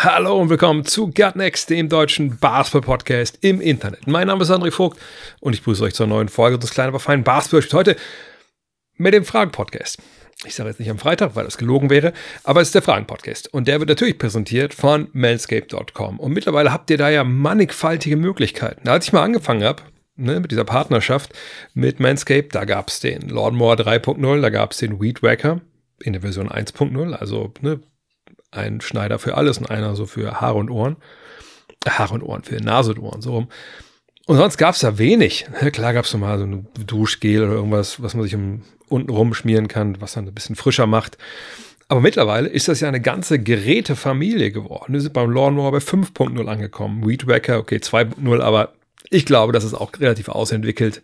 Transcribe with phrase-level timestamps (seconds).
[0.00, 4.06] Hallo und willkommen zu Gut Next, dem deutschen Basketball-Podcast im Internet.
[4.06, 4.96] Mein Name ist André Vogt
[5.40, 7.96] und ich grüße euch zur neuen Folge unseres kleinen, aber feinen Basketball heute
[8.96, 9.98] mit dem Fragen-Podcast.
[10.46, 12.12] Ich sage jetzt nicht am Freitag, weil das gelogen wäre,
[12.44, 16.20] aber es ist der Fragen-Podcast und der wird natürlich präsentiert von manscape.com.
[16.20, 18.88] Und mittlerweile habt ihr da ja mannigfaltige Möglichkeiten.
[18.88, 19.82] Als ich mal angefangen habe,
[20.14, 21.32] ne, mit dieser Partnerschaft
[21.74, 25.60] mit Manscaped, da gab es den Lawnmower 3.0, da gab es den Weed Wacker
[25.98, 27.80] in der Version 1.0, also ne,
[28.50, 30.96] ein Schneider für alles und einer so für Haare und Ohren.
[31.84, 33.48] Äh, Haare und Ohren, für Nase und Ohren, so rum.
[34.26, 35.46] Und sonst gab es da wenig.
[35.72, 39.68] Klar gab es mal so ein Duschgel oder irgendwas, was man sich um, unten rumschmieren
[39.68, 41.16] kann, was dann ein bisschen frischer macht.
[41.88, 44.92] Aber mittlerweile ist das ja eine ganze Gerätefamilie geworden.
[44.92, 47.08] Wir sind beim Lawnmower bei 5.0 angekommen.
[47.08, 48.74] Weed Wacker, okay, 2.0, aber
[49.08, 51.00] ich glaube, das ist auch relativ ausentwickelt,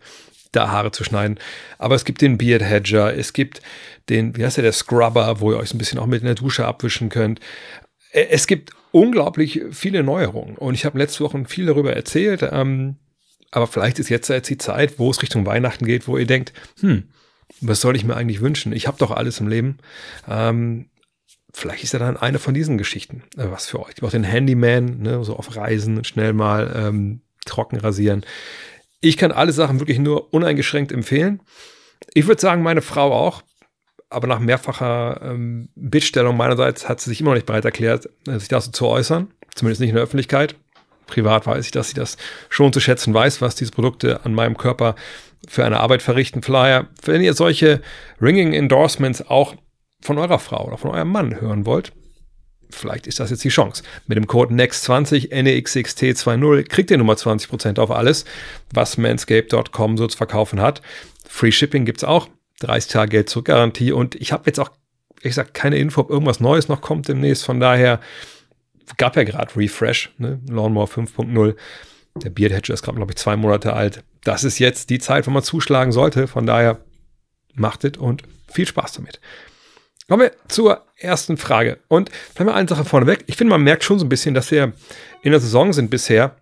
[0.55, 1.39] da Haare zu schneiden.
[1.77, 3.61] Aber es gibt den Beard Hedger, es gibt
[4.09, 6.35] den, wie heißt der, der Scrubber, wo ihr euch ein bisschen auch mit in der
[6.35, 7.39] Dusche abwischen könnt.
[8.11, 12.47] Es gibt unglaublich viele Neuerungen und ich habe letzte Woche viel darüber erzählt.
[12.49, 12.95] Ähm,
[13.51, 16.53] aber vielleicht ist jetzt jetzt die Zeit, wo es Richtung Weihnachten geht, wo ihr denkt,
[16.79, 17.09] hm,
[17.61, 18.73] was soll ich mir eigentlich wünschen?
[18.73, 19.77] Ich habe doch alles im Leben.
[20.27, 20.89] Ähm,
[21.53, 23.93] vielleicht ist ja dann eine von diesen Geschichten äh, was für euch.
[23.95, 28.25] Ich brauche den Handyman, ne, so auf Reisen schnell mal ähm, trocken rasieren.
[29.01, 31.41] Ich kann alle Sachen wirklich nur uneingeschränkt empfehlen.
[32.13, 33.43] Ich würde sagen, meine Frau auch.
[34.09, 38.37] Aber nach mehrfacher ähm, Bittstellung meinerseits hat sie sich immer noch nicht bereit erklärt, äh,
[38.39, 39.33] sich dazu zu äußern.
[39.55, 40.55] Zumindest nicht in der Öffentlichkeit.
[41.07, 42.17] Privat weiß ich, dass sie das
[42.49, 44.95] schon zu schätzen weiß, was diese Produkte an meinem Körper
[45.47, 46.41] für eine Arbeit verrichten.
[46.41, 47.81] Flyer, wenn ihr solche
[48.21, 49.55] Ringing Endorsements auch
[50.01, 51.91] von eurer Frau oder von eurem Mann hören wollt,
[52.75, 53.83] vielleicht ist das jetzt die Chance.
[54.07, 58.25] Mit dem Code NEXT20 NEXXT20 kriegt ihr Nummer 20% auf alles,
[58.73, 60.81] was manscape.com so zu verkaufen hat.
[61.27, 64.71] Free Shipping gibt's auch, 30 Tage Geld zurück Garantie und ich habe jetzt auch,
[65.21, 67.43] ich sag, keine Info, ob irgendwas Neues noch kommt demnächst.
[67.43, 67.99] Von daher
[68.97, 70.39] gab ja gerade Refresh, ne?
[70.49, 71.55] Lawnmower 5.0.
[72.23, 74.03] Der Beard Hedger ist gerade, glaube ich, zwei Monate alt.
[74.23, 76.27] Das ist jetzt die Zeit, wo man zuschlagen sollte.
[76.27, 76.79] Von daher
[77.53, 79.19] macht es und viel Spaß damit.
[80.07, 81.79] Kommen wir zur ersten Frage.
[81.87, 83.23] Und vielleicht mal eine Sache vorneweg.
[83.27, 84.73] Ich finde, man merkt schon so ein bisschen, dass wir
[85.23, 86.35] in der Saison sind bisher,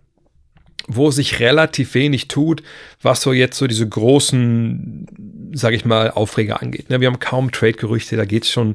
[0.86, 2.62] wo sich relativ wenig tut,
[3.00, 6.90] was so jetzt so diese großen, sage ich mal, Aufreger angeht.
[6.90, 8.74] Ne, Wir haben kaum Trade-Gerüchte, da geht es schon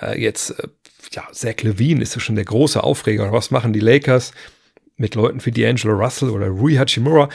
[0.00, 0.68] äh, jetzt, äh,
[1.12, 3.24] ja, Zach Levine ist ja schon der große Aufreger.
[3.24, 4.32] Oder was machen die Lakers
[4.96, 7.28] mit Leuten wie D'Angelo Russell oder Rui Hachimura?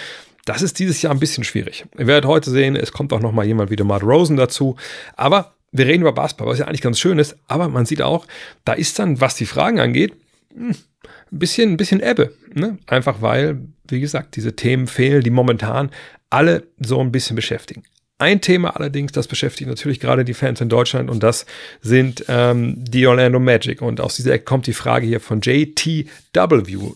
[0.46, 1.86] Das ist dieses Jahr ein bisschen schwierig.
[1.98, 4.78] Ihr werdet heute sehen, es kommt auch noch mal jemand wie DeMar Rosen dazu.
[5.16, 7.36] Aber wir reden über Basketball, was ja eigentlich ganz schön ist.
[7.48, 8.26] Aber man sieht auch,
[8.64, 10.14] da ist dann, was die Fragen angeht,
[10.54, 12.34] hm, ein bisschen, ein bisschen Ebbe.
[12.54, 12.78] Ne?
[12.88, 15.90] Einfach weil, wie gesagt, diese Themen fehlen, die momentan
[16.30, 17.84] alle so ein bisschen beschäftigen.
[18.20, 21.46] Ein Thema allerdings, das beschäftigt natürlich gerade die Fans in Deutschland und das
[21.82, 23.82] sind ähm, die Orlando Magic.
[23.82, 25.98] Und aus dieser Ecke kommt die Frage hier von JTW.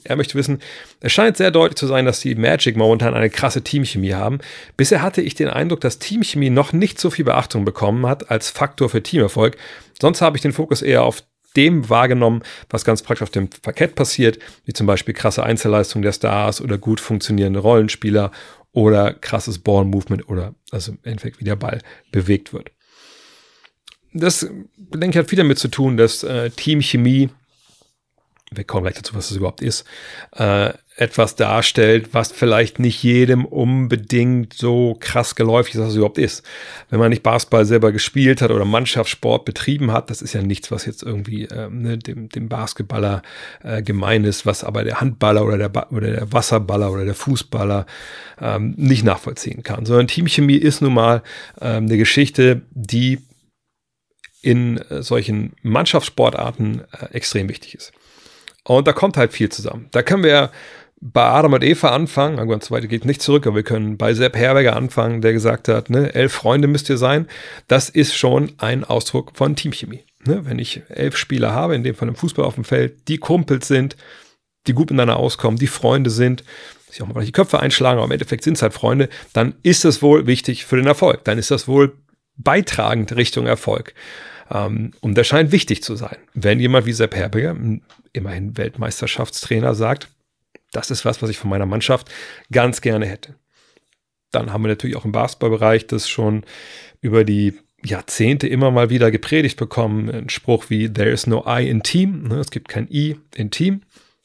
[0.03, 0.59] Er möchte wissen,
[1.01, 4.39] es scheint sehr deutlich zu sein, dass die Magic momentan eine krasse Teamchemie haben.
[4.77, 8.49] Bisher hatte ich den Eindruck, dass Teamchemie noch nicht so viel Beachtung bekommen hat als
[8.51, 9.57] Faktor für Teamerfolg.
[9.99, 11.23] Sonst habe ich den Fokus eher auf
[11.55, 16.13] dem wahrgenommen, was ganz praktisch auf dem Parkett passiert, wie zum Beispiel krasse Einzelleistungen der
[16.13, 18.31] Stars oder gut funktionierende Rollenspieler
[18.77, 22.69] oder krasses Ball-Movement oder also im Endeffekt wie der Ball bewegt wird.
[24.13, 27.29] Das, denke ich, hat viel damit zu tun, dass äh, Teamchemie,
[28.51, 29.85] wir kommen gleich dazu, was das überhaupt ist,
[30.35, 36.17] äh, etwas darstellt, was vielleicht nicht jedem unbedingt so krass geläufig ist, was es überhaupt
[36.17, 36.43] ist.
[36.89, 40.71] Wenn man nicht Basketball selber gespielt hat oder Mannschaftssport betrieben hat, das ist ja nichts,
[40.71, 43.21] was jetzt irgendwie ähm, ne, dem, dem Basketballer
[43.63, 47.15] äh, gemein ist, was aber der Handballer oder der, ba oder der Wasserballer oder der
[47.15, 47.85] Fußballer
[48.41, 49.85] ähm, nicht nachvollziehen kann.
[49.85, 51.21] Sondern Teamchemie ist nun mal
[51.61, 53.19] ähm, eine Geschichte, die
[54.41, 57.91] in äh, solchen Mannschaftssportarten äh, extrem wichtig ist.
[58.67, 59.87] Und da kommt halt viel zusammen.
[59.91, 60.51] Da können wir
[60.99, 64.13] bei Adam und Eva anfangen, aber ganz weit geht nicht zurück, aber wir können bei
[64.13, 67.27] Sepp Herberger anfangen, der gesagt hat, ne, elf Freunde müsst ihr sein.
[67.67, 70.03] Das ist schon ein Ausdruck von Teamchemie.
[70.25, 73.19] Ne, wenn ich elf Spieler habe, in dem von einem Fußball auf dem Feld, die
[73.19, 73.95] Kumpels sind,
[74.65, 76.43] die gut miteinander auskommen, die Freunde sind,
[76.89, 79.85] sich auch mal die Köpfe einschlagen, aber im Endeffekt sind es halt Freunde, dann ist
[79.85, 81.23] das wohl wichtig für den Erfolg.
[81.23, 81.93] Dann ist das wohl
[82.35, 83.93] beitragend Richtung Erfolg.
[84.49, 86.17] Um, und das scheint wichtig zu sein.
[86.33, 87.55] Wenn jemand wie Sepp Herberger,
[88.13, 90.09] immerhin Weltmeisterschaftstrainer, sagt,
[90.71, 92.09] Das ist was, was ich von meiner Mannschaft
[92.51, 93.35] ganz gerne hätte.
[94.31, 96.43] Dann haben wir natürlich auch im Basketballbereich das schon
[97.01, 100.09] über die Jahrzehnte immer mal wieder gepredigt bekommen.
[100.09, 102.23] Ein Spruch wie There is no I in Team.
[102.23, 103.81] Ne, es gibt kein I in Team.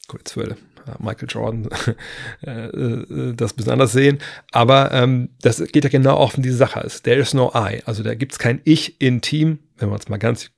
[0.07, 0.57] Gut, jetzt würde
[0.99, 1.69] Michael Jordan
[2.45, 4.19] äh, äh, das ein bisschen anders sehen.
[4.51, 6.85] Aber ähm, das geht ja genau auch in diese Sache.
[7.03, 7.81] There is no I.
[7.85, 10.51] Also da gibt es kein Ich in Team, wenn man es mal ganz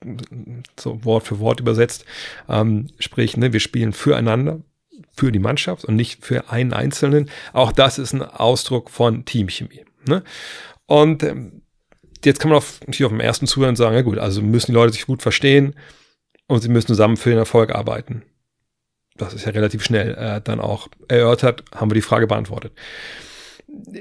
[0.79, 2.05] so Wort für Wort übersetzt.
[2.47, 4.61] Ähm, sprich, ne, wir spielen füreinander,
[5.11, 7.29] für die Mannschaft und nicht für einen Einzelnen.
[7.53, 9.85] Auch das ist ein Ausdruck von Teamchemie.
[10.07, 10.23] Ne?
[10.85, 11.61] Und ähm,
[12.23, 14.75] jetzt kann man auf, natürlich auf dem ersten Zuhören sagen, ja gut, also müssen die
[14.75, 15.75] Leute sich gut verstehen
[16.47, 18.23] und sie müssen zusammen für den Erfolg arbeiten
[19.17, 22.73] das ist ja relativ schnell äh, dann auch erörtert, haben wir die Frage beantwortet.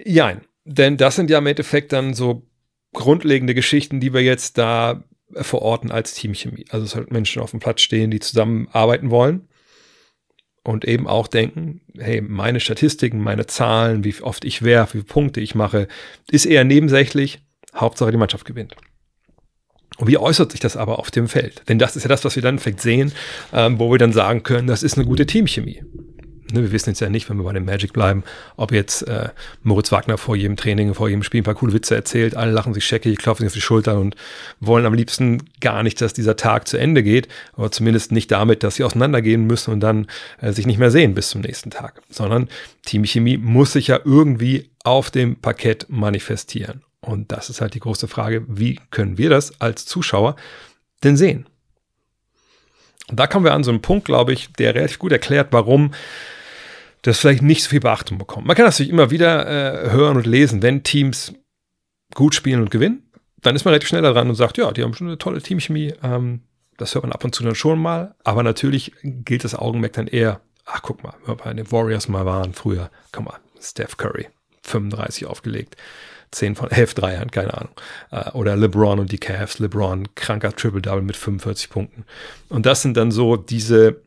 [0.05, 2.47] Jein, denn das sind ja im Endeffekt dann so
[2.93, 5.05] grundlegende Geschichten, die wir jetzt da
[5.37, 6.67] verorten als Teamchemie.
[6.71, 9.49] Also es halt Menschen auf dem Platz stehen, die zusammenarbeiten wollen
[10.65, 15.13] und eben auch denken, hey, meine Statistiken, meine Zahlen, wie oft ich werfe, wie viele
[15.13, 15.89] Punkte ich mache,
[16.31, 17.41] ist eher nebensächlich.
[17.75, 18.77] Hauptsache die Mannschaft gewinnt.
[19.99, 21.63] Und wie äußert sich das aber auf dem Feld?
[21.69, 23.13] Denn das ist ja das, was wir dann vielleicht sehen,
[23.53, 25.83] ähm, wo wir dann sagen können, das ist eine gute Teamchemie.
[26.55, 28.23] Ne, wir wissen jetzt ja nicht, wenn wir bei dem Magic bleiben,
[28.57, 29.31] ob jetzt äh,
[29.65, 32.73] Moritz Wagner vor jedem Training, vor jedem Spiel ein paar coole Witze erzählt, alle lachen
[32.73, 34.15] sich scheckig, klopfen sich auf die Schultern und
[34.61, 38.63] wollen am liebsten gar nicht, dass dieser Tag zu Ende geht, aber zumindest nicht damit,
[38.63, 40.07] dass sie auseinandergehen müssen und dann
[40.41, 42.49] äh, sich nicht mehr sehen bis zum nächsten Tag, sondern
[42.85, 46.85] Teamchemie muss sich ja irgendwie auf dem Parkett manifestieren.
[47.01, 50.37] Und das ist halt die große Frage, wie können wir das als Zuschauer
[51.03, 51.47] denn sehen?
[53.11, 55.91] Und da kommen wir an so einen Punkt, glaube ich, der relativ gut erklärt, warum
[57.05, 58.47] das vielleicht nicht so viel Beachtung bekommt.
[58.47, 61.35] Man kann das natürlich immer wieder äh, hören und lesen, wenn Teams
[62.15, 63.11] gut spielen und gewinnen,
[63.43, 65.93] dann ist man relativ schnell daran und sagt, ja, die haben schon eine tolle Teamchemie.
[66.03, 66.41] Ähm,
[66.79, 68.15] das hört man ab und zu dann schon mal.
[68.25, 72.09] Aber natürlich gilt das Augenmerk dann eher, ach guck mal, wenn wir bei den Warriors
[72.09, 74.29] mal waren früher, komm mal, Steph Curry,
[74.63, 75.77] 35 aufgelegt.
[76.31, 77.75] 10 von 11 Dreiern, keine Ahnung.
[78.11, 82.07] Äh, oder LeBron und die Cavs, LeBron, kranker Triple-Double mit 45 Punkten.
[82.49, 84.01] Und das sind dann so diese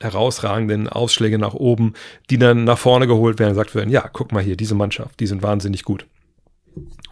[0.00, 1.94] herausragenden Ausschläge nach oben,
[2.30, 5.20] die dann nach vorne geholt werden und gesagt werden, ja, guck mal hier, diese Mannschaft,
[5.20, 6.06] die sind wahnsinnig gut.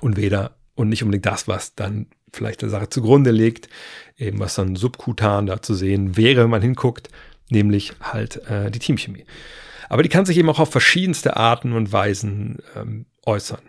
[0.00, 3.68] Und weder und nicht unbedingt das, was dann vielleicht der Sache zugrunde liegt,
[4.16, 7.08] eben was dann subkutan da zu sehen wäre, wenn man hinguckt,
[7.48, 9.24] nämlich halt äh, die Teamchemie.
[9.88, 13.60] Aber die kann sich eben auch auf verschiedenste Arten und Weisen ähm, äußern.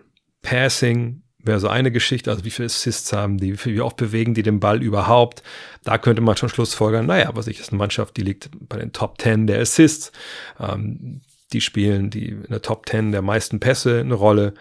[0.42, 4.44] Passing wäre so eine Geschichte, also wie viele Assists haben die, wie oft bewegen die
[4.44, 5.44] den Ball überhaupt.
[5.84, 8.94] Da könnte man schon Schlussfolgern, naja, was ich ist eine Mannschaft, die liegt bei den
[8.94, 10.12] Top 10 der Assists.
[10.60, 11.22] Ähm,
[11.54, 14.54] die spielen die in der Top 10 der meisten Pässe eine Rolle.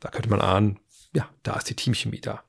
[0.00, 0.78] Da könnte man ahnen,
[1.14, 2.42] ja, da ist die Teamchemie da.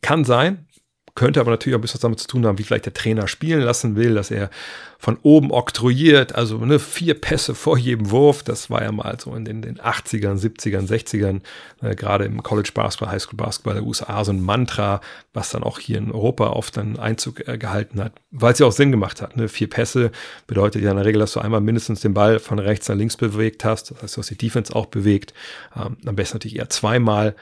[0.00, 0.66] Kann sein,
[1.14, 3.28] könnte aber natürlich auch ein bisschen was damit zu tun haben, wie vielleicht der Trainer
[3.28, 4.50] spielen lassen will, dass er
[4.98, 8.42] von oben oktroyiert, also ne, vier Pässe vor jedem Wurf.
[8.42, 11.42] Das war ja mal so in den, den 80ern, 70ern, 60ern,
[11.82, 15.00] äh, gerade im College Basketball, Highschool Basketball der USA, so ein Mantra,
[15.32, 18.66] was dann auch hier in Europa oft dann Einzug äh, gehalten hat, weil es ja
[18.66, 19.36] auch Sinn gemacht hat.
[19.36, 19.48] Ne?
[19.48, 20.10] Vier Pässe
[20.48, 23.16] bedeutet ja in der Regel, dass du einmal mindestens den Ball von rechts nach links
[23.16, 23.92] bewegt hast.
[23.92, 25.32] Das heißt, du hast die Defense auch bewegt.
[25.76, 27.36] Ähm, am besten natürlich eher zweimal.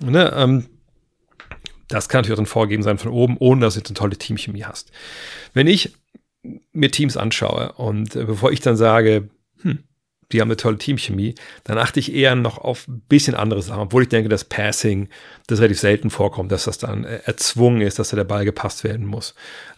[0.00, 0.30] Ne?
[0.36, 0.66] Ähm,
[1.88, 4.16] das kann natürlich auch ein Vorgeben sein von oben, ohne dass du jetzt eine tolle
[4.16, 4.90] Teamchemie hast.
[5.52, 5.94] Wenn ich
[6.72, 9.28] mir Teams anschaue und äh, bevor ich dann sage,
[9.62, 9.84] hm,
[10.32, 13.82] die haben eine tolle Teamchemie, dann achte ich eher noch auf ein bisschen andere Sachen,
[13.82, 15.08] obwohl ich denke, dass Passing
[15.46, 18.84] das relativ selten vorkommt, dass das dann äh, erzwungen ist, dass da der Ball gepasst
[18.84, 19.34] werden muss.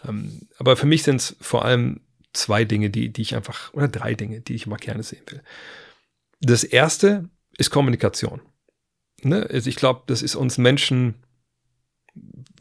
[0.07, 2.01] Ähm, aber für mich sind es vor allem
[2.33, 5.41] zwei Dinge, die, die ich einfach, oder drei Dinge, die ich immer gerne sehen will.
[6.41, 8.41] Das erste ist Kommunikation.
[9.23, 9.47] Ne?
[9.49, 11.15] Also ich glaube, das ist uns Menschen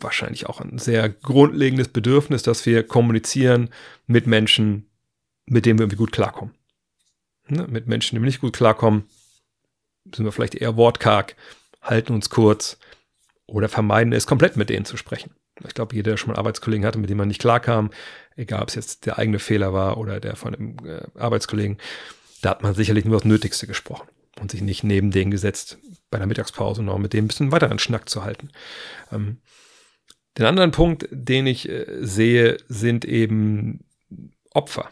[0.00, 3.71] wahrscheinlich auch ein sehr grundlegendes Bedürfnis, dass wir kommunizieren
[4.07, 4.91] mit Menschen,
[5.47, 6.55] mit denen wir irgendwie gut klarkommen.
[7.49, 7.67] Ne?
[7.69, 9.05] Mit Menschen, die wir nicht gut klarkommen,
[10.15, 11.37] sind wir vielleicht eher wortkarg,
[11.83, 12.79] halten uns kurz
[13.47, 15.35] oder vermeiden es, komplett mit denen zu sprechen.
[15.67, 17.91] Ich glaube, jeder, der schon mal Arbeitskollegen hatte, mit dem man nicht klarkam,
[18.37, 21.79] egal ob es jetzt der eigene Fehler war oder der von einem äh, Arbeitskollegen,
[22.43, 24.09] da hat man sicherlich nur das Nötigste gesprochen
[24.41, 25.79] und sich nicht neben denen gesetzt
[26.11, 28.50] bei der Mittagspause noch mit dem ein bisschen weiteren Schnack zu halten.
[29.11, 29.38] Ähm,
[30.38, 33.85] den anderen Punkt, den ich äh, sehe, sind eben
[34.52, 34.90] Opfer.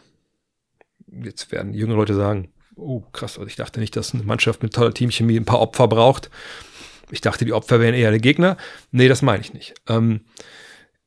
[1.07, 4.73] Jetzt werden junge Leute sagen, oh krass, also ich dachte nicht, dass eine Mannschaft mit
[4.73, 6.29] toller Teamchemie ein paar Opfer braucht.
[7.11, 8.57] Ich dachte, die Opfer wären eher der Gegner.
[8.91, 9.75] Nee, das meine ich nicht.
[9.87, 10.21] Ähm,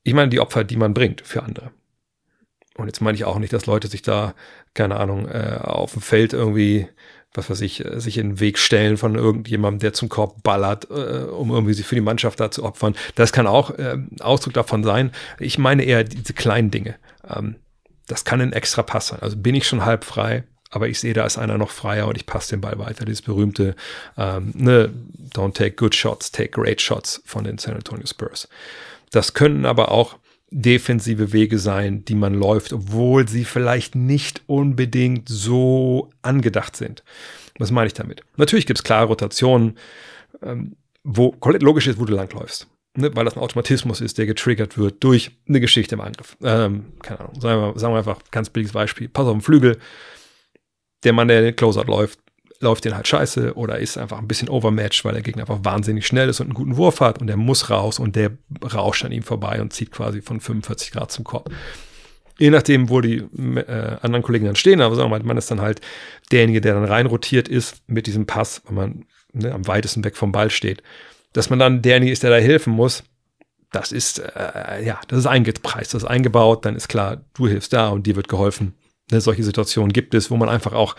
[0.02, 1.71] ich meine die Opfer, die man bringt für andere.
[2.76, 4.35] Und jetzt meine ich auch nicht, dass Leute sich da,
[4.73, 6.88] keine Ahnung, äh, auf dem Feld irgendwie
[7.35, 10.90] was weiß ich, äh, sich in den Weg stellen von irgendjemandem, der zum Korb ballert,
[10.90, 12.94] äh, um irgendwie sich für die Mannschaft da zu opfern.
[13.14, 15.12] Das kann auch äh, Ausdruck davon sein.
[15.38, 16.97] Ich meine eher diese kleinen Dinge.
[17.28, 17.56] Ähm,
[18.06, 19.20] das kann ein extra Pass sein.
[19.20, 22.16] Also bin ich schon halb frei, aber ich sehe, da ist einer noch freier und
[22.16, 23.04] ich passe den Ball weiter.
[23.04, 23.76] Dieses berühmte
[24.16, 24.90] ähm, ne,
[25.35, 28.49] Don't take good shots, take great shots von den San Antonio Spurs.
[29.11, 30.16] Das können aber auch
[30.50, 37.05] defensive Wege sein, die man läuft, obwohl sie vielleicht nicht unbedingt so angedacht sind.
[37.59, 38.23] Was meine ich damit?
[38.37, 39.76] Natürlich gibt es klare Rotationen,
[40.43, 42.67] ähm, wo komplett logisch ist, wo du langläufst.
[42.97, 46.37] Ne, weil das ein Automatismus ist, der getriggert wird durch eine Geschichte im Angriff.
[46.43, 49.09] Ähm, keine Ahnung, sagen wir, sagen wir einfach ganz billiges Beispiel.
[49.09, 49.78] Pass auf den Flügel.
[51.05, 52.19] Der Mann, der den Closeout läuft,
[52.61, 56.07] läuft den halt scheiße oder ist einfach ein bisschen overmatched, weil der Gegner einfach wahnsinnig
[56.07, 58.33] schnell ist und einen guten Wurf hat und der muss raus und der
[58.75, 61.50] rauscht an ihm vorbei und zieht quasi von 45 Grad zum Korb.
[62.38, 65.50] Je nachdem, wo die äh, anderen Kollegen dann stehen, aber sagen wir mal, man ist
[65.50, 65.81] dann halt
[66.31, 70.33] derjenige, der dann reinrotiert ist mit diesem Pass, wenn man ne, am weitesten weg vom
[70.33, 70.83] Ball steht.
[71.33, 73.05] Dass man dann derjenige ist, der da helfen muss,
[73.71, 77.73] das ist, äh, ja, das ist eingepreist, das ist eingebaut, dann ist klar, du hilfst
[77.73, 78.75] da und dir wird geholfen.
[79.11, 80.97] Ne, solche Situationen gibt es, wo man einfach auch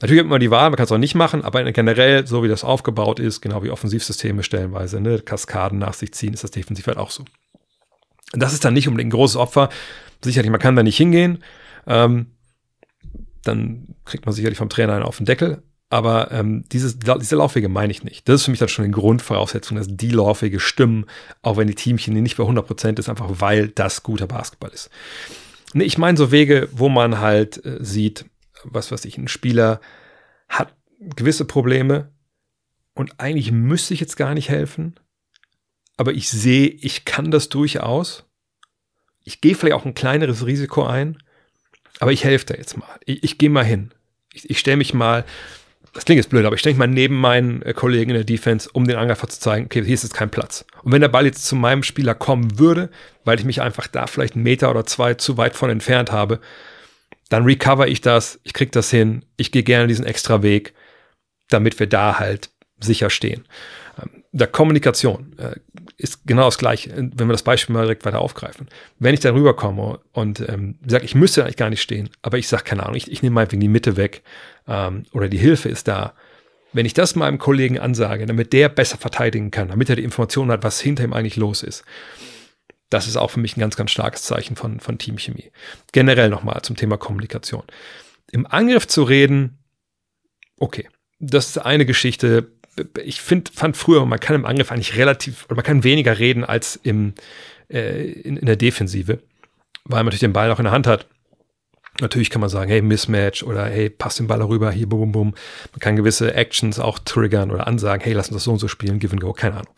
[0.00, 2.48] Natürlich hat man die Wahl, man kann es auch nicht machen, aber generell, so wie
[2.48, 6.86] das aufgebaut ist, genau wie Offensivsysteme stellenweise, ne, Kaskaden nach sich ziehen, ist das defensiv
[6.86, 7.24] halt auch so.
[8.32, 9.70] Und das ist dann nicht unbedingt ein großes Opfer.
[10.22, 11.42] Sicherlich, man kann da nicht hingehen.
[11.86, 12.26] Ähm,
[13.42, 15.62] dann kriegt man sicherlich vom Trainer einen auf den Deckel.
[15.90, 18.28] Aber ähm, dieses, diese Laufwege meine ich nicht.
[18.28, 21.06] Das ist für mich dann schon eine Grundvoraussetzung, dass die Laufwege stimmen,
[21.40, 24.90] auch wenn die Teamchen nicht bei 100% ist, einfach weil das guter Basketball ist.
[25.72, 28.26] Nee, ich meine so Wege, wo man halt äh, sieht,
[28.64, 29.80] was weiß ich, ein Spieler
[30.48, 32.12] hat gewisse Probleme
[32.94, 34.98] und eigentlich müsste ich jetzt gar nicht helfen,
[35.96, 38.24] aber ich sehe, ich kann das durchaus.
[39.24, 41.18] Ich gehe vielleicht auch ein kleineres Risiko ein,
[42.00, 42.88] aber ich helfe da jetzt mal.
[43.04, 43.92] Ich, ich gehe mal hin.
[44.32, 45.24] Ich, ich stelle mich mal,
[45.92, 48.24] das klingt jetzt blöd, aber ich stelle mich mal neben meinen äh, Kollegen in der
[48.24, 50.64] Defense, um den Angreifer zu zeigen, okay, hier ist jetzt kein Platz.
[50.82, 52.90] Und wenn der Ball jetzt zu meinem Spieler kommen würde,
[53.24, 56.40] weil ich mich einfach da vielleicht einen Meter oder zwei zu weit von entfernt habe,
[57.28, 60.74] dann recover ich das, ich krieg das hin, ich gehe gerne diesen extra Weg,
[61.48, 63.44] damit wir da halt sicher stehen.
[64.00, 65.56] Ähm, der Kommunikation äh,
[65.96, 68.68] ist genau das gleiche, wenn wir das Beispiel mal direkt weiter aufgreifen.
[68.98, 72.48] Wenn ich da rüberkomme und ähm, sage, ich müsste eigentlich gar nicht stehen, aber ich
[72.48, 74.22] sage, keine Ahnung, ich, ich nehme mal wegen die Mitte weg
[74.66, 76.14] ähm, oder die Hilfe ist da.
[76.72, 80.50] Wenn ich das meinem Kollegen ansage, damit der besser verteidigen kann, damit er die Information
[80.50, 81.82] hat, was hinter ihm eigentlich los ist,
[82.90, 85.50] das ist auch für mich ein ganz, ganz starkes Zeichen von, von Teamchemie.
[85.92, 87.64] Generell nochmal zum Thema Kommunikation.
[88.30, 89.58] Im Angriff zu reden,
[90.58, 92.52] okay, das ist eine Geschichte.
[93.02, 96.44] Ich find, fand früher, man kann im Angriff eigentlich relativ, oder man kann weniger reden
[96.44, 97.14] als im,
[97.68, 99.18] äh, in, in der Defensive,
[99.84, 101.06] weil man natürlich den Ball auch in der Hand hat.
[102.00, 105.12] Natürlich kann man sagen, hey, Mismatch oder hey, pass den Ball rüber, hier, bum, bum,
[105.12, 105.34] bum.
[105.72, 108.68] Man kann gewisse Actions auch triggern oder ansagen, hey, lass uns das so und so
[108.68, 109.74] spielen, give and go, keine Ahnung.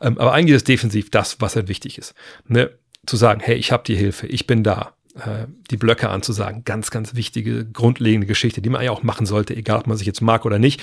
[0.00, 2.14] Ähm, aber eigentlich ist defensiv das, was halt wichtig ist.
[2.46, 2.70] Ne?
[3.06, 4.94] Zu sagen, hey, ich habe die Hilfe, ich bin da.
[5.14, 9.54] Äh, die Blöcke anzusagen, ganz, ganz wichtige, grundlegende Geschichte, die man ja auch machen sollte,
[9.54, 10.82] egal ob man sich jetzt mag oder nicht.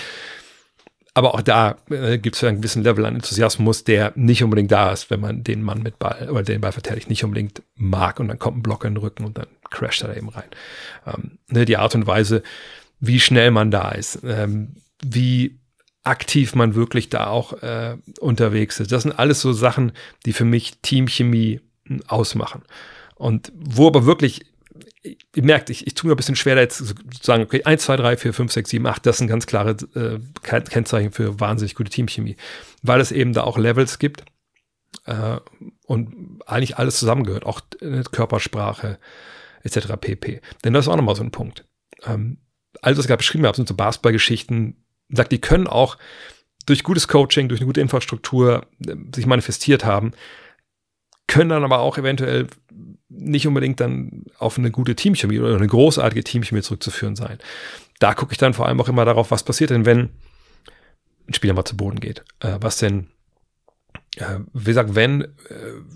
[1.13, 4.91] Aber auch da äh, gibt es einen gewissen Level an Enthusiasmus, der nicht unbedingt da
[4.91, 8.27] ist, wenn man den Mann mit Ball oder den Ball verteidigt nicht unbedingt mag und
[8.27, 10.49] dann kommt ein Blocker in den Rücken und dann crasht er da eben rein.
[11.07, 12.43] Ähm, ne, die Art und Weise,
[12.99, 15.59] wie schnell man da ist, ähm, wie
[16.03, 18.91] aktiv man wirklich da auch äh, unterwegs ist.
[18.91, 19.91] Das sind alles so Sachen,
[20.25, 22.63] die für mich Teamchemie hm, ausmachen.
[23.15, 24.45] Und wo aber wirklich
[25.39, 27.83] ihr merkt, ich, ich tue mir ein bisschen schwer, da jetzt zu sagen, okay, 1,
[27.83, 31.75] 2, 3, 4, 5, 6, 7, 8, das sind ganz klare äh, Kennzeichen für wahnsinnig
[31.75, 32.35] gute Teamchemie.
[32.81, 34.25] Weil es eben da auch Levels gibt
[35.05, 35.37] äh,
[35.85, 38.99] und eigentlich alles zusammengehört, auch äh, Körpersprache
[39.63, 39.93] etc.
[40.01, 40.41] pp.
[40.65, 41.63] Denn das ist auch nochmal so ein Punkt.
[42.03, 42.39] Ähm,
[42.81, 44.75] alles, was ich gerade beschrieben habe, sind so Basketballgeschichten,
[45.07, 45.97] sagt, die können auch
[46.65, 50.11] durch gutes Coaching, durch eine gute Infrastruktur äh, sich manifestiert haben,
[51.27, 52.47] können dann aber auch eventuell
[53.09, 57.39] nicht unbedingt dann auf eine gute Teamchemie oder eine großartige Teamchemie zurückzuführen sein.
[57.99, 60.09] Da gucke ich dann vor allem auch immer darauf, was passiert denn, wenn
[61.27, 62.23] ein Spieler mal zu Boden geht.
[62.39, 63.07] Äh, was denn,
[64.17, 65.27] äh, wie gesagt, wenn, äh,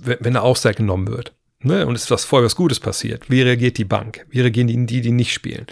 [0.04, 3.42] wenn eine Auszeit genommen wird ne, und es ist was voll was Gutes passiert, wie
[3.42, 4.26] reagiert die Bank?
[4.30, 5.68] Wie reagieren die, die, die nicht spielen?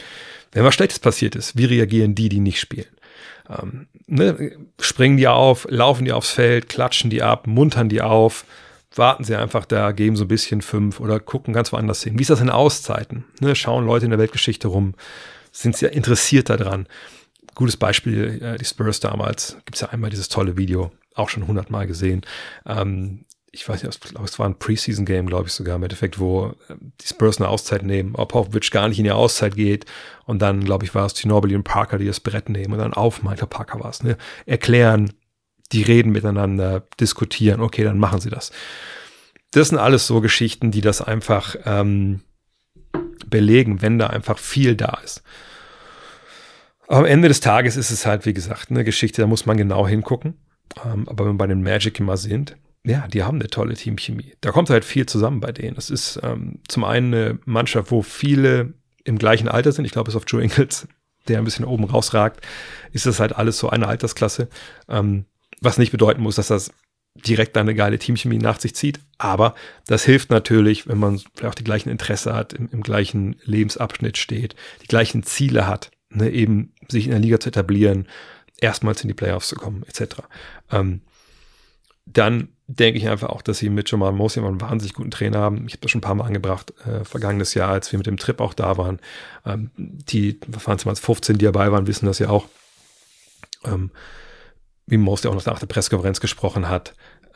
[0.51, 2.89] Wenn was Schlechtes passiert ist, wie reagieren die, die nicht spielen?
[3.49, 8.45] Ähm, ne, springen die auf, laufen die aufs Feld, klatschen die ab, muntern die auf,
[8.95, 12.17] warten sie einfach da, geben so ein bisschen fünf oder gucken ganz woanders hin.
[12.17, 13.23] Wie ist das in Auszeiten?
[13.39, 14.95] Ne, schauen Leute in der Weltgeschichte rum,
[15.51, 16.87] sind sie interessiert daran.
[17.55, 21.47] Gutes Beispiel, äh, die Spurs damals, gibt es ja einmal dieses tolle Video, auch schon
[21.47, 22.21] hundertmal gesehen.
[22.65, 26.75] Ähm, ich weiß nicht, es war ein Preseason-Game, glaube ich sogar im Endeffekt, wo äh,
[27.01, 29.85] die Spurs eine Auszeit nehmen, ob Popovic gar nicht in die Auszeit geht
[30.25, 32.93] und dann, glaube ich, war es Ginobili und Parker, die das Brett nehmen und dann
[32.93, 35.11] auf, Michael Parker war es, ne, erklären,
[35.71, 38.51] die reden miteinander, diskutieren, okay, dann machen sie das.
[39.51, 42.21] Das sind alles so Geschichten, die das einfach ähm,
[43.27, 45.23] belegen, wenn da einfach viel da ist.
[46.87, 49.87] Am Ende des Tages ist es halt, wie gesagt, eine Geschichte, da muss man genau
[49.87, 50.35] hingucken.
[50.85, 54.33] Ähm, aber wenn wir bei den Magic immer sind, ja, die haben eine tolle Teamchemie.
[54.41, 55.77] Da kommt halt viel zusammen bei denen.
[55.77, 58.73] Es ist ähm, zum einen eine Mannschaft, wo viele
[59.03, 59.85] im gleichen Alter sind.
[59.85, 60.87] Ich glaube, es ist auf Joe Ingles,
[61.27, 62.45] der ein bisschen oben rausragt,
[62.91, 64.49] ist das halt alles so eine Altersklasse.
[64.89, 65.25] Ähm,
[65.61, 66.71] was nicht bedeuten muss, dass das
[67.15, 68.99] direkt eine geile Teamchemie nach sich zieht.
[69.17, 73.35] Aber das hilft natürlich, wenn man vielleicht auch die gleichen Interesse hat, im, im gleichen
[73.43, 78.07] Lebensabschnitt steht, die gleichen Ziele hat, ne, eben sich in der Liga zu etablieren,
[78.59, 80.21] erstmals in die Playoffs zu kommen, etc.
[80.71, 81.01] Ähm,
[82.05, 85.65] dann denke ich einfach auch, dass sie mit Jamal Mosley einen wahnsinnig guten Trainer haben.
[85.67, 88.17] Ich habe das schon ein paar Mal angebracht, äh, vergangenes Jahr, als wir mit dem
[88.17, 88.99] Trip auch da waren.
[89.45, 92.47] Ähm, die, waren es 15, die dabei waren, wissen das ja auch.
[93.65, 93.91] Ähm,
[94.87, 96.93] wie Mosley auch noch nach der Pressekonferenz gesprochen hat.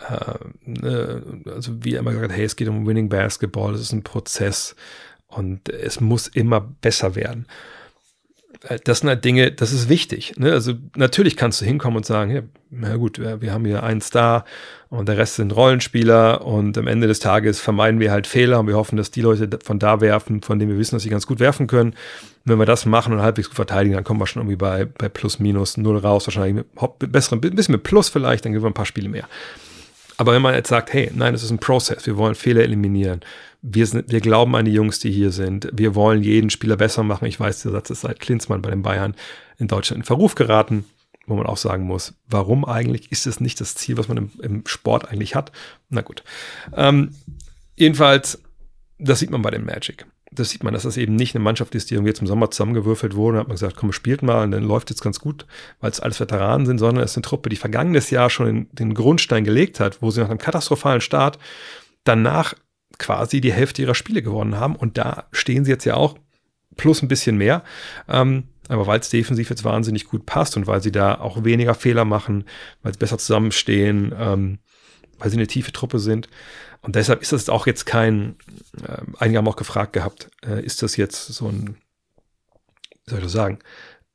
[0.10, 0.36] Äh,
[0.66, 4.04] ne, also wie er immer gesagt hey, es geht um Winning Basketball, es ist ein
[4.04, 4.76] Prozess
[5.28, 7.48] und es muss immer besser werden.
[8.68, 10.34] Äh, das sind halt Dinge, das ist wichtig.
[10.38, 10.52] Ne?
[10.52, 12.42] Also natürlich kannst du hinkommen und sagen, ja,
[12.72, 14.44] na gut, wir, haben hier einen Star
[14.90, 18.68] und der Rest sind Rollenspieler und am Ende des Tages vermeiden wir halt Fehler und
[18.68, 21.26] wir hoffen, dass die Leute von da werfen, von denen wir wissen, dass sie ganz
[21.26, 21.92] gut werfen können.
[21.92, 24.86] Und wenn wir das machen und halbwegs gut verteidigen, dann kommen wir schon irgendwie bei,
[24.86, 26.66] bei plus, minus, null raus, wahrscheinlich
[27.00, 29.28] mit besseren, ein bisschen mit Plus vielleicht, dann gewinnen wir ein paar Spiele mehr.
[30.18, 33.22] Aber wenn man jetzt sagt, hey, nein, das ist ein Prozess, wir wollen Fehler eliminieren,
[33.68, 37.04] wir, sind, wir glauben an die Jungs, die hier sind, wir wollen jeden Spieler besser
[37.04, 37.26] machen.
[37.26, 39.16] Ich weiß, der Satz ist seit Klinsmann bei den Bayern
[39.58, 40.86] in Deutschland in Verruf geraten,
[41.26, 44.32] wo man auch sagen muss, warum eigentlich ist es nicht das Ziel, was man im,
[44.42, 45.52] im Sport eigentlich hat?
[45.90, 46.24] Na gut.
[46.76, 47.12] Ähm,
[47.76, 48.42] jedenfalls,
[49.00, 50.06] das sieht man bei den Magic
[50.36, 52.52] das sieht man, dass das eben nicht eine Mannschaft ist, die irgendwie jetzt im Sommer
[52.52, 53.38] zusammengewürfelt wurde.
[53.38, 55.46] Da hat man gesagt, komm, spielt mal und dann läuft jetzt ganz gut,
[55.80, 58.94] weil es alles Veteranen sind, sondern es ist eine Truppe, die vergangenes Jahr schon den
[58.94, 61.40] Grundstein gelegt hat, wo sie nach einem katastrophalen Start
[62.04, 62.54] danach
[62.98, 64.76] quasi die Hälfte ihrer Spiele gewonnen haben.
[64.76, 66.18] Und da stehen sie jetzt ja auch
[66.76, 67.64] plus ein bisschen mehr.
[68.08, 71.76] Ähm, aber weil es defensiv jetzt wahnsinnig gut passt und weil sie da auch weniger
[71.76, 72.46] Fehler machen,
[72.82, 74.60] weil sie besser zusammenstehen, ähm,
[75.20, 76.28] weil sie eine tiefe Truppe sind,
[76.86, 78.36] und deshalb ist das auch jetzt kein,
[78.88, 81.78] äh, einige haben auch gefragt gehabt, äh, ist das jetzt so ein,
[83.06, 83.58] wie soll ich das sagen,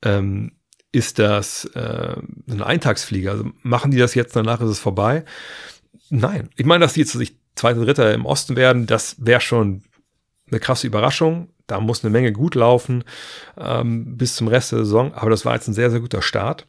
[0.03, 0.53] ähm,
[0.93, 2.15] ist das äh,
[2.49, 3.31] ein Eintagsflieger?
[3.31, 5.25] Also machen die das jetzt, danach ist es vorbei?
[6.09, 6.49] Nein.
[6.55, 9.83] Ich meine, dass die jetzt sich zweiter, dritter im Osten werden, das wäre schon
[10.49, 11.49] eine krasse Überraschung.
[11.67, 13.03] Da muss eine Menge gut laufen
[13.57, 15.13] ähm, bis zum Rest der Saison.
[15.13, 16.67] Aber das war jetzt ein sehr, sehr guter Start.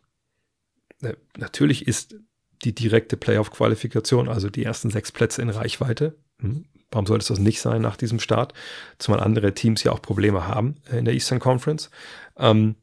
[1.00, 2.14] Äh, natürlich ist
[2.62, 6.16] die direkte Playoff-Qualifikation, also die ersten sechs Plätze in Reichweite.
[6.40, 6.66] Hm.
[6.92, 8.52] Warum sollte es das nicht sein nach diesem Start?
[8.98, 11.90] Zumal andere Teams ja auch Probleme haben äh, in der Eastern Conference.
[12.36, 12.76] Ähm,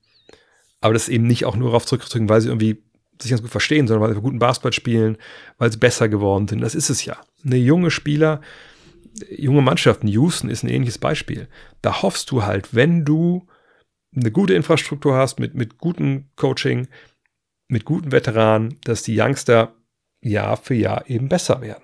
[0.82, 2.84] aber das eben nicht auch nur darauf zurückzudrücken, weil sie irgendwie
[3.22, 5.18] sich ganz gut verstehen, sondern weil sie guten Basketball spielen,
[5.58, 6.62] weil sie besser geworden sind.
[6.62, 7.18] Das ist es ja.
[7.46, 8.42] Eine junge Spieler,
[9.30, 11.48] junge Mannschaften, Houston ist ein ähnliches Beispiel.
[11.82, 13.48] Da hoffst du halt, wenn du
[14.16, 16.88] eine gute Infrastruktur hast mit, mit gutem Coaching,
[17.68, 19.76] mit guten Veteranen, dass die Youngster
[20.22, 21.84] Jahr für Jahr eben besser werden.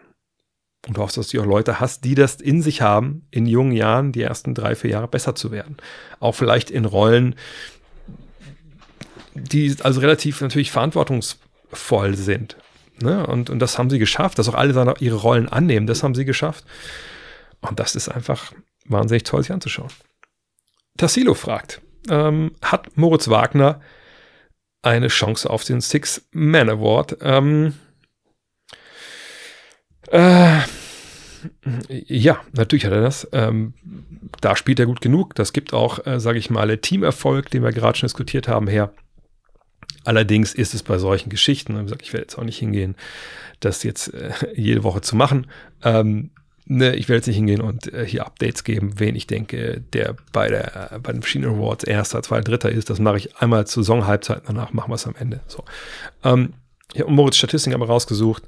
[0.88, 3.72] Und du hoffst, dass du auch Leute hast, die das in sich haben, in jungen
[3.72, 5.78] Jahren, die ersten drei, vier Jahre besser zu werden.
[6.20, 7.36] Auch vielleicht in Rollen,
[9.34, 12.58] die also relativ natürlich verantwortungsvoll sind.
[13.02, 13.26] Ne?
[13.26, 16.26] Und, und das haben sie geschafft, dass auch alle ihre Rollen annehmen, das haben sie
[16.26, 16.66] geschafft.
[17.62, 18.54] Und das ist einfach
[18.86, 19.90] wahnsinnig toll, sich anzuschauen.
[20.98, 23.82] Tassilo fragt, ähm, hat Moritz Wagner
[24.82, 27.18] eine Chance auf den Six-Man Award.
[27.22, 27.74] Ähm,
[30.12, 30.60] äh,
[31.90, 33.28] ja, natürlich hat er das.
[33.32, 33.74] Ähm,
[34.42, 35.36] da spielt er gut genug.
[35.36, 38.94] Das gibt auch, äh, sage ich mal, Teamerfolg, den wir gerade schon diskutiert haben, her.
[40.04, 42.96] Allerdings ist es bei solchen Geschichten, ich werde jetzt auch nicht hingehen,
[43.60, 45.48] das jetzt äh, jede Woche zu machen.
[45.84, 46.30] Ähm,
[46.66, 50.16] ne, ich werde jetzt nicht hingehen und äh, hier Updates geben, wen ich denke, der
[50.32, 52.90] bei, der, äh, bei den Machine Awards erster, zweiter, dritter ist.
[52.90, 55.42] Das mache ich einmal zur Saisonhalbzeit, danach machen wir es am Ende.
[55.48, 55.64] So.
[56.24, 56.54] Ähm,
[56.94, 58.44] ich habe Moritz Statistik aber rausgesucht.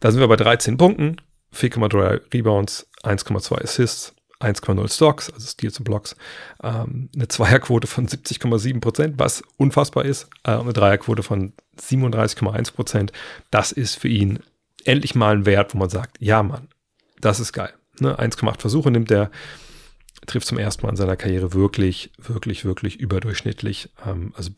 [0.00, 1.16] Da sind wir bei 13 Punkten,
[1.54, 6.16] 4,3 Rebounds, 1,2 Assists, 1,0 Stocks, also Steals und Blocks,
[6.62, 13.12] ähm, eine Zweierquote von 70,7 Prozent, was unfassbar ist, äh, eine Dreierquote von 37,1 Prozent.
[13.50, 14.38] Das ist für ihn
[14.84, 16.68] endlich mal ein Wert, wo man sagt, ja Mann,
[17.20, 17.72] das ist geil.
[18.00, 18.18] Ne?
[18.18, 19.30] 1,8 Versuche nimmt er,
[20.26, 23.90] trifft zum ersten Mal in seiner Karriere wirklich, wirklich, wirklich überdurchschnittlich.
[24.06, 24.50] Ähm, also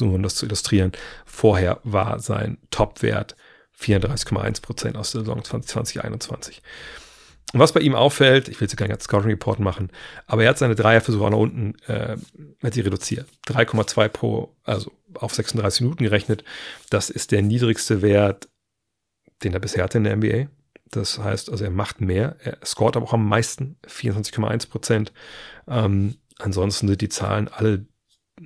[0.00, 0.92] nur um das zu illustrieren,
[1.24, 3.36] vorher war sein Topwert
[3.80, 6.60] 34,1 Prozent aus der Saison 2020-21.
[7.52, 9.90] Und was bei ihm auffällt, ich will jetzt keinen ganzen Scouting Report machen,
[10.26, 12.16] aber er hat seine Dreierversuche auch nach unten äh,
[12.62, 13.26] hat sie reduziert.
[13.46, 16.44] 3,2 pro, also auf 36 Minuten gerechnet.
[16.90, 18.48] Das ist der niedrigste Wert,
[19.42, 20.48] den er bisher hatte in der NBA.
[20.90, 25.12] Das heißt, also er macht mehr, er scoret aber auch am meisten, 24,1 Prozent.
[25.66, 27.86] Ähm, ansonsten sind die Zahlen alle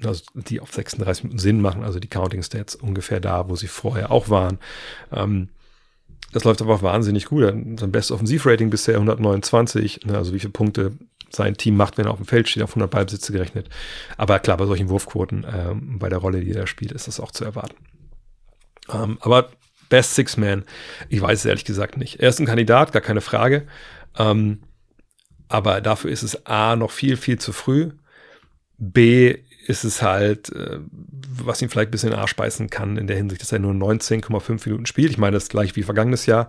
[0.05, 3.67] also die auf 36 Minuten Sinn machen, also die Counting Stats ungefähr da, wo sie
[3.67, 4.59] vorher auch waren.
[5.13, 5.51] Ähm,
[6.33, 7.43] das läuft aber auch wahnsinnig gut.
[7.43, 10.93] Sein bestes Offensivrating bisher 129, ne, also wie viele Punkte
[11.31, 13.69] sein Team macht, wenn er auf dem Feld steht, auf 100 Ballbesitze gerechnet.
[14.17, 17.31] Aber klar, bei solchen Wurfquoten, ähm, bei der Rolle, die er spielt, ist das auch
[17.31, 17.77] zu erwarten.
[18.93, 19.51] Ähm, aber
[19.89, 20.65] Best Six Man,
[21.09, 22.21] ich weiß es ehrlich gesagt nicht.
[22.21, 23.67] Er ist ein Kandidat, gar keine Frage.
[24.19, 24.63] Ähm,
[25.49, 27.91] aber dafür ist es A noch viel, viel zu früh.
[28.79, 32.97] B ist es halt, äh, was ihn vielleicht ein bisschen in den Arsch beißen kann,
[32.97, 35.11] in der Hinsicht, dass er nur 19,5 Minuten spielt.
[35.11, 36.49] Ich meine, das ist gleich wie vergangenes Jahr.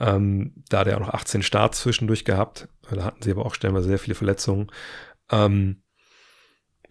[0.00, 2.68] Ähm, da hat er auch noch 18 Starts zwischendurch gehabt.
[2.90, 4.70] Da hatten sie aber auch stellenweise sehr viele Verletzungen.
[5.30, 5.82] Ähm,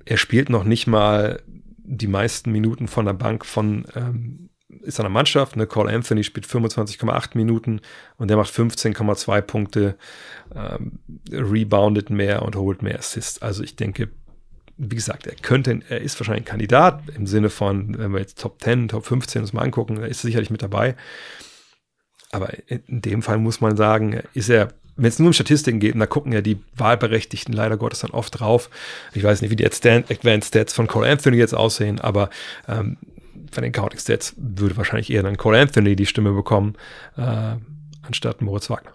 [0.06, 4.50] er spielt noch nicht mal die meisten Minuten von der Bank von ähm,
[4.82, 5.56] ist einer Mannschaft.
[5.56, 5.66] Ne?
[5.68, 7.82] Cole Anthony spielt 25,8 Minuten
[8.18, 9.98] und der macht 15,2 Punkte,
[10.54, 11.00] ähm,
[11.32, 13.42] reboundet mehr und holt mehr Assists.
[13.42, 14.10] Also ich denke,
[14.78, 18.40] wie gesagt, er könnte, er ist wahrscheinlich ein Kandidat im Sinne von, wenn wir jetzt
[18.40, 20.96] Top 10, Top 15 uns mal angucken, da ist er sicherlich mit dabei.
[22.32, 25.94] Aber in dem Fall muss man sagen, ist er, wenn es nur um Statistiken geht,
[25.94, 28.70] und da gucken ja die Wahlberechtigten leider Gottes dann oft drauf.
[29.14, 32.30] Ich weiß nicht, wie die Advanced Stats von Cole Anthony jetzt aussehen, aber
[32.68, 32.98] ähm,
[33.56, 36.76] bei den Counting Stats würde wahrscheinlich eher dann Cole Anthony die Stimme bekommen,
[37.16, 37.56] äh,
[38.02, 38.94] anstatt Moritz Wagner.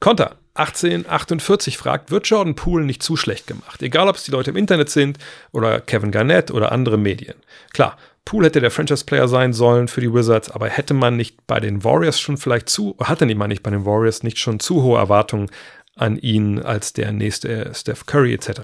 [0.00, 3.82] Konter 1848 fragt, wird Jordan Poole nicht zu schlecht gemacht?
[3.82, 5.18] Egal, ob es die Leute im Internet sind
[5.52, 7.34] oder Kevin Garnett oder andere Medien.
[7.72, 11.60] Klar, Poole hätte der Franchise-Player sein sollen für die Wizards, aber hätte man nicht bei
[11.60, 14.98] den Warriors schon vielleicht zu, hatte man nicht bei den Warriors nicht schon zu hohe
[14.98, 15.50] Erwartungen
[15.96, 18.60] an ihn als der nächste Steph Curry etc.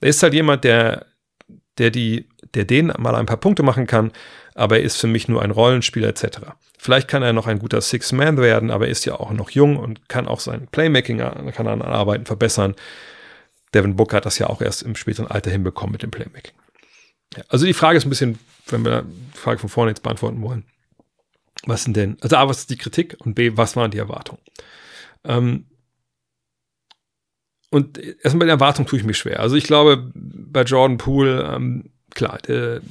[0.00, 1.06] Er ist halt jemand, der,
[1.78, 4.12] der die, der den mal ein paar Punkte machen kann,
[4.54, 6.38] aber er ist für mich nur ein Rollenspieler etc.
[6.84, 9.78] Vielleicht kann er noch ein guter Six-Man werden, aber er ist ja auch noch jung
[9.78, 12.74] und kann auch sein Playmaking kann an Arbeiten verbessern.
[13.72, 16.52] Devin Booker hat das ja auch erst im späteren Alter hinbekommen mit dem Playmaking.
[17.38, 20.42] Ja, also die Frage ist ein bisschen, wenn wir die Frage von vorne jetzt beantworten
[20.42, 20.66] wollen.
[21.64, 24.42] Was sind denn, also A, was ist die Kritik und B, was waren die Erwartungen?
[25.24, 25.64] Ähm,
[27.70, 29.40] und erstmal bei der Erwartung tue ich mich schwer.
[29.40, 32.82] Also ich glaube, bei Jordan Poole, ähm, klar, der,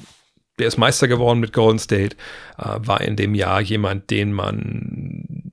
[0.60, 2.16] der ist Meister geworden mit Golden State,
[2.58, 5.52] äh, war in dem Jahr jemand, den man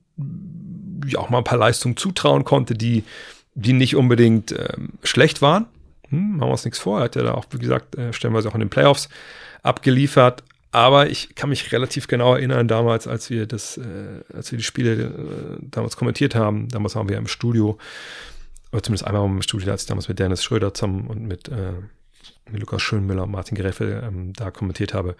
[1.06, 3.04] ja auch mal ein paar Leistungen zutrauen konnte, die,
[3.54, 5.66] die nicht unbedingt ähm, schlecht waren.
[6.08, 6.98] Hm, machen wir uns nichts vor.
[6.98, 9.08] Er hat ja da auch, wie gesagt, äh, stellenweise auch in den Playoffs
[9.62, 10.44] abgeliefert.
[10.72, 14.64] Aber ich kann mich relativ genau erinnern, damals, als wir das, äh, als wir die
[14.64, 15.08] Spiele äh,
[15.62, 17.76] damals kommentiert haben, damals waren wir im Studio,
[18.70, 21.72] oder zumindest einmal im Studio, als ich damals mit Dennis Schröder zusammen und mit äh,
[21.72, 21.99] mit
[22.58, 25.16] Lukas Schönmüller und Martin Greffel ähm, da kommentiert habe.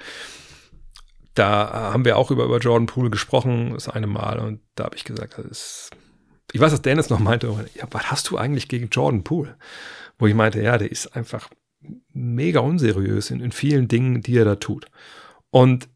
[1.34, 4.96] Da haben wir auch über, über Jordan Poole gesprochen, das eine Mal, und da habe
[4.96, 5.90] ich gesagt, das ist,
[6.52, 9.56] ich weiß, dass Dennis noch meinte, ja, was hast du eigentlich gegen Jordan Poole?
[10.18, 11.48] Wo ich meinte, ja, der ist einfach
[12.12, 14.86] mega unseriös in, in vielen Dingen, die er da tut.
[15.50, 15.88] Und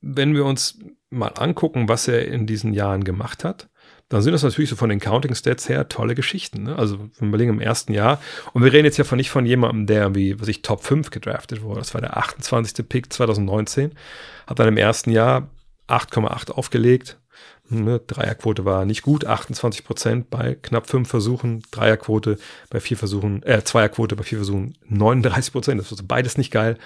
[0.00, 0.78] wenn wir uns
[1.10, 3.70] mal angucken, was er in diesen Jahren gemacht hat,
[4.14, 6.62] dann sind das natürlich so von den Counting Stats her tolle Geschichten.
[6.62, 6.76] Ne?
[6.76, 8.20] Also, wir überlegen, im ersten Jahr,
[8.52, 11.10] und wir reden jetzt ja von nicht von jemandem, der wie, was ich, Top 5
[11.10, 11.80] gedraftet wurde.
[11.80, 12.88] Das war der 28.
[12.88, 13.92] Pick 2019.
[14.46, 15.48] Hat dann im ersten Jahr
[15.88, 17.18] 8,8 aufgelegt,
[17.70, 22.36] Ne, Dreierquote war nicht gut, 28 Prozent bei knapp fünf Versuchen, Dreierquote
[22.68, 26.76] bei vier Versuchen, äh, Zweierquote bei vier Versuchen 39 Prozent, das ist beides nicht geil.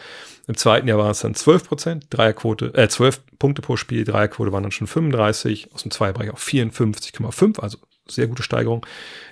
[0.46, 4.52] Im zweiten Jahr waren es dann 12 Prozent, Dreierquote, äh, 12 Punkte pro Spiel, Dreierquote
[4.52, 8.86] waren dann schon 35, aus dem Zweierbereich auf 54,5, also sehr gute Steigerung.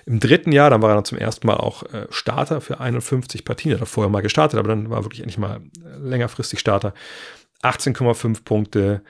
[0.05, 3.45] Im dritten Jahr, dann war er dann zum ersten Mal auch äh, Starter für 51
[3.45, 6.93] Partien, er hat vorher mal gestartet, aber dann war wirklich endlich mal äh, längerfristig Starter.
[7.63, 9.01] 18,5 Punkte,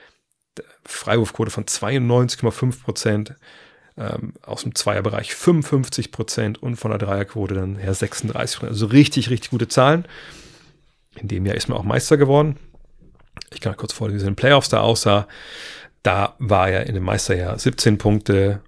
[0.87, 3.35] Freiwurfquote von 92,5 Prozent,
[3.97, 8.71] ähm, aus dem Zweierbereich 55 Prozent und von der Dreierquote dann her 36 Prozent.
[8.71, 10.05] Also richtig, richtig gute Zahlen.
[11.19, 12.57] In dem Jahr ist man auch Meister geworden.
[13.53, 15.27] Ich kann kurz vorlesen, wie es in den Playoffs da aussah.
[16.03, 18.61] Da war er in dem Meisterjahr 17 Punkte,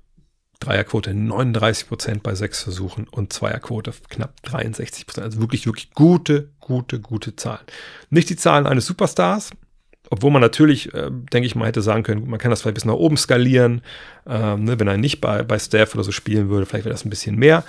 [0.59, 5.25] Dreierquote 39 Prozent bei sechs Versuchen und Zweierquote knapp 63 Prozent.
[5.25, 7.65] Also wirklich, wirklich gute, gute, gute Zahlen.
[8.09, 9.51] Nicht die Zahlen eines Superstars,
[10.09, 12.85] obwohl man natürlich, äh, denke ich mal, hätte sagen können, man kann das vielleicht bis
[12.85, 13.81] nach oben skalieren.
[14.25, 17.05] Ähm, ne, wenn er nicht bei, bei Staff oder so spielen würde, vielleicht wäre das
[17.05, 17.63] ein bisschen mehr.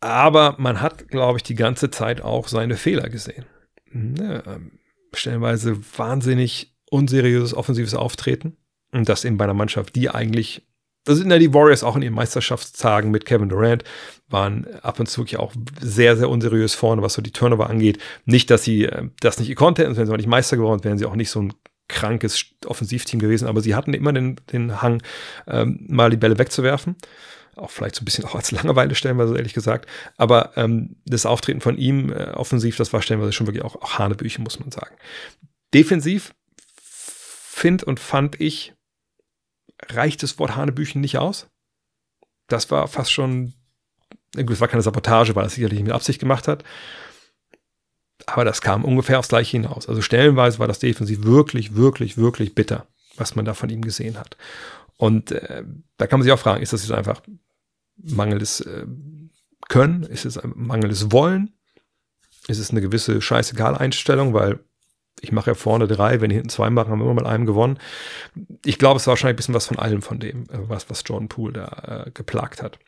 [0.00, 3.44] Aber man hat, glaube ich, die ganze Zeit auch seine Fehler gesehen.
[3.90, 4.72] Ne, ähm,
[5.14, 8.56] stellenweise wahnsinnig unseriöses offensives Auftreten.
[8.92, 10.62] Und das eben bei einer Mannschaft, die eigentlich
[11.04, 13.84] da sind ja die Warriors auch in ihren Meisterschaftstagen mit Kevin Durant,
[14.28, 17.98] waren ab und zu wirklich auch sehr, sehr unseriös vorne, was so die Turnover angeht.
[18.24, 20.98] Nicht, dass sie äh, das nicht gekonnt hätten, wären sie auch nicht Meister geworden, wären
[20.98, 21.52] sie auch nicht so ein
[21.88, 25.02] krankes Offensivteam gewesen, aber sie hatten immer den, den Hang,
[25.46, 26.96] ähm, mal die Bälle wegzuwerfen.
[27.54, 29.86] Auch vielleicht so ein bisschen auch als Langeweile stellenweise, ehrlich gesagt.
[30.16, 33.98] Aber ähm, das Auftreten von ihm äh, offensiv, das war stellenweise schon wirklich auch, auch
[33.98, 34.96] Hanebüchen, muss man sagen.
[35.74, 36.32] Defensiv
[36.80, 38.72] find und fand ich,
[39.88, 41.48] reicht das Wort Hanebüchen nicht aus.
[42.48, 43.54] Das war fast schon,
[44.36, 46.64] es war keine Sabotage, weil er es sicherlich mit Absicht gemacht hat.
[48.26, 49.88] Aber das kam ungefähr aufs Gleiche hinaus.
[49.88, 54.18] Also stellenweise war das defensiv wirklich, wirklich, wirklich bitter, was man da von ihm gesehen
[54.18, 54.36] hat.
[54.96, 55.64] Und äh,
[55.96, 57.22] da kann man sich auch fragen, ist das jetzt einfach
[57.96, 58.86] mangelndes äh,
[59.68, 60.02] Können?
[60.04, 61.52] Ist es ein mangelndes Wollen?
[62.46, 64.60] Ist es eine gewisse Scheißegal-Einstellung, weil
[65.22, 67.46] ich mache ja vorne drei, wenn die hinten zwei machen, haben wir immer mit einem
[67.46, 67.78] gewonnen.
[68.64, 71.04] Ich glaube, es war wahrscheinlich ein bisschen was von allem von dem, äh, was, was
[71.06, 72.78] Jordan Poole da äh, geplagt hat.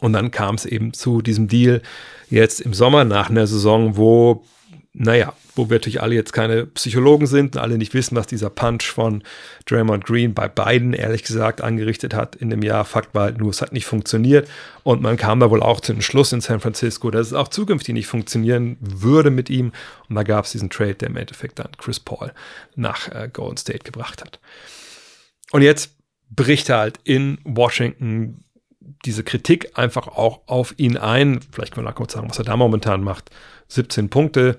[0.00, 1.82] Und dann kam es eben zu diesem Deal
[2.28, 4.44] jetzt im Sommer nach einer Saison, wo,
[4.92, 8.50] naja, wo wir natürlich alle jetzt keine Psychologen sind und alle nicht wissen, was dieser
[8.50, 9.22] Punch von
[9.66, 12.84] Draymond Green bei beiden, ehrlich gesagt, angerichtet hat in dem Jahr.
[12.84, 14.48] Fakt war halt nur, es hat nicht funktioniert.
[14.82, 17.48] Und man kam da wohl auch zu dem Schluss in San Francisco, dass es auch
[17.48, 19.70] zukünftig nicht funktionieren würde mit ihm.
[20.08, 22.32] Und da gab es diesen Trade, der im Endeffekt dann Chris Paul
[22.74, 24.40] nach äh, Golden State gebracht hat.
[25.52, 25.94] Und jetzt
[26.30, 28.44] bricht er halt in Washington
[29.04, 31.40] diese Kritik einfach auch auf ihn ein.
[31.52, 33.30] Vielleicht können wir mal kurz sagen, was er da momentan macht.
[33.68, 34.58] 17 Punkte.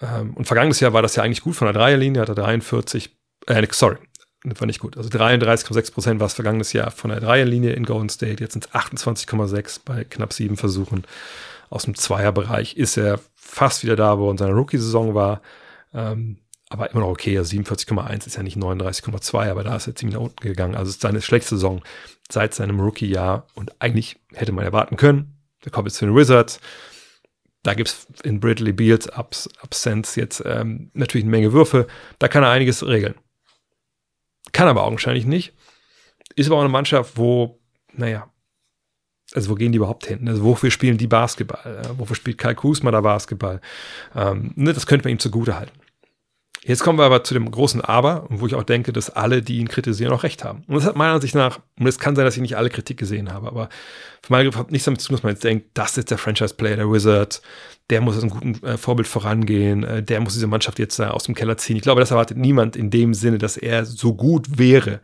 [0.00, 3.10] Ähm, und vergangenes Jahr war das ja eigentlich gut von der Dreierlinie, hat er 43,
[3.46, 3.98] äh, sorry,
[4.44, 4.96] war nicht gut.
[4.96, 8.42] Also 33,6 Prozent war es vergangenes Jahr von der Dreierlinie in Golden State.
[8.42, 11.04] Jetzt sind es 28,6 bei knapp sieben Versuchen.
[11.68, 15.42] Aus dem Zweierbereich ist er fast wieder da, wo er in seiner Rookie-Saison war.
[15.92, 16.38] Ähm,
[16.70, 17.36] aber immer noch okay.
[17.36, 20.74] Also 47,1 ist ja nicht 39,2, aber da ist er ziemlich nach unten gegangen.
[20.74, 21.82] Also es ist seine schlechteste Saison
[22.30, 26.60] seit seinem Rookie-Jahr und eigentlich hätte man erwarten können, der kommt jetzt zu den Wizards.
[27.62, 31.86] Da gibt es in Bradley Beals Abs Absenz jetzt ähm, natürlich eine Menge Würfe.
[32.18, 33.14] Da kann er einiges regeln.
[34.52, 35.54] Kann aber augenscheinlich nicht.
[36.36, 37.60] Ist aber auch eine Mannschaft, wo,
[37.92, 38.30] naja,
[39.34, 40.28] also wo gehen die überhaupt hin?
[40.28, 41.82] Also wofür spielen die Basketball?
[41.84, 43.60] Äh, wofür spielt Kai Kusma da Basketball?
[44.14, 45.78] Ähm, ne, das könnte man ihm zugute halten.
[46.62, 49.58] Jetzt kommen wir aber zu dem großen Aber, wo ich auch denke, dass alle, die
[49.58, 50.62] ihn kritisieren, auch recht haben.
[50.66, 52.98] Und das hat meiner Ansicht nach, und es kann sein, dass ich nicht alle Kritik
[52.98, 53.70] gesehen habe, aber
[54.22, 56.18] für meine Griff hat nichts damit zu tun, dass man jetzt denkt, das ist der
[56.18, 57.40] Franchise-Player der Wizards,
[57.88, 61.24] der muss als ein guten äh, Vorbild vorangehen, äh, der muss diese Mannschaft jetzt aus
[61.24, 61.76] dem Keller ziehen.
[61.76, 65.00] Ich glaube, das erwartet niemand in dem Sinne, dass er so gut wäre,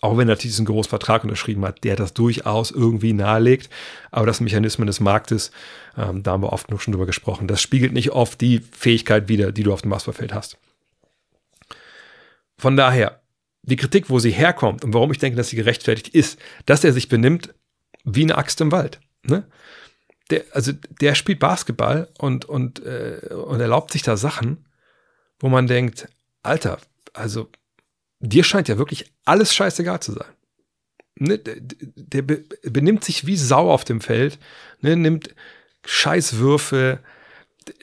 [0.00, 3.68] auch wenn er natürlich diesen großen Vertrag unterschrieben hat, der das durchaus irgendwie nahelegt.
[4.12, 5.50] Aber das Mechanismen des Marktes,
[5.96, 9.28] ähm, da haben wir oft genug schon drüber gesprochen, das spiegelt nicht oft die Fähigkeit
[9.28, 10.58] wider, die du auf dem Basketballfeld hast.
[12.58, 13.22] Von daher,
[13.62, 16.92] die Kritik, wo sie herkommt und warum ich denke, dass sie gerechtfertigt ist, dass er
[16.92, 17.54] sich benimmt
[18.04, 19.00] wie eine Axt im Wald.
[19.22, 19.46] Ne?
[20.30, 24.66] Der, also der spielt Basketball und, und, äh, und erlaubt sich da Sachen,
[25.38, 26.08] wo man denkt,
[26.42, 26.78] Alter,
[27.12, 27.48] also
[28.20, 30.28] dir scheint ja wirklich alles scheißegal zu sein.
[31.16, 31.38] Ne?
[31.38, 34.38] Der, der be benimmt sich wie Sau auf dem Feld,
[34.80, 34.96] ne?
[34.96, 35.34] nimmt
[35.84, 37.00] Scheißwürfe,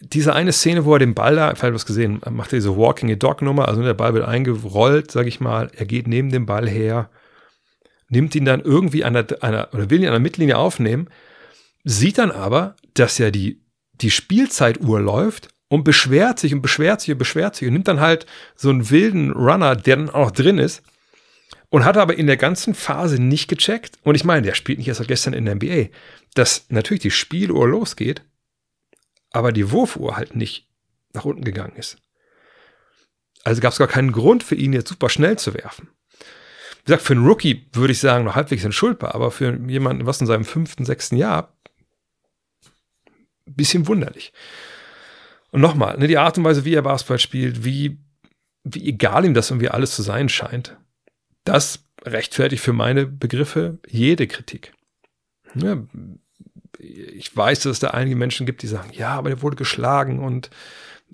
[0.02, 3.12] diese eine Szene, wo er den Ball da, vielleicht was gesehen, macht er diese Walking
[3.12, 6.46] a Dog Nummer, also der Ball wird eingerollt, sag ich mal, er geht neben dem
[6.46, 7.10] Ball her,
[8.10, 11.10] nimmt ihn dann irgendwie an der, einer, oder will ihn an der Mittellinie aufnehmen,
[11.84, 13.62] sieht dann aber, dass ja die,
[13.94, 18.00] die Spielzeituhr läuft und beschwert sich und beschwert sich und beschwert sich und nimmt dann
[18.00, 20.84] halt so einen wilden Runner, der dann auch drin ist
[21.70, 23.98] und hat aber in der ganzen Phase nicht gecheckt.
[24.04, 25.88] Und ich meine, der spielt nicht erst seit gestern in der NBA,
[26.34, 28.22] dass natürlich die Spieluhr losgeht
[29.32, 30.67] aber die Wurfuhr halt nicht
[31.13, 31.98] nach unten gegangen ist.
[33.44, 35.89] Also gab es gar keinen Grund für ihn jetzt super schnell zu werfen.
[36.80, 40.22] Wie gesagt, für einen Rookie würde ich sagen, noch halbwegs entschuldbar, aber für jemanden, was
[40.22, 41.56] in seinem fünften, sechsten Jahr,
[43.46, 44.34] bisschen wunderlich.
[45.52, 48.00] Und nochmal, ne, die Art und Weise, wie er Basketball spielt, wie,
[48.63, 50.78] wie egal ihm das irgendwie alles zu sein scheint,
[51.44, 54.74] das rechtfertigt für meine Begriffe jede Kritik.
[55.56, 55.84] Ja,
[56.82, 60.20] ich weiß, dass es da einige Menschen gibt, die sagen, ja, aber der wurde geschlagen
[60.20, 60.50] und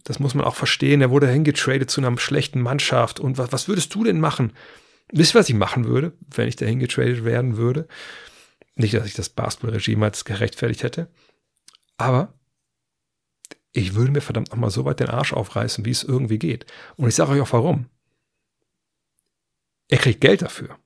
[0.04, 1.02] das muss man auch verstehen.
[1.02, 3.20] Er wurde hingetradet zu einer schlechten Mannschaft.
[3.20, 4.54] Und was, was würdest du denn machen?
[5.12, 7.88] Wisst ihr, was ich machen würde, wenn ich da hingetradet werden würde?
[8.76, 11.10] Nicht, dass ich das Basketball-Regime als gerechtfertigt hätte,
[11.98, 12.34] aber
[13.72, 16.66] ich würde mir verdammt nochmal so weit den Arsch aufreißen, wie es irgendwie geht.
[16.96, 17.88] Und ich sage euch auch warum.
[19.88, 20.78] Er kriegt Geld dafür.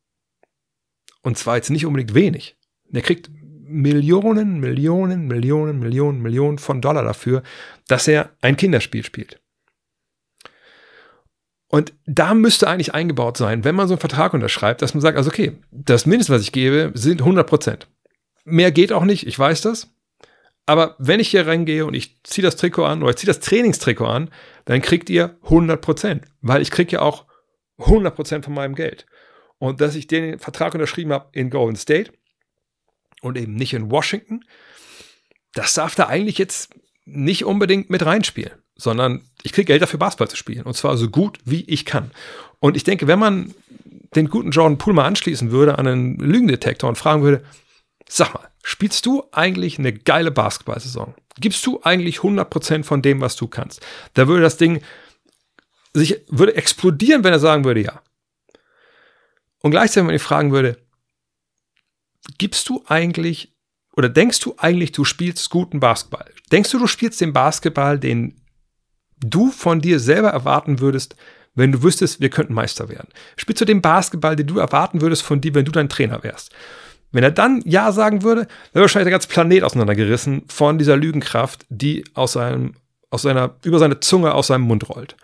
[1.21, 2.57] Und zwar jetzt nicht unbedingt wenig.
[2.91, 3.29] Er kriegt
[3.71, 7.43] Millionen, Millionen, Millionen, Millionen, Millionen von Dollar dafür,
[7.87, 9.39] dass er ein Kinderspiel spielt.
[11.67, 15.17] Und da müsste eigentlich eingebaut sein, wenn man so einen Vertrag unterschreibt, dass man sagt,
[15.17, 17.87] also okay, das Mindeste, was ich gebe, sind 100 Prozent.
[18.43, 19.89] Mehr geht auch nicht, ich weiß das.
[20.65, 23.39] Aber wenn ich hier reingehe und ich ziehe das Trikot an oder ich ziehe das
[23.39, 24.29] Trainingstrikot an,
[24.65, 27.25] dann kriegt ihr 100 Prozent, weil ich kriege ja auch
[27.79, 29.05] 100 Prozent von meinem Geld.
[29.57, 32.11] Und dass ich den Vertrag unterschrieben habe in Golden State,
[33.21, 34.43] und eben nicht in Washington,
[35.53, 36.73] das darf da eigentlich jetzt
[37.05, 40.63] nicht unbedingt mit reinspielen, sondern ich kriege Geld dafür, Basketball zu spielen.
[40.63, 42.11] Und zwar so gut, wie ich kann.
[42.59, 43.53] Und ich denke, wenn man
[44.15, 47.43] den guten Jordan Poole mal anschließen würde an einen Lügendetektor und fragen würde,
[48.07, 51.15] sag mal, spielst du eigentlich eine geile Basketball-Saison?
[51.39, 53.81] Gibst du eigentlich 100% von dem, was du kannst?
[54.13, 54.81] Da würde das Ding
[55.93, 58.01] sich, würde explodieren, wenn er sagen würde, ja.
[59.59, 60.77] Und gleichzeitig, wenn ich fragen würde,
[62.37, 63.53] gibst du eigentlich
[63.95, 66.31] oder denkst du eigentlich, du spielst guten Basketball?
[66.51, 68.41] Denkst du, du spielst den Basketball, den
[69.17, 71.15] du von dir selber erwarten würdest,
[71.53, 73.09] wenn du wüsstest, wir könnten Meister werden?
[73.35, 76.51] Spielst du den Basketball, den du erwarten würdest von dir, wenn du dein Trainer wärst?
[77.11, 81.65] Wenn er dann Ja sagen würde, wäre wahrscheinlich der ganze Planet auseinandergerissen von dieser Lügenkraft,
[81.69, 82.75] die aus seinem,
[83.09, 85.17] aus seiner, über seine Zunge aus seinem Mund rollt.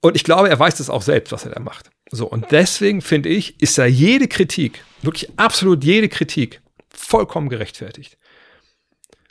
[0.00, 1.90] Und ich glaube, er weiß das auch selbst, was er da macht.
[2.10, 8.18] So, und deswegen finde ich, ist da jede Kritik, wirklich absolut jede Kritik, vollkommen gerechtfertigt.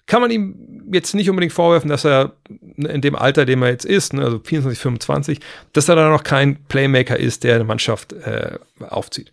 [0.05, 2.33] Kann man ihm jetzt nicht unbedingt vorwerfen, dass er
[2.77, 5.39] in dem Alter, dem er jetzt ist, ne, also 24, 25,
[5.73, 9.31] dass er da noch kein Playmaker ist, der eine Mannschaft äh, aufzieht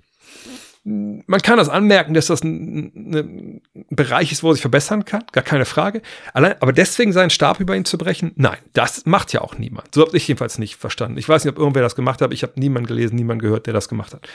[0.87, 5.25] man kann das anmerken, dass das ein, ein, Bereich ist, wo er sich verbessern kann,
[5.33, 6.01] gar keine Frage.
[6.33, 9.92] Allein, aber deswegen seinen Stab über ihn zu brechen, nein, das macht ja auch niemand.
[9.92, 11.18] So habe ich jedenfalls nicht verstanden.
[11.18, 13.75] Ich weiß nicht, ob irgendwer das gemacht hat, ich habe niemanden gelesen, niemanden gehört, der
[13.75, 14.29] das gemacht hat.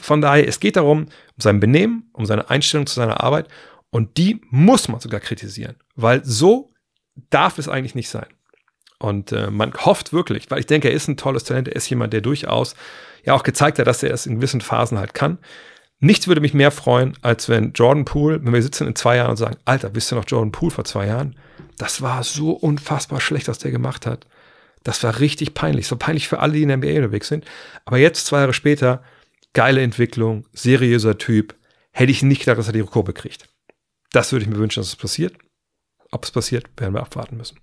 [0.00, 3.48] Von daher, es geht darum, um sein Benehmen, um seine Einstellung zu seiner Arbeit
[3.90, 6.72] und die muss man sogar kritisieren, weil so
[7.28, 8.28] darf es eigentlich nicht sein.
[8.98, 11.90] Und äh, man hofft wirklich, weil ich denke, er ist ein tolles Talent, er ist
[11.90, 12.74] jemand, der durchaus
[13.24, 15.38] ja auch gezeigt hat, dass er es in gewissen Phasen halt kann.
[16.00, 19.30] Nichts würde mich mehr freuen, als wenn Jordan Poole, wenn wir sitzen in zwei Jahren
[19.30, 21.34] und sagen, Alter, wisst ihr noch Jordan Poole vor zwei Jahren?
[21.76, 24.26] Das war so unfassbar schlecht, was der gemacht hat.
[24.84, 25.88] Das war richtig peinlich.
[25.88, 27.44] So peinlich für alle, die in der NBA unterwegs sind.
[27.84, 29.02] Aber jetzt, zwei Jahre später,
[29.54, 31.56] geile Entwicklung, seriöser Typ.
[31.90, 33.48] Hätte ich nicht gedacht, dass er die Kurve kriegt.
[34.12, 35.36] Das würde ich mir wünschen, dass es passiert.
[36.10, 37.58] Ob es passiert, werden wir abwarten müssen.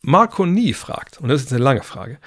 [0.00, 2.18] Marco Nie fragt, und das ist eine lange Frage.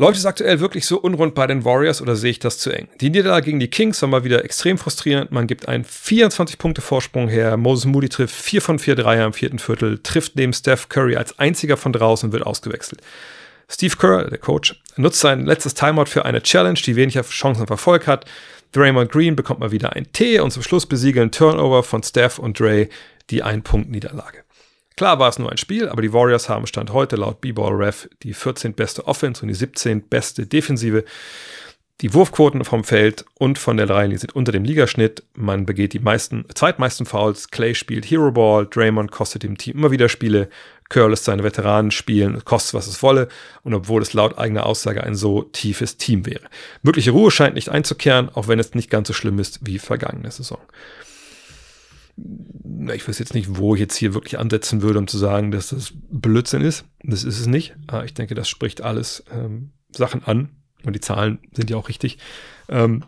[0.00, 2.86] Läuft es aktuell wirklich so unrund bei den Warriors oder sehe ich das zu eng?
[3.00, 5.32] Die Niederlage gegen die Kings war mal wieder extrem frustrierend.
[5.32, 7.56] Man gibt einen 24-Punkte-Vorsprung her.
[7.56, 11.40] Moses Moody trifft 4 von 4 Dreier im vierten Viertel, trifft neben Steph Curry als
[11.40, 13.00] einziger von draußen und wird ausgewechselt.
[13.68, 17.70] Steve Kerr, der Coach, nutzt sein letztes Timeout für eine Challenge, die wenig Chancen auf
[17.70, 18.24] Erfolg hat.
[18.70, 22.60] Draymond Green bekommt mal wieder ein T und zum Schluss besiegeln Turnover von Steph und
[22.60, 22.88] Dre
[23.30, 24.44] die Ein-Punkt-Niederlage.
[24.98, 28.08] Klar war es nur ein Spiel, aber die Warriors haben Stand heute laut B-Ball Ref
[28.24, 28.74] die 14.
[28.74, 30.08] beste Offense und die 17.
[30.08, 31.04] beste Defensive.
[32.00, 35.22] Die Wurfquoten vom Feld und von der Dreilinie sind unter dem Ligaschnitt.
[35.34, 37.50] Man begeht die meisten, zweitmeisten Fouls.
[37.50, 38.66] Clay spielt Hero Ball.
[38.66, 40.48] Draymond kostet dem Team immer wieder Spiele.
[40.88, 43.28] Curl lässt seine Veteranen spielen, kostet was es wolle.
[43.62, 46.48] Und obwohl es laut eigener Aussage ein so tiefes Team wäre.
[46.82, 50.32] Mögliche Ruhe scheint nicht einzukehren, auch wenn es nicht ganz so schlimm ist wie vergangene
[50.32, 50.58] Saison
[52.94, 55.68] ich weiß jetzt nicht, wo ich jetzt hier wirklich ansetzen würde, um zu sagen, dass
[55.68, 56.84] das Blödsinn ist.
[57.02, 57.76] Das ist es nicht.
[58.04, 60.50] Ich denke, das spricht alles ähm, Sachen an.
[60.84, 62.18] Und die Zahlen sind ja auch richtig,
[62.68, 63.04] ähm,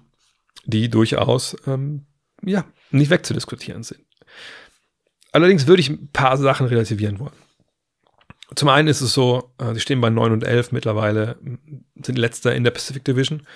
[0.64, 2.06] die durchaus ähm,
[2.42, 4.00] ja, nicht wegzudiskutieren sind.
[5.32, 7.32] Allerdings würde ich ein paar Sachen relativieren wollen.
[8.56, 11.38] Zum einen ist es so, äh, sie stehen bei 9 und 11 mittlerweile,
[12.04, 13.46] sind letzter in der Pacific Division,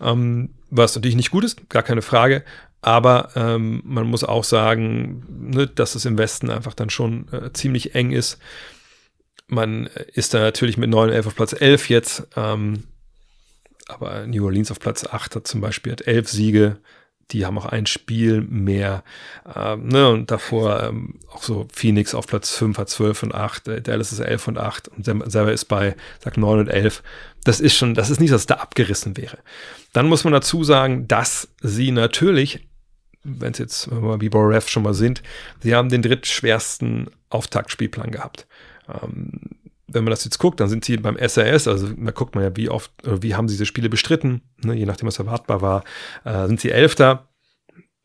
[0.00, 2.44] ähm, was natürlich nicht gut ist, gar keine Frage.
[2.82, 7.52] Aber ähm, man muss auch sagen, ne, dass es im Westen einfach dann schon äh,
[7.52, 8.38] ziemlich eng ist.
[9.48, 12.26] Man ist da natürlich mit 9 und 11 auf Platz 11 jetzt.
[12.36, 12.84] Ähm,
[13.88, 16.76] aber New Orleans auf Platz 8 hat zum Beispiel hat 11 Siege.
[17.32, 19.04] Die haben auch ein Spiel mehr.
[19.54, 23.68] Ähm, ne, und davor ähm, auch so Phoenix auf Platz 5 hat 12 und 8.
[23.68, 24.88] Äh, Dallas ist 11 und 8.
[24.88, 27.02] Und selber ist bei, sag 9 und 11.
[27.44, 29.38] Das ist schon, das ist nicht, dass da abgerissen wäre.
[29.92, 32.69] Dann muss man dazu sagen, dass sie natürlich
[33.22, 35.22] wenn es jetzt wie Boref schon mal sind,
[35.60, 38.46] sie haben den drittschwersten Auftaktspielplan gehabt.
[38.88, 39.40] Ähm,
[39.92, 42.56] wenn man das jetzt guckt, dann sind sie beim SAS, also da guckt man ja,
[42.56, 45.84] wie oft, wie haben sie diese Spiele bestritten, ne, je nachdem, was erwartbar war,
[46.24, 47.28] äh, sind sie Elfter.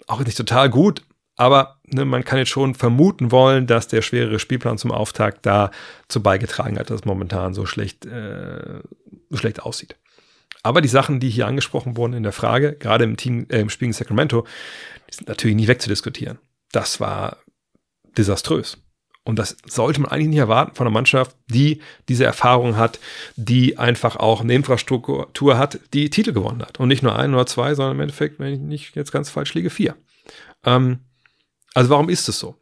[0.07, 1.03] Auch nicht total gut,
[1.36, 6.22] aber ne, man kann jetzt schon vermuten wollen, dass der schwerere Spielplan zum Auftakt dazu
[6.22, 8.82] beigetragen hat, dass es momentan so schlecht, äh,
[9.30, 9.95] so schlecht aussieht.
[10.63, 13.70] Aber die Sachen, die hier angesprochen wurden in der Frage, gerade im Team, äh, im
[13.70, 14.47] Spiel in Sacramento,
[15.16, 16.39] sind natürlich nicht wegzudiskutieren.
[16.72, 17.38] Das war
[18.18, 18.78] desaströs.
[19.24, 22.99] Und das sollte man eigentlich nicht erwarten von einer Mannschaft, die diese Erfahrung hat,
[23.36, 26.80] die einfach auch eine Infrastruktur hat, die Titel gewonnen hat.
[26.80, 29.55] Und nicht nur ein oder zwei, sondern im Endeffekt, wenn ich nicht jetzt ganz falsch
[29.55, 29.95] liege, vier.
[30.63, 30.99] Ähm,
[31.74, 32.55] also warum ist es so?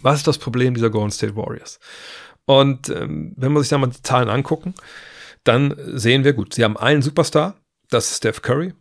[0.00, 1.80] Was ist das Problem dieser Golden State Warriors?
[2.46, 4.74] Und ähm, wenn man sich da mal die Zahlen angucken,
[5.42, 7.56] dann sehen wir gut, sie haben einen Superstar,
[7.90, 8.74] das ist Steph Curry,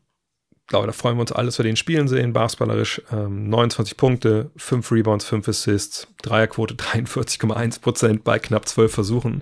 [0.67, 3.01] glaube, da freuen wir uns alle, dass wir den spielen sehen, basketballerisch.
[3.11, 9.41] Ähm, 29 Punkte, 5 Rebounds, 5 Assists, Dreierquote 43,1 Prozent bei knapp 12 Versuchen.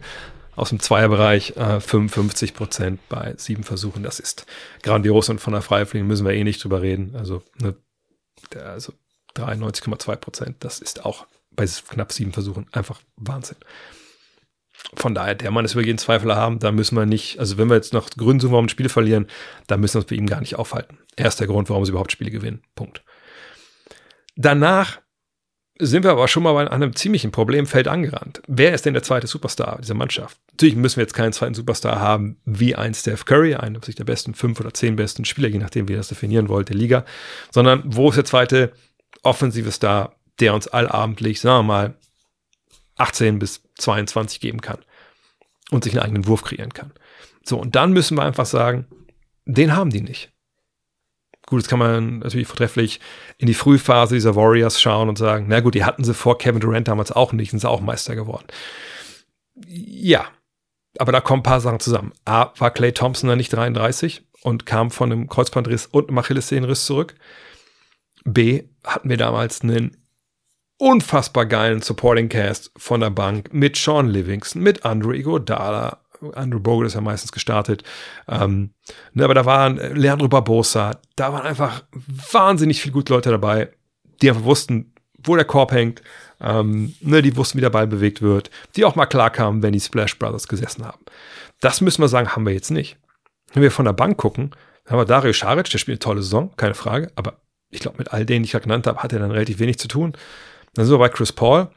[0.55, 4.03] Aus dem Zweierbereich äh, 55 Prozent bei 7 Versuchen.
[4.03, 4.45] Das ist
[4.83, 7.15] grandios und von der Freifliegen müssen wir eh nicht drüber reden.
[7.15, 7.75] Also, ne,
[8.55, 8.93] also
[9.35, 13.57] 93,2 Prozent, das ist auch bei knapp 7 Versuchen einfach Wahnsinn
[14.95, 16.59] von daher, der Mann ist über jeden Zweifel haben.
[16.59, 19.27] Da müssen wir nicht, also wenn wir jetzt noch Gründe suchen, warum Spiele verlieren,
[19.67, 20.97] dann müssen wir uns bei ihm gar nicht aufhalten.
[21.15, 22.61] Er ist der Grund, warum sie überhaupt Spiele gewinnen.
[22.75, 23.03] Punkt.
[24.35, 24.99] Danach
[25.79, 28.41] sind wir aber schon mal an einem ziemlichen Problemfeld angerannt.
[28.47, 30.37] Wer ist denn der zweite Superstar dieser Mannschaft?
[30.51, 34.03] Natürlich müssen wir jetzt keinen zweiten Superstar haben wie ein Steph Curry, einen sich der
[34.03, 37.03] besten fünf oder zehn besten Spieler, je nachdem, wie ihr das definieren wollt, der Liga,
[37.49, 38.73] sondern wo ist der zweite
[39.23, 41.95] offensive Star, der uns allabendlich, sagen wir mal,
[42.97, 44.79] 18 bis 22 geben kann
[45.71, 46.91] und sich einen eigenen Wurf kreieren kann.
[47.43, 48.85] So, und dann müssen wir einfach sagen,
[49.45, 50.31] den haben die nicht.
[51.47, 52.99] Gut, jetzt kann man natürlich vortrefflich
[53.37, 56.61] in die Frühphase dieser Warriors schauen und sagen, na gut, die hatten sie vor Kevin
[56.61, 58.45] Durant damals auch nicht, sind sie auch Meister geworden.
[59.67, 60.27] Ja,
[60.97, 62.13] aber da kommen ein paar Sachen zusammen.
[62.25, 66.85] A, war Clay Thompson da nicht 33 und kam von einem Kreuzbandriss und einem Achillessehnenriss
[66.85, 67.15] zurück.
[68.23, 69.97] B, hatten wir damals einen
[70.81, 75.99] unfassbar geilen Supporting Cast von der Bank mit Sean Livingston, mit Andrew Iguodala.
[76.33, 77.83] Andrew Bogut ist ja meistens gestartet.
[78.27, 78.73] Ähm,
[79.13, 81.83] ne, aber da waren Leandro Barbosa, da waren einfach
[82.31, 83.69] wahnsinnig viele gute Leute dabei,
[84.21, 86.01] die einfach wussten, wo der Korb hängt,
[86.39, 89.73] ähm, ne, die wussten, wie der Ball bewegt wird, die auch mal klar kamen, wenn
[89.73, 91.03] die Splash Brothers gesessen haben.
[91.59, 92.97] Das müssen wir sagen, haben wir jetzt nicht.
[93.53, 94.51] Wenn wir von der Bank gucken,
[94.87, 98.13] haben wir Dario Scharic, der spielt eine tolle Saison, keine Frage, aber ich glaube, mit
[98.13, 100.13] all denen, die ich ja genannt habe, hat er dann relativ wenig zu tun.
[100.73, 101.69] Dann sind wir bei Chris Paul.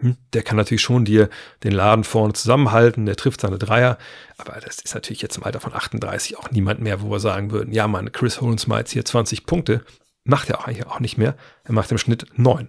[0.00, 1.28] Hm, der kann natürlich schon dir
[1.62, 3.98] den Laden vorne zusammenhalten, der trifft seine Dreier,
[4.38, 7.50] aber das ist natürlich jetzt im Alter von 38 auch niemand mehr, wo wir sagen
[7.50, 9.84] würden, ja Mann, Chris holen uns mal jetzt hier 20 Punkte.
[10.24, 11.36] Macht er auch eigentlich auch nicht mehr.
[11.64, 12.68] Er macht im Schnitt 9.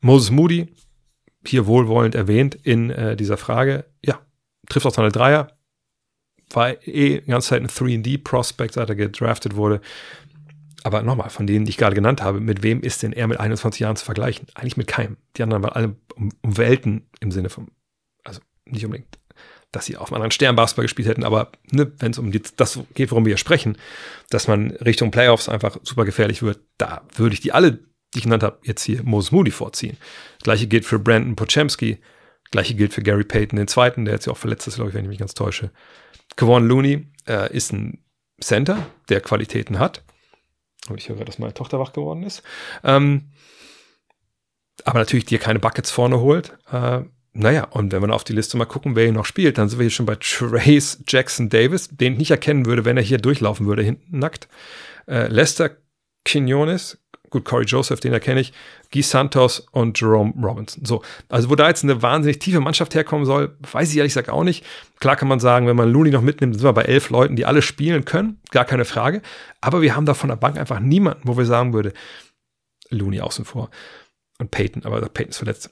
[0.00, 0.74] Moses Moody,
[1.46, 4.20] hier wohlwollend erwähnt in äh, dieser Frage, ja,
[4.68, 5.48] trifft auch seine Dreier,
[6.50, 9.80] war eh die ganze Zeit ein 3D-Prospect, seit er gedraftet wurde.
[10.84, 13.40] Aber nochmal, von denen, die ich gerade genannt habe, mit wem ist denn er mit
[13.40, 14.46] 21 Jahren zu vergleichen?
[14.54, 15.16] Eigentlich mit keinem.
[15.36, 17.68] Die anderen waren alle um, um Welten im Sinne von,
[18.22, 19.18] also nicht unbedingt,
[19.72, 22.42] dass sie auf einem anderen Stern Basketball gespielt hätten, aber ne, wenn es um die,
[22.56, 23.78] das geht, worum wir hier sprechen,
[24.28, 28.24] dass man Richtung Playoffs einfach super gefährlich wird, da würde ich die alle, die ich
[28.24, 29.96] genannt habe, jetzt hier Moses Moody vorziehen.
[30.42, 31.98] Gleiche gilt für Brandon Pochemski,
[32.50, 34.94] gleiche gilt für Gary Payton, den zweiten, der jetzt ja auch verletzt ist, glaube ich,
[34.94, 35.70] wenn ich mich ganz täusche.
[36.36, 38.04] Kevon Looney äh, ist ein
[38.38, 40.04] Center, der Qualitäten hat
[40.88, 42.42] und ich höre, dass meine Tochter wach geworden ist.
[42.82, 43.30] Ähm,
[44.84, 46.56] aber natürlich dir keine Buckets vorne holt.
[46.70, 49.68] Äh, naja, und wenn wir auf die Liste mal gucken, wer hier noch spielt, dann
[49.68, 53.02] sind wir hier schon bei Trace Jackson Davis, den ich nicht erkennen würde, wenn er
[53.02, 54.48] hier durchlaufen würde, hinten nackt.
[55.08, 55.70] Äh, Lester
[56.24, 57.03] Quinones,
[57.34, 58.52] gut, Corey Joseph, den erkenne ich,
[58.92, 60.84] Guy Santos und Jerome Robinson.
[60.84, 64.30] So, also wo da jetzt eine wahnsinnig tiefe Mannschaft herkommen soll, weiß ich ehrlich gesagt
[64.30, 64.64] auch nicht.
[65.00, 67.44] Klar kann man sagen, wenn man Looney noch mitnimmt, sind wir bei elf Leuten, die
[67.44, 69.20] alle spielen können, gar keine Frage.
[69.60, 71.92] Aber wir haben da von der Bank einfach niemanden, wo wir sagen würde,
[72.90, 73.70] Looney außen vor
[74.38, 75.70] und Peyton, aber Peyton ist verletzt.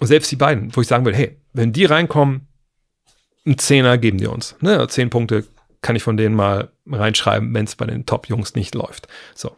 [0.00, 2.48] Und selbst die beiden, wo ich sagen würde, hey, wenn die reinkommen,
[3.46, 4.56] ein Zehner geben die uns.
[4.60, 4.86] Ne?
[4.88, 5.44] Zehn Punkte
[5.80, 9.08] kann ich von denen mal reinschreiben, wenn es bei den Top-Jungs nicht läuft.
[9.34, 9.56] So.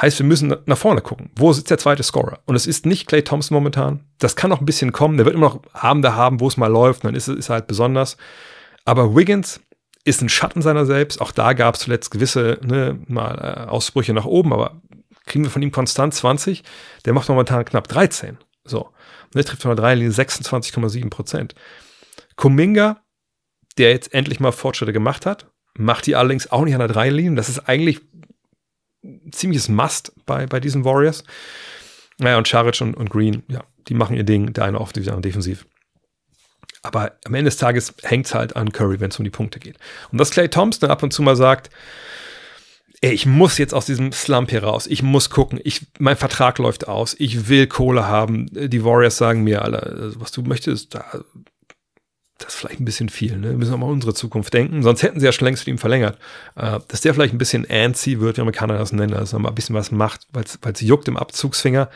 [0.00, 1.30] Heißt, wir müssen nach vorne gucken.
[1.36, 2.40] Wo sitzt der zweite Scorer?
[2.46, 4.04] Und es ist nicht Clay Thompson momentan.
[4.18, 5.18] Das kann noch ein bisschen kommen.
[5.18, 7.04] Der wird immer noch Abende haben, wo es mal läuft.
[7.04, 8.16] dann ist es ist halt besonders.
[8.86, 9.60] Aber Wiggins
[10.04, 11.20] ist ein Schatten seiner selbst.
[11.20, 14.54] Auch da gab es zuletzt gewisse ne, mal äh, Ausbrüche nach oben.
[14.54, 14.80] Aber
[15.26, 16.64] kriegen wir von ihm konstant 20?
[17.04, 18.38] Der macht momentan knapp 13.
[18.64, 18.88] So.
[19.34, 21.54] Der trifft von der Dreierlinie 26,7 Prozent.
[22.36, 23.02] Kuminga,
[23.76, 27.34] der jetzt endlich mal Fortschritte gemacht hat, macht die allerdings auch nicht an der Dreierlinie.
[27.34, 28.00] Das ist eigentlich
[29.32, 31.24] ziemliches Must bei, bei diesen Warriors.
[32.18, 35.14] Naja, und Charic und, und Green, ja, die machen ihr Ding, der eine offensiv, der
[35.14, 35.66] andere defensiv.
[36.82, 39.58] Aber am Ende des Tages hängt es halt an Curry, wenn es um die Punkte
[39.58, 39.76] geht.
[40.10, 41.70] Und dass Clay Thompson ab und zu mal sagt,
[43.02, 46.58] ey, ich muss jetzt aus diesem Slump hier raus, ich muss gucken, ich, mein Vertrag
[46.58, 48.46] läuft aus, ich will Kohle haben.
[48.52, 51.04] Die Warriors sagen mir, Alter, was du möchtest, da
[52.40, 53.36] das ist vielleicht ein bisschen viel.
[53.36, 53.50] Ne?
[53.50, 54.82] Wir müssen auch mal unsere Zukunft denken.
[54.82, 56.18] Sonst hätten sie ja schon längst mit ihm verlängert.
[56.56, 59.54] Äh, dass der vielleicht ein bisschen antsy wird, wie Amerikaner das nennen, also mal ein
[59.54, 61.90] bisschen was macht, weil es juckt im Abzugsfinger.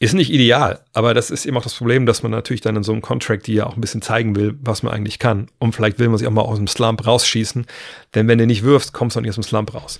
[0.00, 2.84] Ist nicht ideal, aber das ist eben auch das Problem, dass man natürlich dann in
[2.84, 5.48] so einem Contract die ja auch ein bisschen zeigen will, was man eigentlich kann.
[5.58, 7.66] Und vielleicht will man sich auch mal aus dem Slump rausschießen.
[8.14, 9.98] Denn wenn du nicht wirfst, kommst du auch nicht aus dem Slump raus.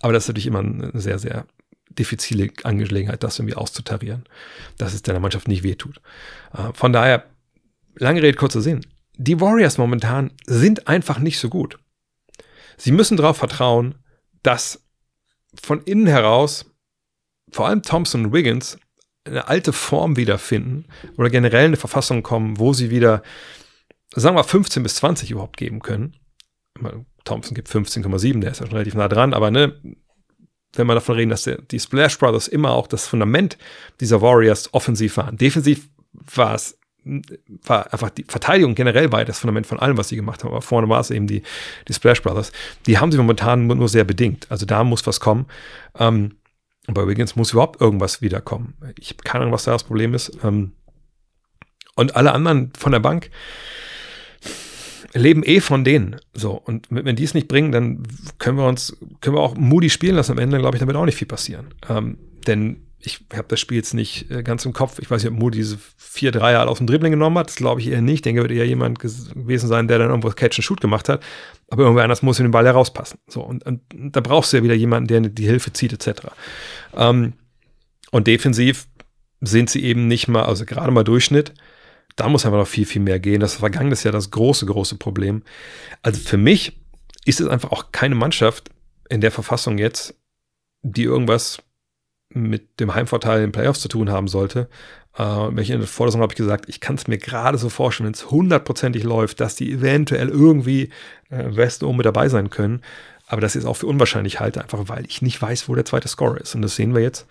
[0.00, 1.44] Aber das ist natürlich immer eine sehr, sehr
[1.90, 4.24] diffizile Angelegenheit, das irgendwie auszutarieren,
[4.78, 6.00] dass es deiner Mannschaft nicht wehtut.
[6.54, 7.24] Äh, von daher
[7.96, 8.84] lange Rede, kurzer Sinn.
[9.16, 11.78] Die Warriors momentan sind einfach nicht so gut.
[12.76, 13.94] Sie müssen darauf vertrauen,
[14.42, 14.84] dass
[15.60, 16.66] von innen heraus
[17.50, 18.78] vor allem Thompson und Wiggins
[19.24, 20.86] eine alte Form wiederfinden
[21.16, 23.22] oder generell eine Verfassung kommen, wo sie wieder,
[24.14, 26.16] sagen wir 15 bis 20 überhaupt geben können.
[27.24, 29.80] Thompson gibt 15,7, der ist ja schon relativ nah dran, aber ne,
[30.74, 33.56] wenn wir davon reden, dass die Splash Brothers immer auch das Fundament
[34.00, 35.36] dieser Warriors offensiv waren.
[35.36, 36.75] Defensiv war es
[37.64, 40.50] war einfach die Verteidigung generell war das Fundament von allem, was sie gemacht haben.
[40.50, 41.42] Aber vorne war es eben die,
[41.88, 42.52] die Splash Brothers.
[42.86, 44.46] Die haben sie momentan nur sehr bedingt.
[44.50, 45.46] Also da muss was kommen.
[45.98, 46.36] Ähm,
[46.88, 48.74] bei Wiggins muss überhaupt irgendwas wiederkommen.
[48.98, 50.38] Ich habe keine Ahnung, was da das Problem ist.
[50.44, 50.72] Ähm,
[51.94, 53.30] und alle anderen von der Bank
[55.14, 56.16] leben eh von denen.
[56.34, 56.52] So.
[56.52, 58.02] Und wenn die es nicht bringen, dann
[58.38, 60.32] können wir uns, können wir auch Moody spielen lassen.
[60.32, 61.68] Am Ende, glaube ich, damit auch nicht viel passieren.
[61.88, 64.98] Ähm, denn ich habe das Spiel jetzt nicht äh, ganz im Kopf.
[64.98, 67.46] Ich weiß nicht, ob Moody diese vier Dreier aus dem Dribbling genommen hat.
[67.46, 68.16] Das glaube ich eher nicht.
[68.16, 71.22] Ich denke, wird eher jemand gewesen sein, der dann irgendwo Catch and Shoot gemacht hat.
[71.68, 73.20] Aber irgendwer anders muss in den Ball herauspassen.
[73.28, 76.26] So, und, und, da brauchst du ja wieder jemanden, der die Hilfe zieht, etc.
[76.96, 77.34] Ähm,
[78.10, 78.88] und defensiv
[79.40, 81.54] sind sie eben nicht mal, also gerade mal Durchschnitt.
[82.16, 83.38] Da muss einfach noch viel, viel mehr gehen.
[83.40, 85.42] Das vergangenes Jahr das große, große Problem.
[86.02, 86.80] Also für mich
[87.24, 88.70] ist es einfach auch keine Mannschaft
[89.08, 90.14] in der Verfassung jetzt,
[90.82, 91.58] die irgendwas
[92.36, 94.68] mit dem Heimvorteil in den Playoffs zu tun haben sollte.
[95.16, 98.06] Äh, welche in der Vorlesung habe ich gesagt, ich kann es mir gerade so vorstellen,
[98.06, 100.90] wenn es hundertprozentig läuft, dass die eventuell irgendwie
[101.30, 102.82] äh, West oben mit dabei sein können.
[103.26, 106.08] Aber das ist auch für unwahrscheinlich halte, einfach weil ich nicht weiß, wo der zweite
[106.08, 106.54] Score ist.
[106.54, 107.26] Und das sehen wir jetzt.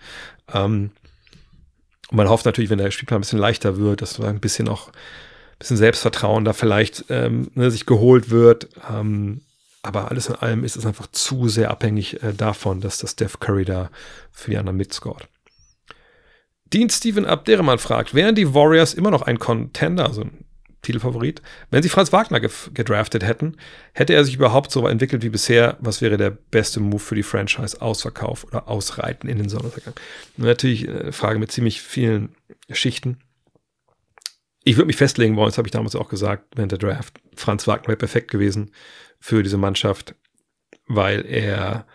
[0.52, 0.90] Ähm,
[2.10, 4.88] und man hofft natürlich, wenn der Spielplan ein bisschen leichter wird, dass ein bisschen auch
[4.88, 8.68] ein bisschen Selbstvertrauen da vielleicht ähm, ne, sich geholt wird.
[8.90, 9.40] Ähm,
[9.86, 13.38] aber alles in allem ist es einfach zu sehr abhängig äh, davon, dass das Steph
[13.40, 13.90] Curry da
[14.32, 15.28] für die anderen mitscored.
[16.72, 20.44] Dean Steven Abderrahman fragt, wären die Warriors immer noch ein Contender, also ein
[20.82, 23.56] Titelfavorit, wenn sie Franz Wagner gedraftet hätten,
[23.92, 25.76] hätte er sich überhaupt so entwickelt wie bisher?
[25.80, 27.80] Was wäre der beste Move für die Franchise?
[27.80, 29.94] Ausverkauf oder Ausreiten in den Sonnenuntergang?
[30.36, 32.36] Natürlich eine Frage mit ziemlich vielen
[32.70, 33.18] Schichten.
[34.62, 37.20] Ich würde mich festlegen wollen, das habe ich damals auch gesagt, während der Draft.
[37.34, 38.70] Franz Wagner wäre perfekt gewesen
[39.20, 40.14] für diese Mannschaft,
[40.86, 41.86] weil er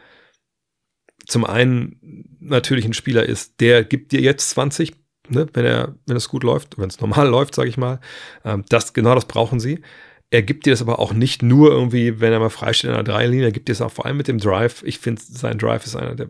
[1.25, 4.93] zum einen natürlich ein Spieler ist, der gibt dir jetzt 20,
[5.29, 7.99] ne, wenn er, wenn es gut läuft, wenn es normal läuft, sage ich mal.
[8.43, 9.81] Ähm, das, genau das brauchen sie.
[10.29, 13.03] Er gibt dir das aber auch nicht nur irgendwie, wenn er mal freisteht in einer
[13.03, 14.81] Dreilinie, er gibt dir das auch vor allem mit dem Drive.
[14.83, 16.29] Ich finde, sein Drive ist einer der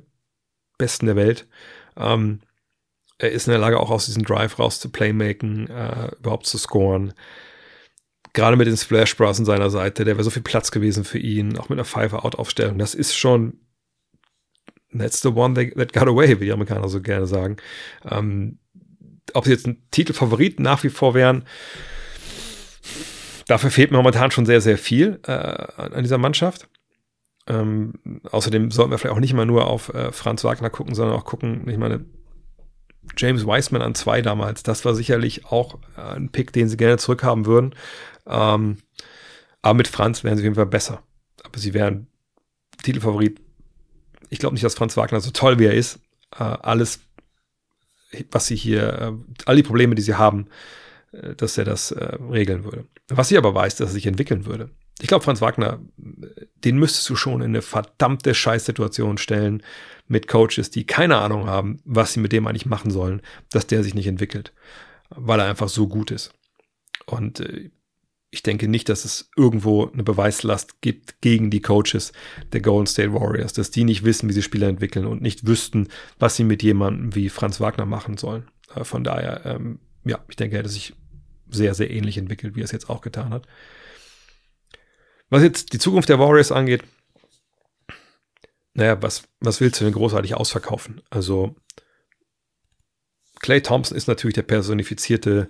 [0.78, 1.48] besten der Welt.
[1.96, 2.42] Ähm,
[3.20, 6.58] er ist in der Lage, auch aus diesem Drive raus zu playmaken, äh, überhaupt zu
[6.58, 7.14] scoren
[8.34, 11.20] gerade mit den Splash Bros an seiner Seite, der wäre so viel Platz gewesen für
[11.20, 12.78] ihn, auch mit einer Five-Out-Aufstellung.
[12.78, 13.60] Das ist schon,
[14.98, 17.58] that's the one that, got away, wie die Amerikaner so gerne sagen.
[18.10, 18.60] Ähm,
[19.34, 21.46] ob sie jetzt ein Titelfavorit nach wie vor wären,
[23.48, 26.68] dafür fehlt mir momentan schon sehr, sehr viel äh, an dieser Mannschaft.
[27.48, 27.94] Ähm,
[28.30, 31.26] außerdem sollten wir vielleicht auch nicht mal nur auf äh, Franz Wagner gucken, sondern auch
[31.26, 32.06] gucken, ich meine,
[33.18, 36.98] James Wiseman an zwei damals, das war sicherlich auch äh, ein Pick, den sie gerne
[36.98, 37.74] zurückhaben würden.
[38.26, 38.78] Ähm,
[39.62, 41.04] aber mit Franz wären sie auf jeden Fall besser.
[41.44, 42.08] Aber sie wären
[42.84, 43.40] Titelfavorit.
[44.30, 46.00] Ich glaube nicht, dass Franz Wagner so toll wie er ist.
[46.38, 47.00] Äh, alles,
[48.32, 49.12] was sie hier, äh,
[49.46, 50.48] all die Probleme, die sie haben,
[51.12, 52.86] äh, dass er das äh, regeln würde.
[53.10, 54.70] Was ich aber weiß, dass er sich entwickeln würde.
[55.02, 59.64] Ich glaube, Franz Wagner, den müsstest du schon in eine verdammte Scheißsituation stellen
[60.08, 63.84] mit Coaches, die keine Ahnung haben, was sie mit dem eigentlich machen sollen, dass der
[63.84, 64.54] sich nicht entwickelt,
[65.10, 66.34] weil er einfach so gut ist.
[67.08, 67.72] Und äh,
[68.34, 72.14] ich denke nicht, dass es irgendwo eine Beweislast gibt gegen die Coaches
[72.54, 75.90] der Golden State Warriors, dass die nicht wissen, wie sie Spieler entwickeln und nicht wüssten,
[76.18, 78.48] was sie mit jemandem wie Franz Wagner machen sollen.
[78.74, 80.94] Äh, von daher, ähm, ja, ich denke, er hätte sich
[81.50, 83.46] sehr, sehr ähnlich entwickelt, wie er es jetzt auch getan hat.
[85.30, 86.84] Was jetzt die Zukunft der Warriors angeht,
[88.74, 91.02] naja, was, was willst du denn großartig ausverkaufen?
[91.10, 91.56] Also,
[93.42, 95.50] Clay Thompson ist natürlich der personifizierte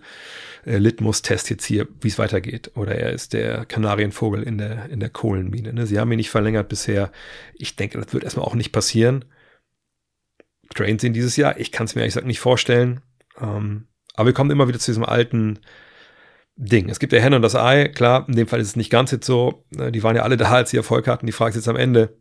[0.65, 2.71] äh, Litmus-Test jetzt hier, wie es weitergeht.
[2.75, 5.73] Oder er ist der Kanarienvogel in der, in der Kohlenmine.
[5.73, 5.87] Ne?
[5.87, 7.11] Sie haben ihn nicht verlängert bisher.
[7.53, 9.25] Ich denke, das wird erstmal auch nicht passieren.
[10.73, 11.59] Trainen sie ihn dieses Jahr?
[11.59, 13.01] Ich kann es mir ehrlich gesagt nicht vorstellen.
[13.39, 15.59] Ähm, aber wir kommen immer wieder zu diesem alten
[16.55, 16.89] Ding.
[16.89, 17.87] Es gibt der Henne und das Ei.
[17.87, 19.65] Klar, in dem Fall ist es nicht ganz jetzt so.
[19.71, 19.91] Ne?
[19.91, 21.25] Die waren ja alle da, als sie Erfolg hatten.
[21.25, 22.17] Die Frage ist jetzt am Ende,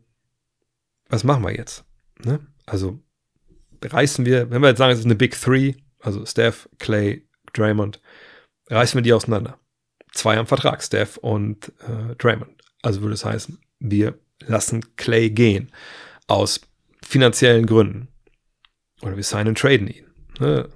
[1.09, 1.85] was machen wir jetzt?
[2.23, 2.39] Ne?
[2.65, 2.99] Also
[3.83, 8.01] reißen wir, wenn wir jetzt sagen, es ist eine Big Three, also Steph, Clay, Draymond,
[8.71, 9.59] reißen wir die auseinander.
[10.13, 12.63] Zwei am Vertrag, Steph und äh, Draymond.
[12.81, 15.71] Also würde es heißen, wir lassen Clay gehen.
[16.27, 16.61] Aus
[17.03, 18.07] finanziellen Gründen.
[19.01, 20.07] Oder wir signen und traden ihn.
[20.39, 20.69] Ne?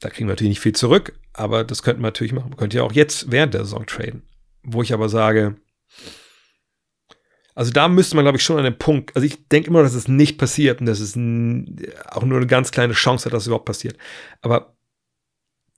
[0.00, 2.50] Da kriegen wir natürlich nicht viel zurück, aber das könnten wir natürlich machen.
[2.50, 4.22] Man könnte ja auch jetzt während der Saison traden.
[4.62, 5.56] Wo ich aber sage,
[7.54, 9.94] Also da müsste man, glaube ich, schon an den Punkt, also ich denke immer, dass
[9.94, 13.46] es nicht passiert und dass es auch nur eine ganz kleine Chance hat, dass es
[13.48, 13.96] überhaupt passiert.
[14.42, 14.77] Aber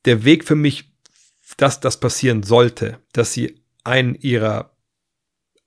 [0.05, 0.93] der Weg für mich,
[1.57, 4.77] dass das passieren sollte, dass sie einen ihrer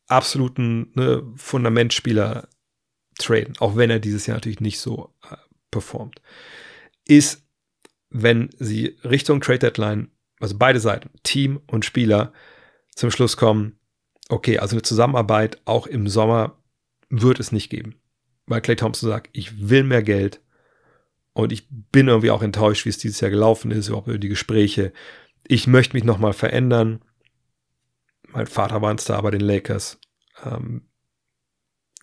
[0.07, 2.47] absoluten ne, Fundamentspieler
[3.17, 5.35] traden, auch wenn er dieses Jahr natürlich nicht so äh,
[5.71, 6.21] performt,
[7.05, 7.43] ist,
[8.09, 12.33] wenn sie Richtung Trade Deadline, also beide Seiten, Team und Spieler,
[12.95, 13.79] zum Schluss kommen,
[14.29, 16.57] okay, also eine Zusammenarbeit auch im Sommer
[17.09, 17.95] wird es nicht geben.
[18.45, 20.41] Weil Clay Thompson sagt, ich will mehr Geld
[21.33, 24.29] und ich bin irgendwie auch enttäuscht, wie es dieses Jahr gelaufen ist, überhaupt über die
[24.29, 24.93] Gespräche.
[25.45, 27.01] Ich möchte mich nochmal verändern.
[28.29, 29.99] Mein Vater war ein Star bei den Lakers.
[30.45, 30.83] Ähm,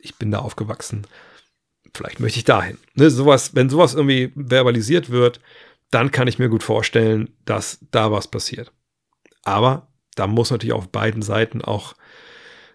[0.00, 1.06] ich bin da aufgewachsen.
[1.94, 2.78] Vielleicht möchte ich dahin.
[2.94, 5.40] Ne, sowas, wenn sowas irgendwie verbalisiert wird,
[5.90, 8.72] dann kann ich mir gut vorstellen, dass da was passiert.
[9.42, 11.94] Aber da muss natürlich auf beiden Seiten auch,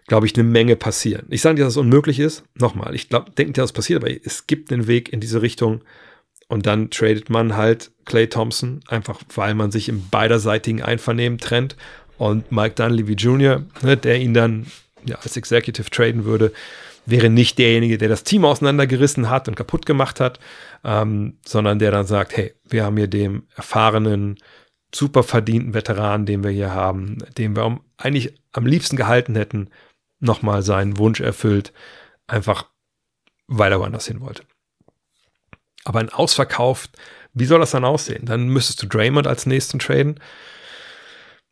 [0.06, 1.26] glaube ich, eine Menge passieren.
[1.30, 2.44] Ich sage nicht, dass es unmöglich ist.
[2.54, 5.42] Nochmal, ich glaube, denke nicht, dass es passiert, aber es gibt einen Weg in diese
[5.42, 5.82] Richtung.
[6.48, 11.76] Und dann tradet man halt Clay Thompson, einfach weil man sich im beiderseitigen Einvernehmen trennt.
[12.18, 14.66] Und Mike Dunleavy Jr., ne, der ihn dann
[15.04, 16.52] ja, als Executive traden würde,
[17.04, 20.40] wäre nicht derjenige, der das Team auseinandergerissen hat und kaputt gemacht hat,
[20.84, 24.38] ähm, sondern der dann sagt, hey, wir haben hier dem erfahrenen,
[24.94, 29.70] super verdienten Veteran, den wir hier haben, den wir eigentlich am liebsten gehalten hätten,
[30.20, 31.72] nochmal seinen Wunsch erfüllt,
[32.26, 32.66] einfach
[33.46, 34.42] weil er woanders hin wollte.
[35.86, 36.88] Aber ein Ausverkauf,
[37.32, 38.26] wie soll das dann aussehen?
[38.26, 40.18] Dann müsstest du Draymond als nächsten traden.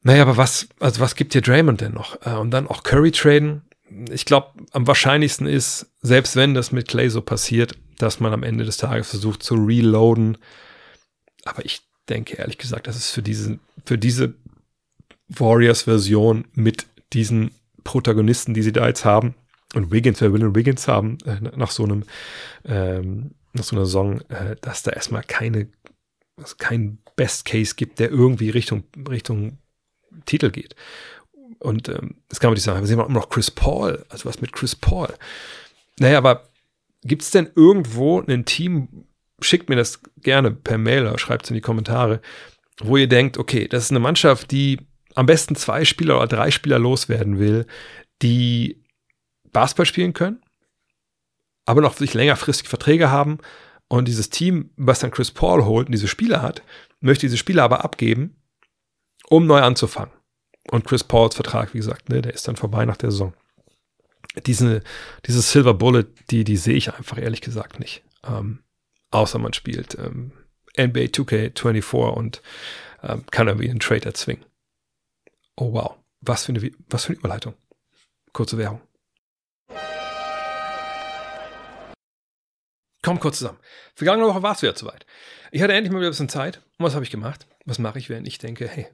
[0.03, 2.21] Naja, aber was, also was gibt dir Draymond denn noch?
[2.27, 3.63] Äh, und dann auch Curry traden?
[4.11, 8.43] Ich glaube, am wahrscheinlichsten ist, selbst wenn das mit Clay so passiert, dass man am
[8.43, 10.37] Ende des Tages versucht zu reloaden.
[11.45, 14.35] Aber ich denke ehrlich gesagt, das ist für diese, für diese
[15.29, 17.53] Warriors-Version mit diesen
[17.85, 19.37] Protagonisten, die sie da jetzt haben,
[19.75, 22.05] und Wiggins, wer will Wiggins haben, äh, nach so einem,
[22.65, 25.69] ähm, nach so einer Saison, äh, dass da erstmal keine,
[26.37, 29.59] also kein Best Case gibt, der irgendwie Richtung, Richtung
[30.27, 30.75] Titel geht.
[31.59, 32.81] Und ähm, das kann man nicht sagen.
[32.81, 34.05] Wir sehen auch immer noch Chris Paul.
[34.09, 35.09] Also was mit Chris Paul?
[35.99, 36.49] Naja, aber
[37.03, 39.07] gibt es denn irgendwo ein Team,
[39.41, 42.21] schickt mir das gerne per Mail oder schreibt es in die Kommentare,
[42.81, 44.81] wo ihr denkt, okay, das ist eine Mannschaft, die
[45.15, 47.67] am besten zwei Spieler oder drei Spieler loswerden will,
[48.23, 48.83] die
[49.53, 50.44] Basketball spielen können,
[51.67, 53.39] aber noch sich längerfristig Verträge haben
[53.89, 56.63] und dieses Team, was dann Chris Paul holt und diese Spieler hat,
[57.01, 58.37] möchte diese Spieler aber abgeben,
[59.29, 60.13] um neu anzufangen.
[60.71, 63.35] Und Chris Pauls Vertrag, wie gesagt, ne, der ist dann vorbei nach der Saison.
[64.47, 64.83] Diese,
[65.27, 68.03] diese Silver Bullet, die, die sehe ich einfach ehrlich gesagt nicht.
[68.25, 68.61] Ähm,
[69.11, 70.33] außer man spielt ähm,
[70.79, 72.43] NBA 2K24 und
[73.03, 74.45] ähm, kann irgendwie einen Trade erzwingen.
[75.57, 77.55] Oh wow, was für eine, was für eine Überleitung.
[78.33, 78.81] Kurze Werbung.
[83.05, 83.59] Komm kurz zusammen.
[83.95, 85.05] Vergangene Woche war es wieder soweit.
[85.53, 86.63] Ich hatte endlich mal wieder ein bisschen Zeit.
[86.79, 87.47] Und was habe ich gemacht?
[87.67, 88.87] Was mache ich, während ich denke, hey,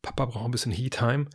[0.00, 1.26] Papa braucht ein bisschen Heat-Time.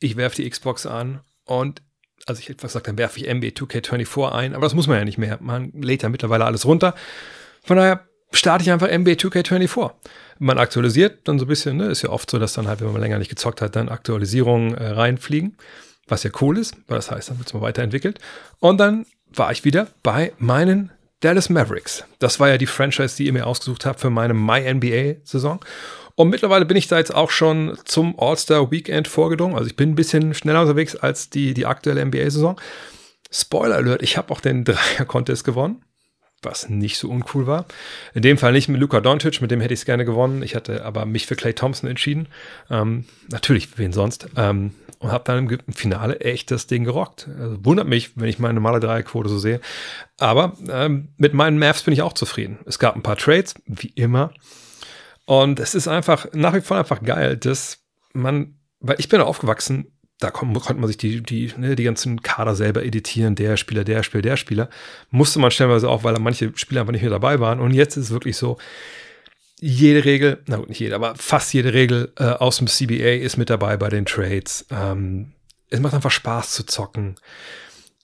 [0.00, 1.82] Ich werfe die Xbox an und,
[2.26, 5.04] also ich hätte gesagt, dann werfe ich NBA 2K24 ein, aber das muss man ja
[5.04, 5.38] nicht mehr.
[5.40, 6.94] Man lädt ja mittlerweile alles runter.
[7.62, 9.92] Von daher starte ich einfach NBA 2K24.
[10.38, 11.86] Man aktualisiert dann so ein bisschen, ne?
[11.86, 14.74] ist ja oft so, dass dann halt, wenn man länger nicht gezockt hat, dann Aktualisierungen
[14.74, 15.58] äh, reinfliegen,
[16.08, 18.18] was ja cool ist, weil das heißt, dann wird es mal weiterentwickelt.
[18.58, 20.90] Und dann war ich wieder bei meinen
[21.22, 22.04] Dallas Mavericks.
[22.18, 25.64] Das war ja die Franchise, die ihr mir ausgesucht habt für meine My NBA-Saison.
[26.14, 29.56] Und mittlerweile bin ich da jetzt auch schon zum All-Star Weekend vorgedrungen.
[29.56, 32.60] Also ich bin ein bisschen schneller unterwegs als die, die aktuelle NBA-Saison.
[33.30, 35.82] Spoiler Alert, ich habe auch den Dreier-Contest gewonnen
[36.42, 37.66] was nicht so uncool war.
[38.14, 40.42] In dem Fall nicht mit Luka Doncic, mit dem hätte ich es gerne gewonnen.
[40.42, 42.28] Ich hatte aber mich für Clay Thompson entschieden.
[42.70, 44.28] Ähm, natürlich, wen sonst.
[44.36, 47.28] Ähm, und habe dann im, Finale echt das Ding gerockt.
[47.38, 49.60] Also, wundert mich, wenn ich meine normale Dreierquote so sehe.
[50.18, 52.58] Aber ähm, mit meinen Mavs bin ich auch zufrieden.
[52.66, 54.32] Es gab ein paar Trades, wie immer.
[55.24, 59.91] Und es ist einfach nach wie vor einfach geil, dass man, weil ich bin aufgewachsen
[60.22, 64.02] da konnte man sich die, die, ne, die ganzen Kader selber editieren, der Spieler, der
[64.02, 64.68] Spieler, der Spieler.
[65.10, 67.60] Musste man stellenweise auch, weil da manche Spieler einfach nicht mehr dabei waren.
[67.60, 68.58] Und jetzt ist es wirklich so,
[69.60, 73.36] jede Regel, na gut, nicht jede, aber fast jede Regel äh, aus dem CBA ist
[73.36, 74.66] mit dabei bei den Trades.
[74.70, 75.32] Ähm,
[75.70, 77.16] es macht einfach Spaß zu zocken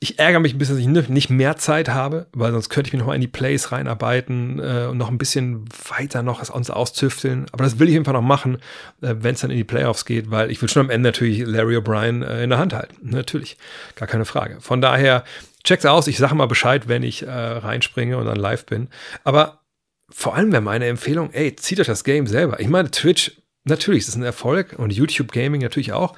[0.01, 2.93] ich ärgere mich ein bisschen, dass ich nicht mehr Zeit habe, weil sonst könnte ich
[2.93, 6.71] mich noch mal in die Plays reinarbeiten äh, und noch ein bisschen weiter noch uns
[6.71, 7.47] auszüfteln.
[7.51, 8.59] Aber das will ich einfach noch machen,
[9.03, 11.45] äh, wenn es dann in die Playoffs geht, weil ich will schon am Ende natürlich
[11.45, 12.97] Larry O'Brien äh, in der Hand halten.
[13.03, 13.57] Natürlich,
[13.97, 14.61] gar keine Frage.
[14.61, 15.25] Von daher,
[15.65, 16.07] checkt's aus.
[16.07, 18.89] Ich sage mal Bescheid, wenn ich äh, reinspringe und dann live bin.
[19.25, 19.63] Aber
[20.11, 22.61] vor allem wäre meine Empfehlung, ey, zieht euch das Game selber.
[22.61, 23.33] Ich meine, Twitch,
[23.65, 26.15] natürlich, ist ein Erfolg und YouTube Gaming natürlich auch.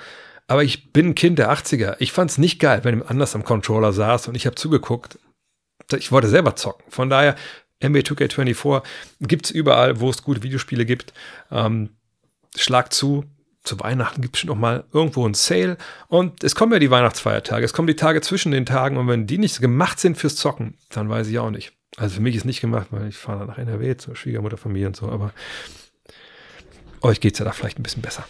[0.50, 1.94] Aber ich bin ein Kind der 80er.
[2.00, 5.16] Ich fand es nicht geil, wenn jemand anders am Controller saß und ich habe zugeguckt.
[5.96, 6.84] Ich wollte selber zocken.
[6.90, 7.36] Von daher,
[7.80, 8.82] NBA 2K24
[9.20, 11.12] gibt es überall, wo es gute Videospiele gibt.
[11.52, 11.90] Ähm,
[12.56, 13.26] schlag zu.
[13.62, 15.76] Zu Weihnachten gibt es noch mal irgendwo ein Sale.
[16.08, 17.64] Und es kommen ja die Weihnachtsfeiertage.
[17.64, 18.96] Es kommen die Tage zwischen den Tagen.
[18.96, 21.74] Und wenn die nicht gemacht sind fürs Zocken, dann weiß ich auch nicht.
[21.96, 25.10] Also für mich ist nicht gemacht, weil ich fahre nach NRW zur Schwiegermutterfamilie und so.
[25.10, 25.32] Aber
[27.02, 28.24] euch geht es ja da vielleicht ein bisschen besser.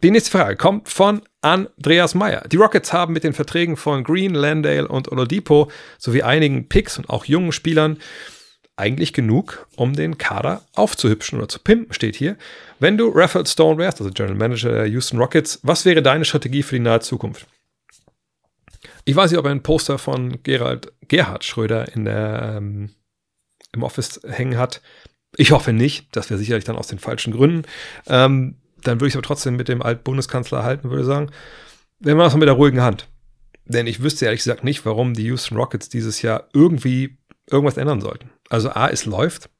[0.00, 2.46] Die nächste Frage kommt von Andreas Meyer.
[2.46, 7.10] Die Rockets haben mit den Verträgen von Green, Landale und Oladipo sowie einigen Picks und
[7.10, 7.98] auch jungen Spielern
[8.76, 12.36] eigentlich genug, um den Kader aufzuhübschen oder zu pimpen, steht hier.
[12.78, 16.62] Wenn du Raphael Stone wärst, also General Manager der Houston Rockets, was wäre deine Strategie
[16.62, 17.48] für die nahe Zukunft?
[19.04, 22.90] Ich weiß nicht, ob er ein Poster von Gerald, Gerhard Schröder in der, ähm,
[23.72, 24.80] im Office hängen hat.
[25.36, 26.06] Ich hoffe nicht.
[26.12, 27.66] Das wäre sicherlich dann aus den falschen Gründen.
[28.06, 31.30] Ähm, dann würde ich es aber trotzdem mit dem Altbundeskanzler halten, würde sagen,
[32.00, 33.08] wir machen es mit der ruhigen Hand.
[33.64, 37.18] Denn ich wüsste ehrlich gesagt nicht, warum die Houston Rockets dieses Jahr irgendwie
[37.50, 38.30] irgendwas ändern sollten.
[38.48, 39.50] Also A, es läuft.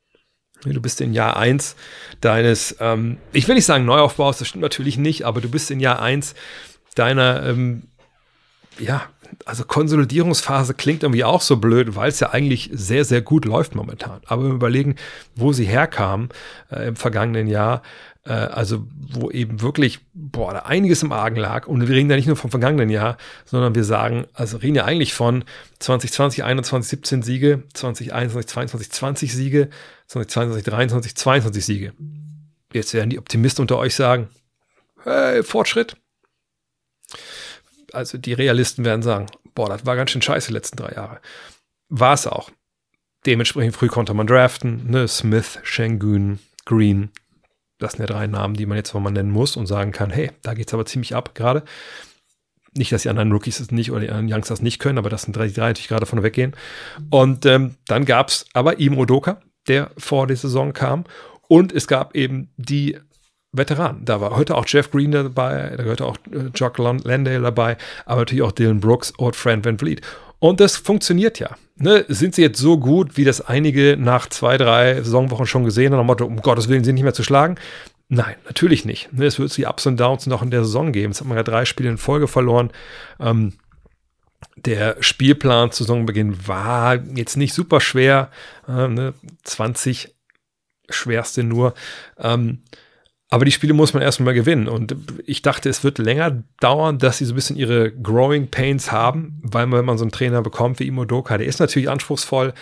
[0.65, 1.77] Du bist in Jahr 1
[2.21, 5.79] deines, ähm, ich will nicht sagen Neuaufbaus, das stimmt natürlich nicht, aber du bist in
[5.79, 6.35] Jahr 1
[6.97, 7.85] deiner, ähm,
[8.79, 9.03] ja,
[9.45, 13.75] also Konsolidierungsphase klingt irgendwie auch so blöd, weil es ja eigentlich sehr, sehr gut läuft
[13.75, 14.21] momentan.
[14.27, 14.97] Aber wenn wir überlegen,
[15.37, 16.31] wo sie herkamen
[16.71, 17.83] äh, im vergangenen Jahr,
[18.29, 21.67] äh, also wo eben wirklich, boah, da einiges im Argen lag.
[21.67, 23.17] Und wir reden ja nicht nur vom vergangenen Jahr,
[23.47, 25.45] sondern wir sagen, also reden ja eigentlich von
[25.79, 29.71] 2020, 21, 17 Siege, 2021, 22, 20 Siege,
[30.07, 31.93] 2022, 23, 22 Siege.
[32.73, 34.29] Jetzt werden die Optimisten unter euch sagen,
[35.05, 35.97] hey, Fortschritt.
[37.95, 41.21] Also die Realisten werden sagen, boah, das war ganz schön scheiße die letzten drei Jahre.
[41.89, 42.51] War es auch.
[43.25, 45.09] Dementsprechend früh konnte man draften, ne?
[45.09, 47.11] Smith, Shengun, Green,
[47.79, 50.31] das sind ja drei Namen, die man jetzt mal nennen muss und sagen kann, hey,
[50.43, 51.63] da geht es aber ziemlich ab gerade.
[52.77, 55.23] Nicht, dass die anderen Rookies es nicht oder die anderen Youngsters nicht können, aber das
[55.23, 56.55] sind drei, die drei natürlich gerade von weggehen.
[57.11, 61.05] Und ähm, dann gab es aber Imo Doka, der vor der Saison kam.
[61.49, 62.99] Und es gab eben die
[63.53, 64.05] Veteranen.
[64.05, 68.21] Da war heute auch Jeff Green dabei, da gehörte auch äh, Jock Landale dabei, aber
[68.21, 70.03] natürlich auch Dylan Brooks und Fran Van Vliet.
[70.41, 71.57] Und das funktioniert ja.
[71.77, 75.95] Ne, sind sie jetzt so gut, wie das einige nach zwei, drei Saisonwochen schon gesehen
[75.95, 77.57] haben, Motto, um Gottes Willen, sie nicht mehr zu schlagen?
[78.09, 79.13] Nein, natürlich nicht.
[79.13, 81.13] Ne, es wird die Ups und Downs noch in der Saison geben.
[81.13, 82.71] Jetzt hat man ja drei Spiele in Folge verloren.
[83.21, 83.55] Ähm,
[84.57, 88.31] der Spielplan zu Saisonbeginn war jetzt nicht super schwer.
[88.67, 89.15] Äh, ne,
[89.45, 90.15] 20
[90.89, 91.75] schwerste nur.
[92.19, 92.63] Ähm,
[93.31, 94.69] aber die Spiele muss man erstmal gewinnen.
[94.69, 98.91] Und ich dachte, es wird länger dauern, dass sie so ein bisschen ihre Growing Pains
[98.91, 102.55] haben, weil man, wenn man so einen Trainer bekommt wie Imodoka, der ist natürlich anspruchsvoll.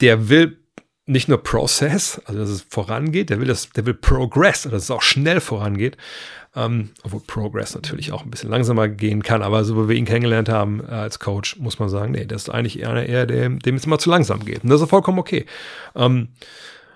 [0.00, 0.58] Der will
[1.06, 4.84] nicht nur Process, also dass es vorangeht, der will das, der will Progress, also dass
[4.84, 5.96] es auch schnell vorangeht.
[6.54, 10.04] Ähm, obwohl Progress natürlich auch ein bisschen langsamer gehen kann, aber so wie wir ihn
[10.04, 13.58] kennengelernt haben äh, als Coach, muss man sagen, nee, das ist eigentlich eher, eher dem,
[13.58, 14.62] dem es immer zu langsam geht.
[14.62, 15.46] Und das ist vollkommen okay.
[15.96, 16.28] Ähm,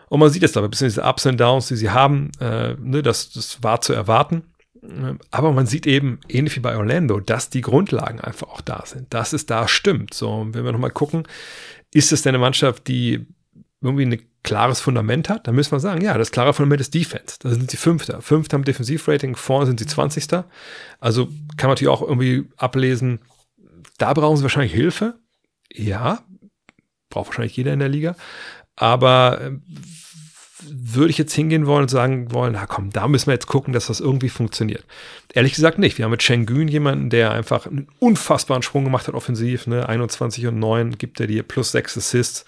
[0.09, 3.03] und man sieht es ein bisschen diese Ups und Downs, die sie haben, äh, ne,
[3.03, 4.43] das, das war zu erwarten.
[5.31, 9.13] Aber man sieht eben, ähnlich wie bei Orlando, dass die Grundlagen einfach auch da sind,
[9.13, 10.15] dass es da stimmt.
[10.15, 11.27] So, wenn wir nochmal gucken,
[11.93, 13.27] ist es denn eine Mannschaft, die
[13.81, 15.49] irgendwie ein klares Fundament hat?
[15.49, 17.37] Dann müssen wir sagen, ja, das klare Fundament ist Defense.
[17.41, 18.23] Da sind sie Fünfter.
[18.23, 20.49] Fünfter im Defensivrating, vorne sind sie Zwanzigster.
[21.01, 21.27] Also
[21.57, 23.21] kann man natürlich auch irgendwie ablesen,
[23.99, 25.19] da brauchen sie wahrscheinlich Hilfe.
[25.73, 26.21] Ja,
[27.11, 28.15] braucht wahrscheinlich jeder in der Liga.
[28.77, 29.51] Aber äh,
[30.69, 33.73] würde ich jetzt hingehen wollen und sagen wollen, na komm, da müssen wir jetzt gucken,
[33.73, 34.85] dass das irgendwie funktioniert.
[35.33, 35.99] Ehrlich gesagt nicht.
[35.99, 39.67] Wir haben mit Schengen jemanden, der einfach einen unfassbaren Sprung gemacht hat offensiv.
[39.67, 39.89] Ne?
[39.89, 42.45] 21 und 9 gibt er dir plus 6 Assists.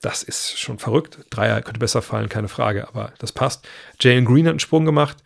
[0.00, 1.18] Das ist schon verrückt.
[1.30, 3.66] Dreier könnte besser fallen, keine Frage, aber das passt.
[4.00, 5.16] Jalen Green hat einen Sprung gemacht.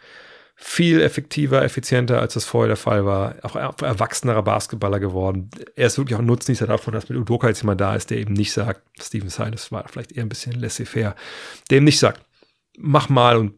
[0.62, 3.36] Viel effektiver, effizienter, als das vorher der Fall war.
[3.42, 5.50] Auch erwachsenerer Basketballer geworden.
[5.74, 8.18] Er ist wirklich auch ein Nutznießer davon, dass mit Udoka jetzt jemand da ist, der
[8.18, 11.16] eben nicht sagt, Steven Silas war vielleicht eher ein bisschen laissez-faire,
[11.70, 12.20] der eben nicht sagt,
[12.76, 13.54] mach mal und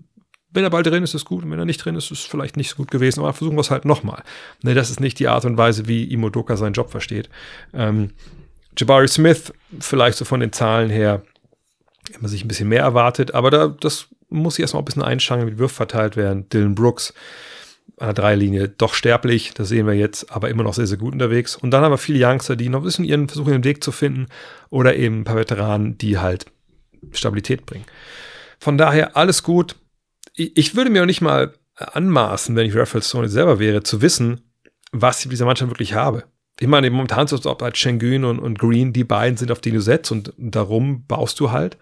[0.55, 1.44] wenn er bald drin ist, ist es gut.
[1.44, 3.20] Und wenn er nicht drin ist, ist es vielleicht nicht so gut gewesen.
[3.20, 4.22] Aber versuchen wir es halt nochmal.
[4.62, 7.30] Ne, das ist nicht die Art und Weise, wie Imodoka seinen Job versteht.
[7.72, 8.11] Ähm,
[8.76, 11.22] Jabari Smith, vielleicht so von den Zahlen her,
[12.18, 13.34] immer sich ein bisschen mehr erwartet.
[13.34, 16.49] Aber da, das muss sich erstmal ein bisschen einschangen, wie die Würfe verteilt werden.
[16.49, 17.14] Dylan Brooks
[17.99, 21.12] an der Dreilinie doch sterblich, das sehen wir jetzt, aber immer noch sehr, sehr gut
[21.12, 21.57] unterwegs.
[21.57, 24.26] Und dann aber viele Youngster, die noch ein bisschen ihren versuchen, den Weg zu finden.
[24.70, 26.47] Oder eben ein paar Veteranen, die halt
[27.12, 27.85] Stabilität bringen.
[28.59, 29.76] Von daher alles gut.
[30.35, 34.53] Ich würde mir auch nicht mal anmaßen, wenn ich Raphael Stone selber wäre, zu wissen,
[34.93, 36.24] was ich mit dieser Mannschaft wirklich habe.
[36.61, 39.72] Ich meine, momentan es ob halt Schengen und, und Green, die beiden sind, auf die
[39.72, 41.76] du setzt und darum baust du halt.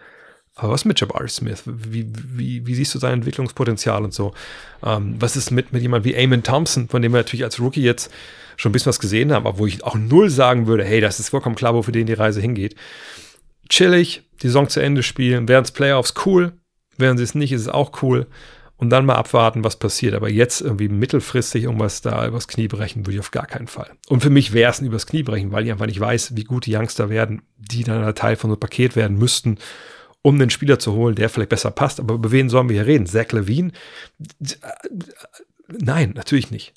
[0.56, 1.62] Aber was mit Jabari Smith?
[1.64, 4.34] Wie, wie, wie siehst du sein Entwicklungspotenzial und so?
[4.84, 7.82] Ähm, was ist mit, mit jemand wie Eamon Thompson, von dem wir natürlich als Rookie
[7.82, 8.10] jetzt
[8.56, 11.18] schon ein bisschen was gesehen haben, aber wo ich auch null sagen würde, hey, das
[11.18, 12.76] ist vollkommen klar, wo für den die Reise hingeht.
[13.70, 16.52] Chillig, die Saison zu Ende spielen, während es Playoffs cool,
[16.98, 18.26] während sie es nicht, ist es auch cool.
[18.76, 20.14] Und dann mal abwarten, was passiert.
[20.14, 23.90] Aber jetzt irgendwie mittelfristig irgendwas da übers Knie brechen, würde ich auf gar keinen Fall.
[24.08, 26.44] Und für mich wäre es ein übers Knie brechen, weil ich einfach nicht weiß, wie
[26.44, 29.58] gut die Youngster werden, die dann ein Teil von so einem Paket werden müssten,
[30.22, 32.00] um den Spieler zu holen, der vielleicht besser passt.
[32.00, 33.06] Aber über wen sollen wir hier reden?
[33.06, 33.72] Zach Levine?
[35.68, 36.72] Nein, natürlich nicht.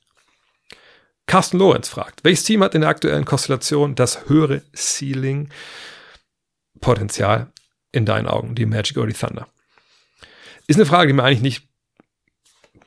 [1.25, 7.47] Carsten Lorenz fragt, welches Team hat in der aktuellen Konstellation das höhere Ceiling-Potenzial
[7.91, 9.47] in deinen Augen, die Magic oder die Thunder?
[10.67, 11.67] Ist eine Frage, die man eigentlich nicht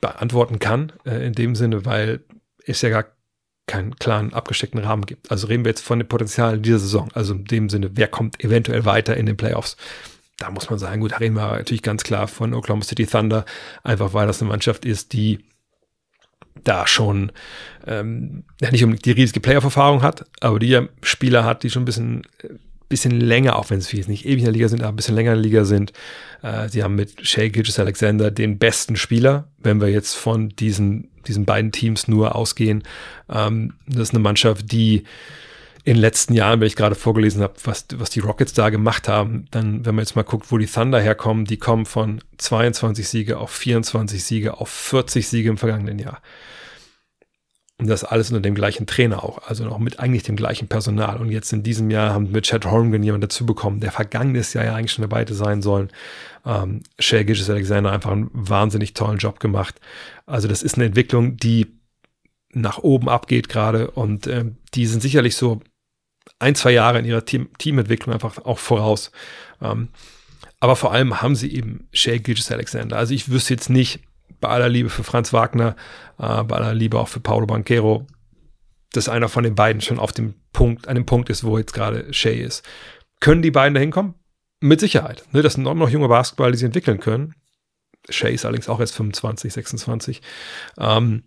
[0.01, 2.23] beantworten kann, äh, in dem Sinne, weil
[2.65, 3.05] es ja gar
[3.65, 5.29] keinen klaren, abgesteckten Rahmen gibt.
[5.29, 7.09] Also reden wir jetzt von dem Potenzial dieser Saison.
[7.13, 9.75] Also in dem Sinne, wer kommt eventuell weiter in den Playoffs?
[10.37, 13.45] Da muss man sagen, gut, da reden wir natürlich ganz klar von Oklahoma City Thunder,
[13.83, 15.39] einfach weil das eine Mannschaft ist, die
[16.63, 17.31] da schon
[17.85, 21.85] ähm, nicht um die riesige Playoff-Erfahrung hat, aber die ja Spieler hat, die schon ein
[21.85, 22.49] bisschen äh,
[22.89, 25.31] bisschen länger, auch wenn jetzt nicht ewig in der Liga sind, aber ein bisschen länger
[25.33, 25.91] in der Liga sind.
[26.41, 31.09] Äh, sie haben mit Shea Gilgis Alexander den besten Spieler, wenn wir jetzt von diesen,
[31.27, 32.83] diesen beiden Teams nur ausgehen.
[33.29, 35.03] Ähm, das ist eine Mannschaft, die
[35.87, 39.07] in den letzten Jahren, wenn ich gerade vorgelesen habe, was, was die Rockets da gemacht
[39.07, 43.07] haben, dann, wenn man jetzt mal guckt, wo die Thunder herkommen, die kommen von 22
[43.07, 46.21] Siege auf 24 Siege auf 40 Siege im vergangenen Jahr.
[47.77, 51.21] Und das alles unter dem gleichen Trainer auch, also noch mit eigentlich dem gleichen Personal.
[51.21, 54.65] Und jetzt in diesem Jahr haben wir Chad Holmgren jemanden dazu bekommen, der vergangenes Jahr
[54.65, 55.89] ja eigentlich schon dabei sein sollen.
[56.45, 59.79] Ähm, Shea Gilgis Alexander einfach einen wahnsinnig tollen Job gemacht.
[60.25, 61.67] Also das ist eine Entwicklung, die
[62.51, 65.61] nach oben abgeht gerade und äh, die sind sicherlich so
[66.39, 69.11] ein, zwei Jahre in ihrer Team Teamentwicklung einfach auch voraus.
[69.61, 69.89] Ähm,
[70.59, 72.97] aber vor allem haben sie eben Shea Gilgis Alexander.
[72.97, 73.99] Also ich wüsste jetzt nicht,
[74.39, 75.75] bei aller Liebe für Franz Wagner,
[76.19, 78.05] äh, bei aller Liebe auch für Paulo Banquero,
[78.93, 81.73] dass einer von den beiden schon auf dem Punkt, an dem Punkt ist, wo jetzt
[81.73, 82.63] gerade Shay ist.
[83.19, 84.15] Können die beiden da hinkommen?
[84.59, 85.23] Mit Sicherheit.
[85.31, 87.35] Ne, das sind noch junge Basketball, die sie entwickeln können.
[88.09, 90.21] Shay ist allerdings auch erst 25, 26.
[90.79, 91.23] Ähm,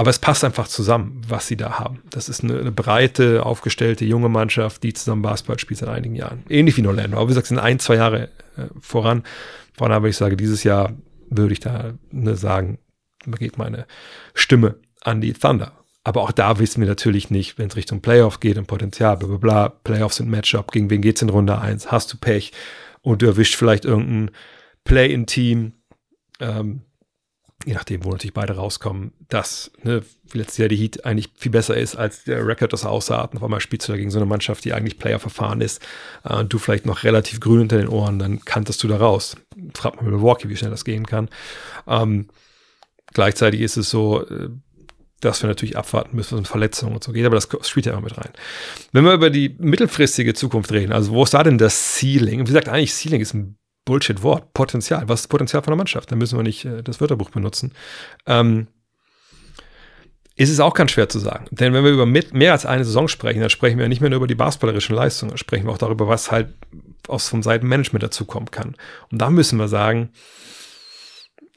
[0.00, 2.00] aber es passt einfach zusammen, was sie da haben.
[2.08, 6.42] Das ist eine, eine, breite, aufgestellte, junge Mannschaft, die zusammen Basketball spielt seit einigen Jahren.
[6.48, 7.18] Ähnlich wie in Orlando.
[7.18, 9.24] Aber wie gesagt, sind ein, zwei Jahre äh, voran.
[9.74, 10.94] Voran aber ich sage, dieses Jahr
[11.28, 12.78] würde ich da ne, sagen,
[13.26, 13.86] geht meine
[14.32, 15.72] Stimme an die Thunder.
[16.02, 19.28] Aber auch da wissen wir natürlich nicht, wenn es Richtung Playoff geht und Potenzial, bla
[19.28, 19.68] bla bla.
[19.68, 21.92] Playoffs sind Matchup, gegen wen geht's in Runde 1?
[21.92, 22.52] Hast du Pech
[23.02, 24.34] und du erwischt vielleicht irgendein
[24.84, 25.74] Play-in-Team,
[26.40, 26.86] ähm,
[27.64, 30.02] je nachdem, wo natürlich beide rauskommen, dass ne,
[30.32, 33.22] letztes Jahr die Heat eigentlich viel besser ist, als der Record das aussah.
[33.22, 35.82] Und auf einmal spielst du da gegen so eine Mannschaft, die eigentlich Player-Verfahren ist,
[36.24, 39.36] äh, und du vielleicht noch relativ grün hinter den Ohren, dann kanntest du da raus.
[39.74, 41.28] Frag mal Milwaukee, wie schnell das gehen kann.
[41.86, 42.28] Ähm,
[43.12, 44.48] gleichzeitig ist es so, äh,
[45.20, 47.92] dass wir natürlich abwarten müssen, was mit Verletzungen und so geht, aber das spielt ja
[47.92, 48.30] immer mit rein.
[48.92, 52.40] Wenn wir über die mittelfristige Zukunft reden, also wo ist da denn das Ceiling?
[52.40, 53.59] Wie gesagt, eigentlich Ceiling ist ein
[53.90, 54.54] Bullshit-Wort.
[54.54, 55.08] Potenzial.
[55.08, 56.12] Was ist Potenzial von der Mannschaft?
[56.12, 57.72] Da müssen wir nicht äh, das Wörterbuch benutzen.
[58.24, 58.68] Ähm,
[60.36, 61.46] ist es auch ganz schwer zu sagen.
[61.50, 64.08] Denn wenn wir über mit, mehr als eine Saison sprechen, dann sprechen wir nicht mehr
[64.08, 66.54] nur über die basketballerischen Leistungen, dann sprechen wir auch darüber, was halt
[67.08, 68.76] aus vom Seitenmanagement dazukommen kann.
[69.10, 70.10] Und da müssen wir sagen,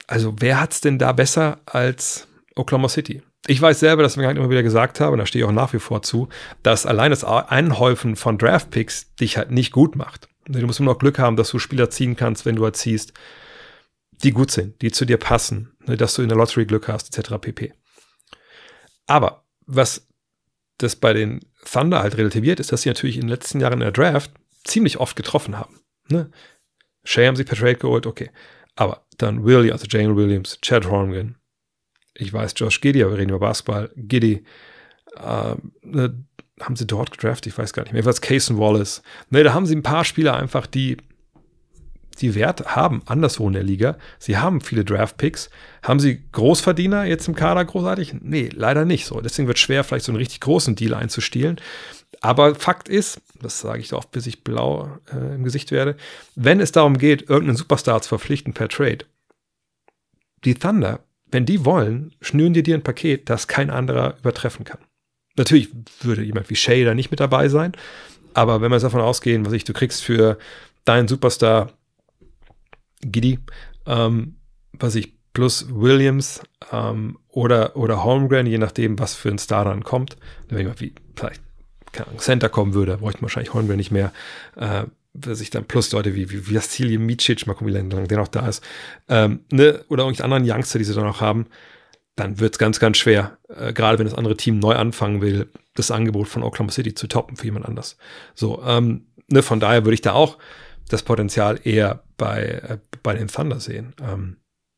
[0.08, 2.26] also wer hat es denn da besser als
[2.56, 3.22] Oklahoma City?
[3.46, 5.72] Ich weiß selber, dass wir immer wieder gesagt haben, und da stehe ich auch nach
[5.72, 6.28] wie vor zu,
[6.62, 10.28] dass allein das Einhäufen von Draftpicks dich halt nicht gut macht.
[10.46, 13.12] Du musst immer noch Glück haben, dass du Spieler ziehen kannst, wenn du erziehst,
[14.22, 17.16] die gut sind, die zu dir passen, ne, dass du in der Lottery Glück hast,
[17.16, 17.34] etc.
[17.40, 17.72] pp.
[19.06, 20.06] Aber was
[20.78, 23.80] das bei den Thunder halt relativiert, ist, dass sie natürlich in den letzten Jahren in
[23.80, 24.32] der Draft
[24.64, 25.80] ziemlich oft getroffen haben.
[26.08, 26.30] Ne?
[27.04, 28.30] Shea haben sie per Trade geholt, okay.
[28.76, 31.36] Aber dann Williams, also Jane Williams, Chad Holmgren,
[32.14, 34.44] ich weiß, Josh Giddy, aber wir reden über Basketball, Giddy,
[35.16, 36.24] äh, ne,
[36.60, 37.52] haben sie dort gedraftet?
[37.52, 38.04] Ich weiß gar nicht mehr.
[38.04, 39.02] Was Cason Wallace.
[39.30, 40.96] Ne, da haben sie ein paar Spieler einfach, die
[42.20, 43.96] die Wert haben anderswo in der Liga.
[44.18, 45.50] Sie haben viele Draft-Picks.
[45.82, 48.14] Haben sie Großverdiener jetzt im Kader großartig?
[48.20, 49.20] Nee, leider nicht so.
[49.20, 51.60] Deswegen wird es schwer, vielleicht so einen richtig großen Deal einzustielen.
[52.20, 55.96] Aber Fakt ist, das sage ich oft, bis ich blau äh, im Gesicht werde,
[56.36, 59.04] wenn es darum geht, irgendeinen Superstar zu verpflichten per Trade,
[60.44, 61.00] die Thunder,
[61.30, 64.78] wenn die wollen, schnüren die dir ein Paket, das kein anderer übertreffen kann.
[65.36, 65.70] Natürlich
[66.00, 67.72] würde jemand wie Shay da nicht mit dabei sein,
[68.34, 70.38] aber wenn wir davon ausgehen, was ich, du kriegst für
[70.84, 71.72] deinen Superstar
[73.00, 73.38] Giddy,
[73.86, 74.36] ähm,
[74.72, 76.40] was ich, plus Williams
[76.72, 80.16] ähm, oder, oder Holmgren, je nachdem, was für ein Star dann kommt.
[80.48, 81.42] Wenn jemand wie vielleicht
[82.18, 84.12] Center kommen würde, bräuchte man wahrscheinlich Holmgren nicht mehr.
[84.56, 88.18] Äh, wer sich dann plus Leute wie, wie Vasilij Micic, mal gucken, wie lange der
[88.18, 88.64] noch da ist,
[89.08, 91.46] ähm, ne, oder irgendwelche anderen Youngster, die sie dann noch haben,
[92.16, 95.50] dann wird es ganz, ganz schwer, äh, gerade wenn das andere Team neu anfangen will,
[95.74, 97.96] das Angebot von Oklahoma City zu toppen für jemand anders.
[98.34, 100.38] So, ähm, ne, von daher würde ich da auch
[100.88, 103.94] das Potenzial eher bei, äh, bei den Thunder sehen.
[104.00, 104.36] Ähm,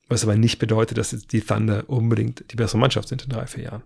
[0.08, 3.64] was aber nicht bedeutet, dass die Thunder unbedingt die bessere Mannschaft sind in drei, vier
[3.64, 3.82] Jahren.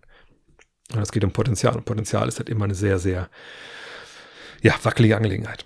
[0.92, 1.74] Und es geht um Potenzial.
[1.74, 3.30] Und Potenzial ist halt immer eine sehr, sehr
[4.60, 5.64] ja, wackelige Angelegenheit.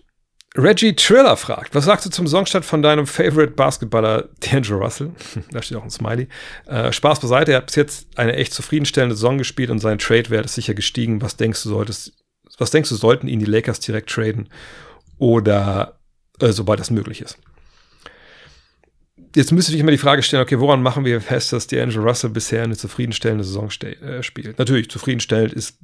[0.56, 5.10] Reggie Triller fragt, was sagst du zum Songstart von deinem Favorite Basketballer D'Angelo Russell?
[5.50, 6.28] da steht auch ein Smiley.
[6.66, 10.44] Äh, Spaß beiseite, er hat bis jetzt eine echt zufriedenstellende Saison gespielt und sein Trade-Wert
[10.44, 11.20] ist sicher gestiegen.
[11.22, 12.12] Was denkst du, solltest,
[12.58, 14.48] was denkst du, sollten ihn die Lakers direkt traden
[15.18, 15.98] oder
[16.38, 17.36] äh, sobald das möglich ist?
[19.34, 22.30] Jetzt müsste ich immer die Frage stellen, okay, woran machen wir fest, dass D'Angelo Russell
[22.30, 24.56] bisher eine zufriedenstellende Saison äh, spielt?
[24.60, 25.78] Natürlich, zufriedenstellend ist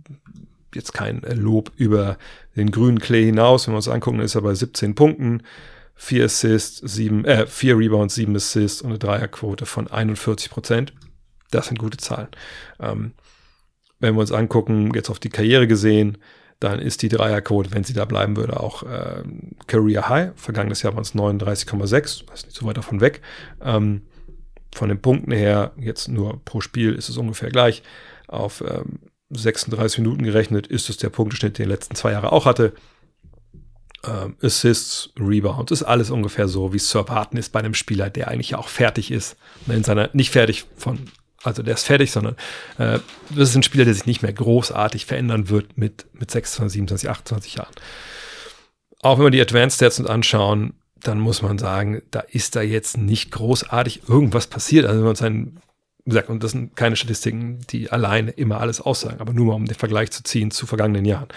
[0.75, 2.19] jetzt kein Lob über
[2.57, 3.67] den grünen Klee hinaus.
[3.67, 5.43] Wenn wir uns angucken, ist er bei 17 Punkten,
[5.97, 10.93] 4 Assists, 7, äh, 4 Rebounds, 7 Assists und eine Dreierquote von 41 Prozent.
[11.51, 12.29] Das sind gute Zahlen.
[12.79, 13.13] Ähm,
[13.99, 16.19] wenn wir uns angucken, jetzt auf die Karriere gesehen,
[16.59, 19.23] dann ist die Dreierquote, wenn sie da bleiben würde, auch äh,
[19.67, 20.33] Career High.
[20.37, 23.23] Vergangenes Jahr waren es 39,6, das ist nicht so weit davon weg.
[23.63, 24.03] Ähm,
[24.75, 27.83] von den Punkten her, jetzt nur pro Spiel ist es ungefähr gleich.
[28.29, 29.01] Auf ähm,
[29.31, 32.73] 36 Minuten gerechnet ist es der Punkteschnitt, den die letzten zwei Jahre auch hatte.
[34.05, 38.11] Ähm, Assists, Rebounds, ist alles ungefähr so, wie es zu erwarten ist bei einem Spieler,
[38.11, 39.37] der eigentlich auch fertig ist.
[39.67, 41.11] In seiner, nicht fertig von,
[41.43, 42.35] also der ist fertig, sondern
[42.79, 42.99] äh,
[43.31, 47.11] das ist ein Spieler, der sich nicht mehr großartig verändern wird mit, mit 26, 27,
[47.11, 47.75] 28 Jahren.
[49.03, 52.63] Auch wenn wir die Advanced Stats uns anschauen, dann muss man sagen, da ist da
[52.63, 54.87] jetzt nicht großartig irgendwas passiert.
[54.87, 55.61] Also wenn wir uns einen
[56.05, 59.67] gesagt, und das sind keine Statistiken, die alleine immer alles aussagen, aber nur mal um
[59.67, 61.29] den Vergleich zu ziehen zu vergangenen Jahren.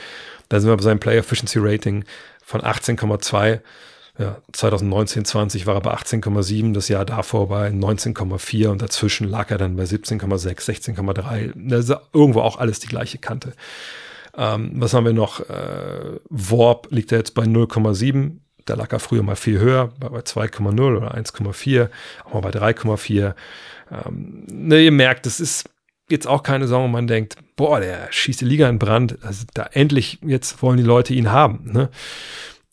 [0.49, 2.05] Da sind wir bei seinem Player Efficiency Rating
[2.43, 3.61] von 18,2.
[4.19, 9.49] Ja, 2019, 20 war er bei 18,7, das Jahr davor bei 19,4 und dazwischen lag
[9.49, 11.53] er dann bei 17,6, 16,3.
[11.55, 13.53] Das ist irgendwo auch alles die gleiche Kante.
[14.37, 15.39] Ähm, was haben wir noch?
[15.49, 18.37] Äh, Warp liegt er jetzt bei 0,7.
[18.65, 21.89] Da lag er früher mal viel höher, bei 2,0 oder 1,4,
[22.25, 23.33] auch mal bei 3,4.
[23.93, 25.69] Ähm, ne, ihr merkt, das ist
[26.09, 29.17] jetzt auch keine Saison, wo man denkt, boah, der schießt die Liga in Brand.
[29.23, 31.71] Also da endlich, jetzt wollen die Leute ihn haben.
[31.71, 31.89] Ne?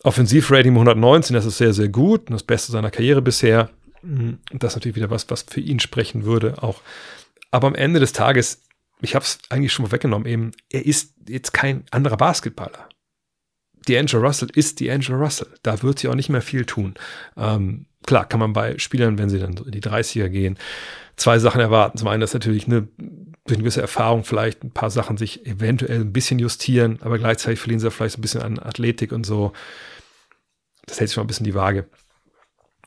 [0.02, 2.30] Offensivrating 119, das ist sehr, sehr gut.
[2.30, 3.70] Das Beste seiner Karriere bisher.
[4.02, 4.38] Mhm.
[4.52, 6.80] Das ist natürlich wieder was, was für ihn sprechen würde auch.
[7.50, 8.62] Aber am Ende des Tages,
[9.00, 12.88] ich habe es eigentlich schon mal weggenommen, eben, er ist jetzt kein anderer Basketballer.
[13.86, 15.48] D'Angelo Russell ist D'Angelo Russell.
[15.62, 16.94] Da wird sie auch nicht mehr viel tun.
[17.36, 20.58] Ähm, klar, kann man bei Spielern, wenn sie dann in die 30er gehen,
[21.20, 21.98] zwei Sachen erwarten.
[21.98, 26.00] Zum einen, dass natürlich eine, durch eine gewisse Erfahrung vielleicht ein paar Sachen sich eventuell
[26.00, 29.52] ein bisschen justieren, aber gleichzeitig verlieren sie vielleicht ein bisschen an Athletik und so.
[30.86, 31.88] Das hält sich mal ein bisschen die Waage.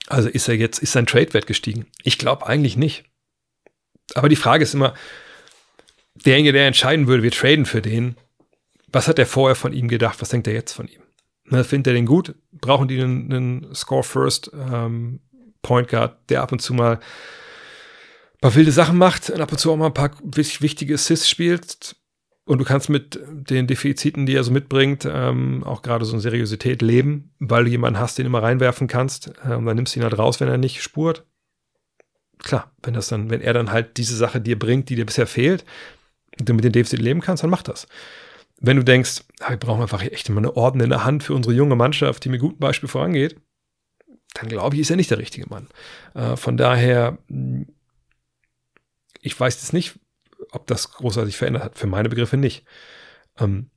[0.07, 1.85] Also ist er jetzt, ist sein Trade-Wert gestiegen?
[2.03, 3.05] Ich glaube eigentlich nicht.
[4.15, 4.93] Aber die Frage ist immer,
[6.25, 8.17] derjenige, der entscheiden würde, wir traden für den,
[8.87, 10.21] was hat er vorher von ihm gedacht?
[10.21, 11.01] Was denkt er jetzt von ihm?
[11.45, 12.35] Ne, findet er den gut?
[12.51, 15.19] Brauchen die einen, einen Score-First ähm,
[15.61, 16.99] Point Guard, der ab und zu mal
[18.43, 21.95] paar wilde Sachen macht und ab und zu auch mal ein paar wichtige Assists spielt.
[22.45, 26.21] Und du kannst mit den Defiziten, die er so mitbringt, ähm, auch gerade so eine
[26.21, 29.31] Seriosität leben, weil du jemanden hast, den immer reinwerfen kannst.
[29.45, 31.25] Äh, und dann nimmst du ihn halt raus, wenn er nicht spurt.
[32.39, 35.25] Klar, wenn das dann, wenn er dann halt diese Sache dir bringt, die dir bisher
[35.25, 35.63] fehlt,
[36.37, 37.87] und du mit den Defiziten leben kannst, dann mach das.
[38.59, 41.77] Wenn du denkst, ah, wir brauchen einfach echt immer eine der Hand für unsere junge
[41.77, 43.37] Mannschaft, die mit gutem Beispiel vorangeht,
[44.33, 45.67] dann glaube ich, ist er nicht der richtige Mann.
[46.13, 47.19] Äh, von daher,
[49.23, 49.99] ich weiß jetzt nicht,
[50.51, 51.77] ob das großartig verändert hat.
[51.77, 52.65] Für meine Begriffe nicht.
[53.39, 53.69] Ähm,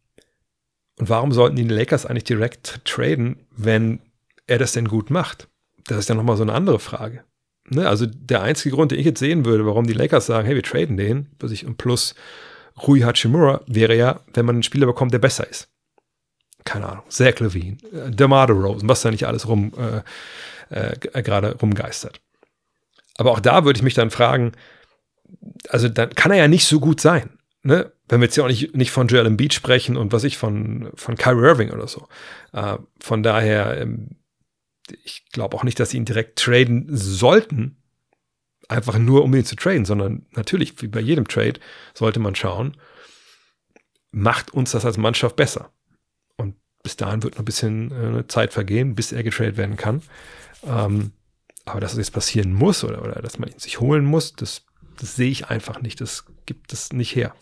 [0.98, 4.00] und warum sollten die Lakers eigentlich direkt traden, wenn
[4.46, 5.48] er das denn gut macht?
[5.84, 7.24] Das ist ja nochmal so eine andere Frage.
[7.68, 7.88] Ne?
[7.88, 10.62] Also der einzige Grund, den ich jetzt sehen würde, warum die Lakers sagen, hey, wir
[10.62, 12.14] traden den, und plus
[12.86, 15.68] Rui Hachimura, wäre ja, wenn man einen Spieler bekommt, der besser ist.
[16.64, 19.72] Keine Ahnung, Zach Levine, äh, DeMar DeRozan, was da nicht alles rum,
[20.70, 22.20] äh, äh, gerade rumgeistert.
[23.18, 24.52] Aber auch da würde ich mich dann fragen,
[25.68, 27.30] also dann kann er ja nicht so gut sein.
[27.62, 27.92] Ne?
[28.08, 30.90] Wenn wir jetzt ja auch nicht, nicht von Joel Embiid sprechen und was ich von,
[30.94, 32.06] von Kyrie Irving oder so.
[32.52, 34.10] Äh, von daher, ähm,
[35.04, 37.82] ich glaube auch nicht, dass sie ihn direkt traden sollten,
[38.68, 41.58] einfach nur um ihn zu traden, sondern natürlich, wie bei jedem Trade,
[41.94, 42.76] sollte man schauen,
[44.12, 45.72] macht uns das als Mannschaft besser.
[46.36, 50.02] Und bis dahin wird noch ein bisschen äh, Zeit vergehen, bis er getradet werden kann.
[50.64, 51.12] Ähm,
[51.64, 54.64] aber dass es jetzt passieren muss oder, oder dass man ihn sich holen muss, das
[54.96, 56.00] das sehe ich einfach nicht.
[56.00, 57.34] Das gibt es nicht her.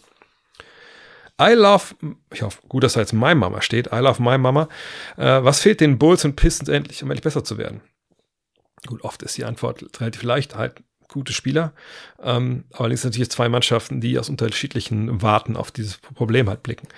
[1.41, 1.95] I love,
[2.33, 3.89] ich hoffe, gut, dass da jetzt My Mama steht.
[3.93, 4.69] I love my Mama.
[5.17, 7.81] Äh, was fehlt den Bulls und Pistons endlich, um endlich besser zu werden?
[8.87, 11.73] Gut, oft ist die Antwort relativ leicht, halt gute Spieler.
[12.23, 16.89] Ähm, allerdings sind natürlich zwei Mannschaften, die aus unterschiedlichen Warten auf dieses Problem halt blicken.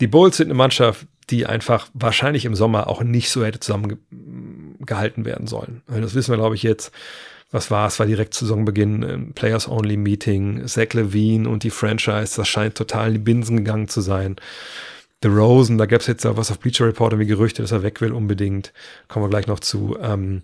[0.00, 5.24] Die Bulls sind eine Mannschaft, die einfach wahrscheinlich im Sommer auch nicht so hätte zusammengehalten
[5.24, 5.82] werden sollen.
[5.86, 6.92] Das wissen wir, glaube ich, jetzt.
[7.50, 7.98] Was war es?
[7.98, 13.56] War direkt Saisonbeginn, Players-Only-Meeting, Zach Levine und die Franchise, das scheint total in die Binsen
[13.58, 14.36] gegangen zu sein.
[15.22, 17.82] The Rosen, da gab es jetzt auch was auf Bleacher Report, wie Gerüchte, dass er
[17.82, 18.72] weg will unbedingt.
[19.08, 19.96] Kommen wir gleich noch zu.
[20.00, 20.42] Ähm,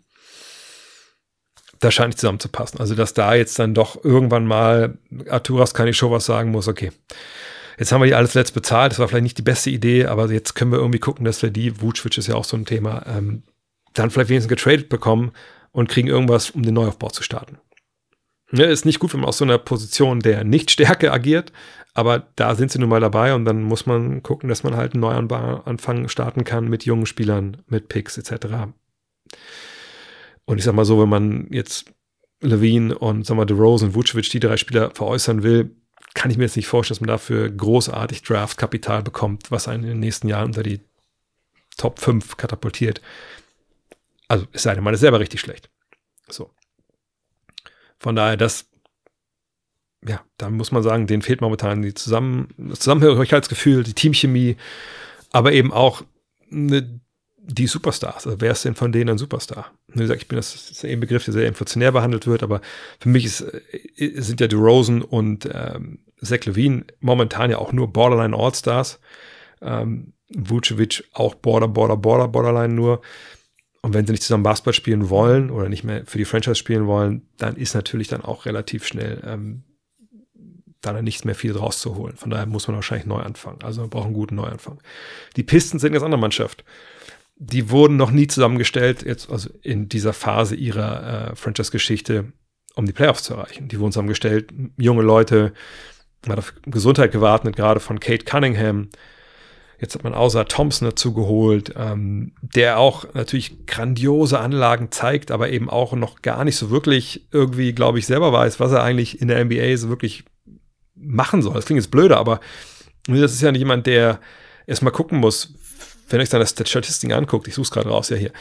[1.78, 2.80] da scheint nicht zusammenzupassen.
[2.80, 4.98] Also, dass da jetzt dann doch irgendwann mal
[5.28, 6.90] Arturas kann ich schon was sagen muss, okay.
[7.78, 10.30] Jetzt haben wir die alles letzt bezahlt, das war vielleicht nicht die beste Idee, aber
[10.30, 13.04] jetzt können wir irgendwie gucken, dass wir die, Vucic ist ja auch so ein Thema,
[13.06, 13.42] ähm,
[13.94, 15.32] dann vielleicht wenigstens getradet bekommen
[15.74, 17.58] und kriegen irgendwas, um den Neuaufbau zu starten.
[18.52, 21.52] Ja, ist nicht gut, wenn man aus so einer Position der Nicht-Stärke agiert,
[21.92, 24.94] aber da sind sie nun mal dabei und dann muss man gucken, dass man halt
[24.94, 28.46] einen Neuanfang starten kann mit jungen Spielern, mit Picks etc.
[30.44, 31.92] Und ich sag mal so, wenn man jetzt
[32.40, 35.74] Levine und sag mal DeRozan und Vucevic, die drei Spieler veräußern will,
[36.14, 39.90] kann ich mir jetzt nicht vorstellen, dass man dafür großartig Draftkapital bekommt, was einen in
[39.90, 40.80] den nächsten Jahren unter die
[41.76, 43.00] Top 5 katapultiert.
[44.28, 45.70] Also es sei denn, man ist selber richtig schlecht.
[46.28, 46.50] So.
[47.98, 48.70] Von daher, das,
[50.06, 54.56] ja, da muss man sagen, denen fehlt momentan die Zusammen das Zusammenhörigkeitsgefühl, die Teamchemie,
[55.32, 56.02] aber eben auch
[56.50, 57.00] eine
[57.46, 58.26] die Superstars.
[58.26, 59.70] Also wer ist denn von denen ein Superstar?
[59.88, 62.60] Wie gesagt, ich bin das, das ist ein Begriff, der sehr inflationär behandelt wird, aber
[63.00, 67.72] für mich ist, äh, sind ja die Rosen und ähm, Zach Levine momentan ja auch
[67.72, 68.98] nur Borderline All-Stars.
[69.60, 73.02] Ähm, Vucevic auch Border, Border, Border, Borderline nur.
[73.84, 76.86] Und wenn sie nicht zusammen Basketball spielen wollen oder nicht mehr für die Franchise spielen
[76.86, 79.64] wollen, dann ist natürlich dann auch relativ schnell ähm,
[80.80, 82.16] da dann nichts mehr viel rauszuholen.
[82.16, 83.58] Von daher muss man wahrscheinlich neu anfangen.
[83.62, 84.80] Also man braucht einen guten Neuanfang.
[85.36, 86.64] Die Pistons sind eine ganz andere Mannschaft
[87.36, 92.32] die wurden noch nie zusammengestellt, jetzt also in dieser Phase ihrer äh, Franchise-Geschichte,
[92.74, 93.68] um die Playoffs zu erreichen.
[93.68, 95.52] Die wurden zusammengestellt, junge Leute,
[96.26, 98.88] man hat auf Gesundheit gewartet, gerade von Kate Cunningham.
[99.80, 105.50] Jetzt hat man außer Thompson dazu geholt, ähm, der auch natürlich grandiose Anlagen zeigt, aber
[105.50, 109.20] eben auch noch gar nicht so wirklich irgendwie, glaube ich, selber weiß, was er eigentlich
[109.20, 110.24] in der NBA so wirklich
[110.94, 111.54] machen soll.
[111.54, 112.40] Das klingt jetzt blöder, aber
[113.06, 114.20] das ist ja nicht jemand, der
[114.66, 115.54] erstmal gucken muss,
[116.08, 118.32] wenn euch dann das Statistiken anguckt, ich suche es gerade raus, ja hier.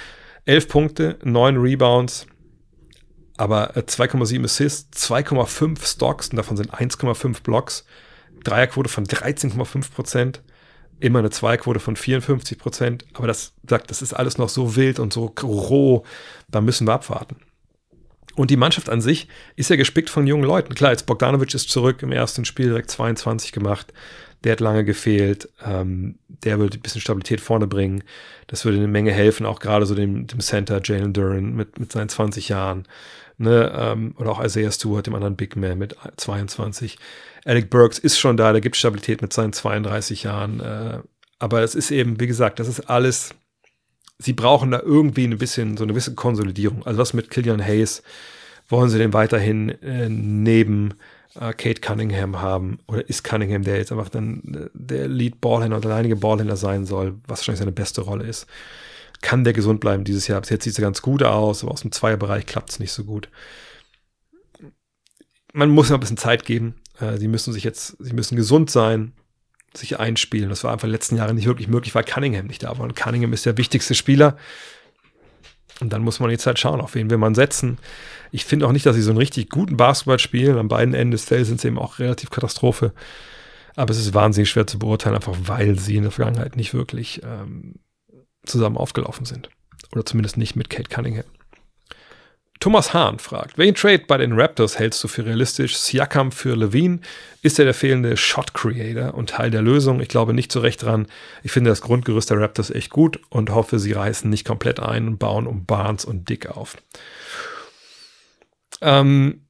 [0.45, 2.27] 11 Punkte, 9 Rebounds,
[3.37, 7.85] aber 2,7 äh, Assists, 2,5 Stocks und davon sind 1,5 Blocks,
[8.43, 10.41] Dreierquote von 13,5 Prozent,
[10.99, 14.99] immer eine Zweiquote von 54 Prozent, aber das sagt, das ist alles noch so wild
[14.99, 16.03] und so roh,
[16.49, 17.37] da müssen wir abwarten.
[18.35, 20.73] Und die Mannschaft an sich ist ja gespickt von jungen Leuten.
[20.73, 23.93] Klar, jetzt Bogdanovic ist zurück im ersten Spiel direkt 22 gemacht.
[24.43, 25.49] Der hat lange gefehlt.
[25.63, 28.03] Ähm, der würde ein bisschen Stabilität vorne bringen.
[28.47, 31.91] Das würde eine Menge helfen, auch gerade so dem, dem Center Jalen Duran mit, mit
[31.91, 32.87] seinen 20 Jahren.
[33.37, 33.71] Ne?
[33.75, 36.97] Ähm, oder auch Isaiah Stewart, dem anderen Big Man mit 22.
[37.45, 40.59] Alec Burks ist schon da, der gibt Stabilität mit seinen 32 Jahren.
[40.59, 40.99] Äh,
[41.39, 43.35] aber es ist eben, wie gesagt, das ist alles.
[44.19, 46.85] Sie brauchen da irgendwie ein bisschen so eine gewisse Konsolidierung.
[46.85, 48.03] Also was mit Killian Hayes?
[48.69, 50.93] Wollen sie den weiterhin äh, neben
[51.35, 52.79] äh, Kate Cunningham haben?
[52.87, 57.15] Oder ist Cunningham, der jetzt einfach dann äh, der Lead-Ballhändler oder alleinige Ballhändler sein soll,
[57.27, 58.47] was wahrscheinlich seine beste Rolle ist?
[59.23, 60.41] Kann der gesund bleiben dieses Jahr?
[60.41, 63.05] Bis jetzt sieht es ganz gut aus, aber aus dem Zweierbereich klappt es nicht so
[63.05, 63.29] gut.
[65.53, 66.75] Man muss noch ein bisschen Zeit geben.
[66.99, 69.13] Äh, sie müssen sich jetzt, sie müssen gesund sein,
[69.73, 70.49] sich einspielen.
[70.49, 72.81] Das war einfach in den letzten Jahren nicht wirklich möglich, weil Cunningham nicht da war.
[72.81, 74.35] Und Cunningham ist der wichtigste Spieler.
[75.79, 77.77] Und dann muss man jetzt halt schauen, auf wen will man setzen.
[78.31, 80.57] Ich finde auch nicht, dass sie so einen richtig guten Basketball spielen.
[80.57, 82.91] An beiden Enden des Feldes sind sie eben auch relativ Katastrophe.
[83.77, 87.21] Aber es ist wahnsinnig schwer zu beurteilen, einfach weil sie in der Vergangenheit nicht wirklich
[87.23, 87.75] ähm,
[88.45, 89.49] zusammen aufgelaufen sind.
[89.91, 91.25] Oder zumindest nicht mit Kate Cunningham.
[92.63, 95.75] Thomas Hahn fragt, welchen Trade bei den Raptors hältst du für realistisch?
[95.75, 96.99] Siakam für Levine?
[97.41, 99.99] Ist er der fehlende Shot Creator und Teil der Lösung?
[99.99, 101.07] Ich glaube nicht so recht dran.
[101.43, 105.09] Ich finde das Grundgerüst der Raptors echt gut und hoffe, sie reißen nicht komplett ein
[105.09, 106.77] und bauen um Barnes und Dick auf.
[108.79, 109.47] Ähm,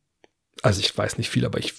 [0.64, 1.76] also ich weiß nicht viel, aber ich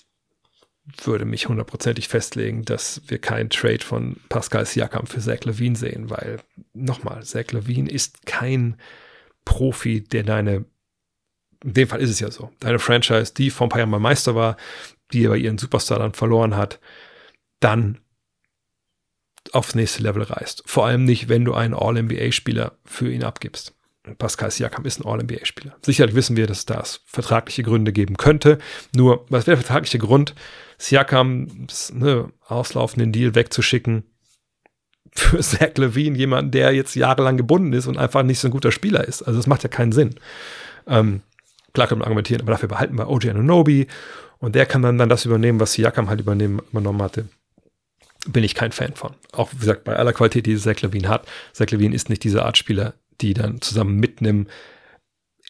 [1.02, 6.10] würde mich hundertprozentig festlegen, dass wir keinen Trade von Pascal Siakam für Zach Levine sehen,
[6.10, 6.40] weil
[6.74, 8.76] nochmal, Zach Levine ist kein
[9.44, 10.66] Profi, der deine
[11.64, 12.50] in dem Fall ist es ja so.
[12.60, 14.58] Deine Franchise, die vor ein paar Jahren mal Meister war,
[15.12, 16.78] die aber ihren Superstar dann verloren hat,
[17.58, 17.98] dann
[19.52, 20.64] aufs nächste Level reißt.
[20.66, 23.74] Vor allem nicht, wenn du einen All-NBA-Spieler für ihn abgibst.
[24.18, 25.76] Pascal Siakam ist ein All-NBA-Spieler.
[25.80, 28.58] Sicherlich wissen wir, dass das vertragliche Gründe geben könnte.
[28.94, 30.34] Nur, was wäre der vertragliche Grund,
[30.84, 34.04] Siakam ne, auslaufenden Deal wegzuschicken
[35.12, 38.70] für Zach Levine, jemand, der jetzt jahrelang gebunden ist und einfach nicht so ein guter
[38.70, 39.22] Spieler ist.
[39.22, 40.16] Also das macht ja keinen Sinn.
[40.86, 41.22] Ähm,
[41.72, 43.86] klar kann man argumentieren, aber dafür behalten wir OG Anunoby
[44.38, 47.28] und der kann dann, dann das übernehmen, was Siakam halt übernehmen, übernommen hatte.
[48.26, 49.14] Bin ich kein Fan von.
[49.32, 51.26] Auch wie gesagt, bei aller Qualität, die Zach Levine hat.
[51.54, 52.92] Zach Levine ist nicht diese Art Spieler,
[53.22, 54.20] die dann zusammen mit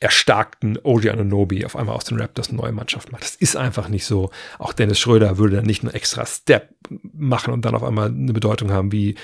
[0.04, 3.24] erstarkten OG Anunobi auf einmal aus den Raptors eine neue Mannschaft macht.
[3.24, 4.30] Das ist einfach nicht so.
[4.58, 6.74] Auch Dennis Schröder würde dann nicht einen extra Step
[7.14, 9.14] machen und dann auf einmal eine Bedeutung haben wie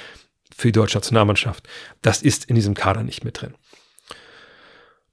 [0.56, 1.68] für die deutsche Nationalmannschaft.
[2.00, 3.52] Das ist in diesem Kader nicht mit drin.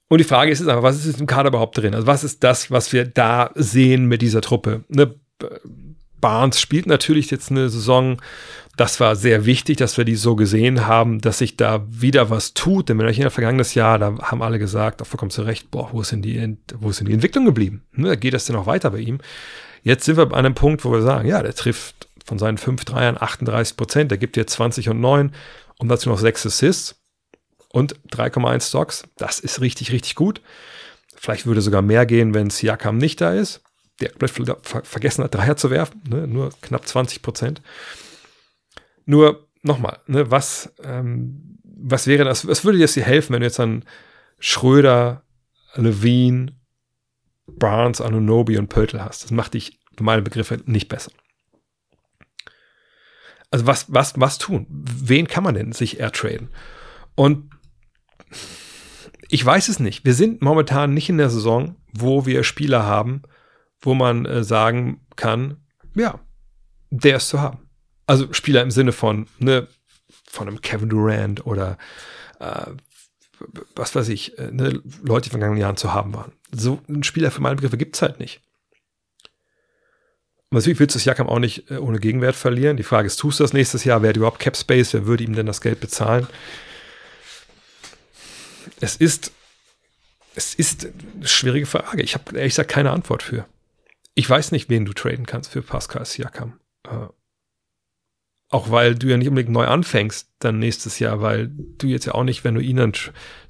[0.08, 1.94] Und die Frage ist jetzt einfach, was ist im Kader überhaupt drin?
[1.94, 4.84] Also was ist das, was wir da sehen mit dieser Truppe?
[4.88, 5.14] Ne?
[6.18, 8.22] Barnes spielt natürlich jetzt eine Saison.
[8.78, 12.54] Das war sehr wichtig, dass wir die so gesehen haben, dass sich da wieder was
[12.54, 12.88] tut.
[12.88, 15.72] Denn wenn euch in der vergangenes Jahr, da haben alle gesagt, auch vollkommen zu Recht,
[15.72, 17.82] boah, wo ist denn die, wo ist denn die Entwicklung geblieben?
[17.90, 19.18] Ne, geht das denn noch weiter bei ihm?
[19.82, 22.84] Jetzt sind wir an einem Punkt, wo wir sagen, ja, der trifft von seinen 5
[22.84, 25.32] Dreiern 38 Prozent, der gibt jetzt 20 und 9
[25.78, 27.02] und dazu noch 6 Assists
[27.72, 29.02] und 3,1 Stocks.
[29.16, 30.40] Das ist richtig, richtig gut.
[31.16, 33.60] Vielleicht würde sogar mehr gehen, wenn Siakam nicht da ist
[34.00, 34.12] der
[34.62, 36.26] vergessen hat, Dreier zu werfen, ne?
[36.28, 37.62] nur knapp 20 Prozent.
[39.08, 43.58] Nur nochmal, ne, was, ähm, was wäre das, was würde dir helfen, wenn du jetzt
[43.58, 43.86] an
[44.38, 45.22] Schröder,
[45.76, 46.52] Levine,
[47.46, 49.24] Barnes, Anunobi und Pöltl hast?
[49.24, 51.10] Das macht dich meine Begriffe nicht besser.
[53.50, 54.66] Also was, was, was tun?
[54.68, 56.50] Wen kann man denn sich airtraden?
[57.14, 57.50] Und
[59.30, 60.04] ich weiß es nicht.
[60.04, 63.22] Wir sind momentan nicht in der Saison, wo wir Spieler haben,
[63.80, 65.64] wo man äh, sagen kann,
[65.94, 66.20] ja,
[66.90, 67.67] der ist zu haben.
[68.08, 69.68] Also Spieler im Sinne von, ne,
[70.24, 71.76] von einem Kevin Durant oder
[72.40, 72.72] äh,
[73.76, 76.32] was weiß ich, äh, ne, Leute, die vergangenen Jahren zu haben waren.
[76.50, 78.40] So ein Spieler für meine Begriffe gibt es halt nicht.
[80.50, 82.78] Und natürlich willst du das Jakam auch nicht äh, ohne Gegenwert verlieren.
[82.78, 84.00] Die Frage ist, tust du das nächstes Jahr?
[84.00, 84.94] Wer hat überhaupt Cap Space?
[84.94, 86.26] Wer würde ihm denn das Geld bezahlen?
[88.80, 89.32] Es ist,
[90.34, 92.02] es ist eine schwierige Frage.
[92.02, 93.46] Ich habe ehrlich gesagt keine Antwort für.
[94.14, 96.58] Ich weiß nicht, wen du traden kannst für Pascal Siakam.
[98.50, 102.14] Auch weil du ja nicht unbedingt neu anfängst dann nächstes Jahr, weil du jetzt ja
[102.14, 102.92] auch nicht, wenn du ihn dann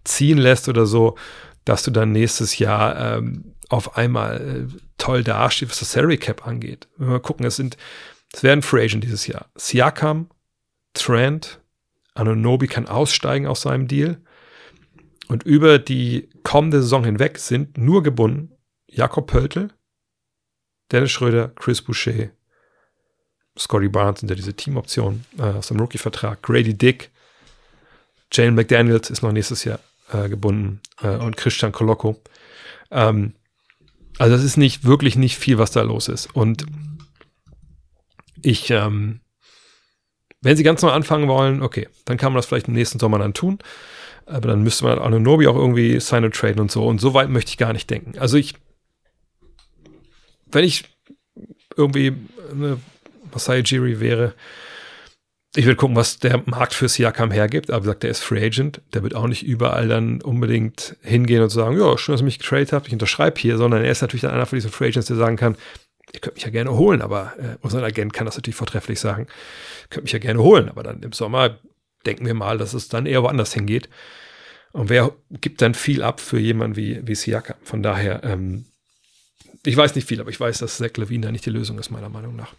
[0.05, 1.17] ziehen lässt oder so,
[1.65, 6.47] dass du dann nächstes Jahr ähm, auf einmal äh, toll dastehst, was das Salary Cap
[6.47, 6.89] angeht.
[6.97, 7.77] Wenn wir mal gucken, es sind,
[8.33, 9.47] es werden Free Agent dieses Jahr.
[9.55, 10.31] Siakam,
[10.95, 11.61] Trent,
[12.15, 14.21] Anunobi kann aussteigen aus seinem Deal.
[15.29, 18.53] Und über die kommende Saison hinweg sind nur gebunden
[18.91, 19.69] Jakob Pöltl,
[20.91, 22.31] Dennis Schröder, Chris Boucher,
[23.59, 27.11] Scotty Barnes sind ja diese Teamoptionen äh, aus dem Rookie-Vertrag, Grady Dick,
[28.33, 29.81] Jane McDaniels ist noch nächstes Jahr
[30.13, 32.21] äh, gebunden äh, und Christian Koloko.
[32.91, 33.35] Ähm,
[34.19, 36.35] also das ist nicht wirklich nicht viel, was da los ist.
[36.35, 36.67] Und
[38.43, 39.21] ich, ähm,
[40.41, 43.19] wenn sie ganz neu anfangen wollen, okay, dann kann man das vielleicht im nächsten Sommer
[43.19, 43.59] dann tun.
[44.27, 46.87] Aber dann müsste man Anunobi auch irgendwie sign traden und so.
[46.87, 48.19] Und so weit möchte ich gar nicht denken.
[48.19, 48.55] Also ich
[50.51, 50.85] wenn ich
[51.77, 52.15] irgendwie
[52.51, 52.79] eine
[53.33, 54.35] Masai Jiri wäre,
[55.55, 57.71] ich würde gucken, was der Markt für Siakam hergibt.
[57.71, 58.83] Aber wie gesagt, der ist Free Agent.
[58.93, 62.39] Der wird auch nicht überall dann unbedingt hingehen und sagen, ja, schön, dass ihr mich
[62.39, 65.07] getradet habt, ich unterschreibe hier, sondern er ist natürlich dann einer von diesen Free Agents,
[65.07, 65.57] der sagen kann,
[66.13, 69.27] ihr könnt mich ja gerne holen, aber äh, unser Agent kann das natürlich vortrefflich sagen,
[69.83, 71.59] ihr könnt mich ja gerne holen, aber dann im Sommer
[72.07, 73.89] denken wir mal, dass es dann eher woanders hingeht.
[74.73, 77.57] Und wer gibt dann viel ab für jemanden wie, wie Siakam?
[77.63, 78.67] Von daher, ähm,
[79.65, 81.91] ich weiß nicht viel, aber ich weiß, dass Zach Levine da nicht die Lösung ist,
[81.91, 82.55] meiner Meinung nach.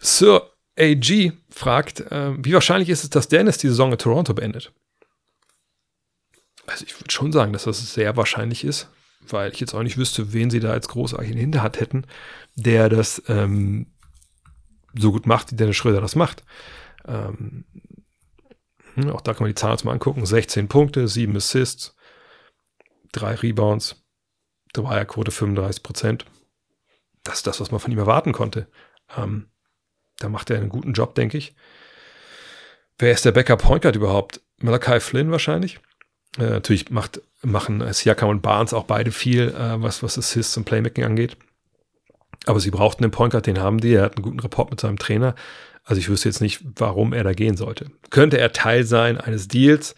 [0.00, 4.72] Sir AG fragt, äh, wie wahrscheinlich ist es, dass Dennis die Saison in Toronto beendet?
[6.66, 8.88] Also ich würde schon sagen, dass das sehr wahrscheinlich ist,
[9.20, 12.06] weil ich jetzt auch nicht wüsste, wen sie da als großartig in Hinterhand hätten,
[12.54, 13.92] der das ähm,
[14.94, 16.44] so gut macht, wie Dennis Schröder das macht.
[17.06, 17.64] Ähm,
[18.94, 20.24] hm, auch da kann man die Zahlen uns mal angucken.
[20.24, 21.94] 16 Punkte, 7 Assists,
[23.12, 24.02] 3 Rebounds,
[24.72, 26.26] Dreierquote 35 Prozent.
[27.22, 28.68] Das ist das, was man von ihm erwarten konnte.
[29.16, 29.50] Ähm,
[30.20, 31.54] da macht er einen guten Job, denke ich.
[32.98, 34.40] Wer ist der Backup Point Guard überhaupt?
[34.58, 35.80] Malachi Flynn wahrscheinlich.
[36.38, 40.64] Äh, natürlich macht, machen Siakam und Barnes auch beide viel, äh, was, was Assists und
[40.64, 41.36] Playmaking angeht.
[42.46, 43.94] Aber sie brauchten einen Point Guard, den haben die.
[43.94, 45.34] Er hat einen guten Rapport mit seinem Trainer.
[45.84, 47.90] Also ich wüsste jetzt nicht, warum er da gehen sollte.
[48.10, 49.94] Könnte er Teil sein eines Deals?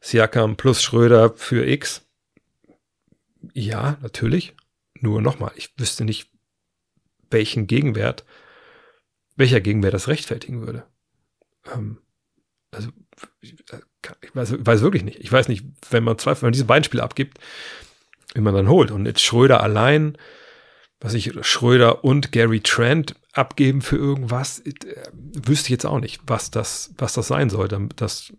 [0.00, 2.02] Siakam plus Schröder für X?
[3.54, 4.54] Ja, natürlich.
[5.00, 6.30] Nur nochmal, ich wüsste nicht,
[7.30, 8.24] welchen Gegenwert,
[9.36, 10.84] welcher Gegenwert das rechtfertigen würde.
[11.74, 11.98] Ähm,
[12.70, 12.88] also
[13.42, 15.20] Ich weiß, ich weiß wirklich nicht.
[15.20, 17.38] Ich weiß nicht, wenn man Zweifel, wenn man diese beiden Spiele abgibt,
[18.34, 18.90] wie man dann holt.
[18.90, 20.16] Und jetzt Schröder allein,
[21.00, 24.72] was ich, Schröder und Gary Trent abgeben für irgendwas, äh,
[25.12, 28.32] wüsste ich jetzt auch nicht, was das, was das sein soll, dass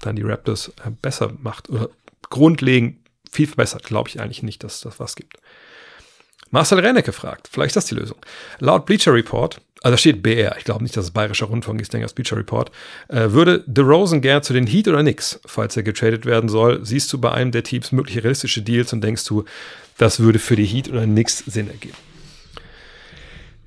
[0.00, 1.90] dann die Raptors äh, besser macht oder
[2.30, 3.84] grundlegend viel verbessert.
[3.84, 5.36] Glaube ich eigentlich nicht, dass das was gibt.
[6.50, 8.18] Marcel Rennecke fragt, vielleicht ist das die Lösung.
[8.60, 11.92] Laut Bleacher Report, also da steht BR, ich glaube nicht, dass es Bayerischer Rundfunk ist,
[11.92, 12.72] denke das Report,
[13.06, 16.84] äh, würde DeRozan gern zu den Heat oder nix, falls er getradet werden soll.
[16.84, 19.44] Siehst du bei einem der Teams mögliche realistische Deals und denkst du,
[19.96, 21.94] das würde für die Heat oder nix Sinn ergeben?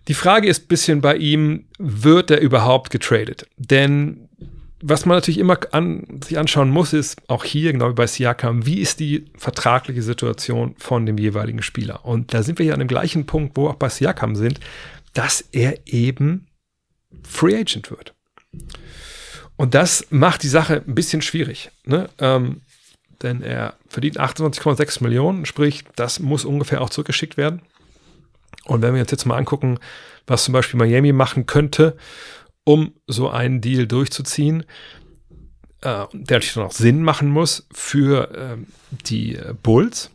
[0.09, 3.47] Die Frage ist ein bisschen bei ihm, wird er überhaupt getradet?
[3.55, 4.27] Denn
[4.81, 8.65] was man natürlich immer an, sich anschauen muss, ist auch hier, genau wie bei Siakam,
[8.65, 12.05] wie ist die vertragliche Situation von dem jeweiligen Spieler?
[12.05, 14.59] Und da sind wir ja an dem gleichen Punkt, wo auch bei Siakam sind,
[15.19, 16.47] dass er eben
[17.23, 18.15] Free Agent wird.
[19.57, 21.71] Und das macht die Sache ein bisschen schwierig.
[21.83, 22.09] Ne?
[22.19, 22.61] Ähm,
[23.21, 27.63] denn er verdient 28,6 Millionen, sprich, das muss ungefähr auch zurückgeschickt werden.
[28.63, 29.79] Und wenn wir uns jetzt mal angucken,
[30.25, 31.97] was zum Beispiel Miami machen könnte,
[32.63, 34.63] um so einen Deal durchzuziehen,
[35.81, 38.57] äh, der natürlich dann auch Sinn machen muss für äh,
[39.05, 40.11] die Bulls,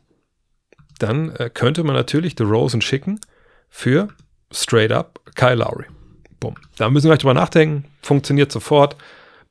[0.98, 3.20] dann äh, könnte man natürlich The Rosen schicken
[3.68, 4.08] für
[4.54, 5.86] straight up Kyle Lowry.
[6.40, 6.54] Bumm.
[6.76, 7.84] Da müssen wir gleich drüber nachdenken.
[8.02, 8.96] Funktioniert sofort.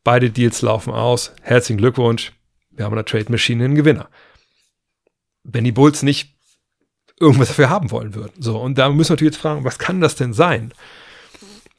[0.03, 1.33] Beide Deals laufen aus.
[1.41, 2.33] Herzlichen Glückwunsch.
[2.71, 4.09] Wir haben eine Trade Machine einen Gewinner.
[5.43, 6.33] Wenn die Bulls nicht
[7.19, 8.33] irgendwas dafür haben wollen würden.
[8.39, 10.73] So, und da müssen wir natürlich jetzt fragen, was kann das denn sein?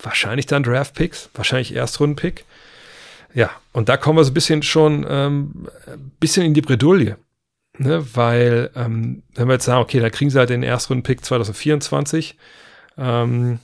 [0.03, 2.45] Wahrscheinlich dann Draft Picks, wahrscheinlich Erstrunden-Pick.
[3.35, 7.17] Ja, und da kommen wir so ein bisschen schon ähm, ein bisschen in die Bredouille.
[7.79, 8.07] Ne?
[8.15, 12.37] Weil, ähm, wenn wir jetzt sagen, okay, da kriegen sie halt den Erstrunden-Pick 2024,
[12.97, 13.59] ähm,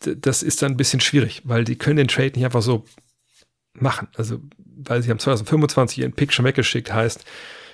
[0.00, 2.84] das ist dann ein bisschen schwierig, weil die können den Trade nicht einfach so
[3.74, 4.08] machen.
[4.16, 7.24] Also, weil sie haben 2025 ihren Pick schon weggeschickt, heißt,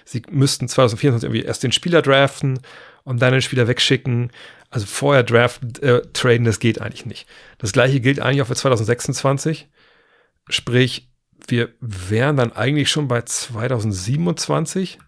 [0.04, 2.60] sie müssten 2024 irgendwie erst den Spieler draften
[3.04, 4.30] und dann den Spieler wegschicken.
[4.70, 7.26] Also vorher draften, äh, traden, das geht eigentlich nicht.
[7.58, 9.68] Das gleiche gilt eigentlich auch für 2026.
[10.48, 11.10] Sprich,
[11.48, 14.98] wir wären dann eigentlich schon bei 2027.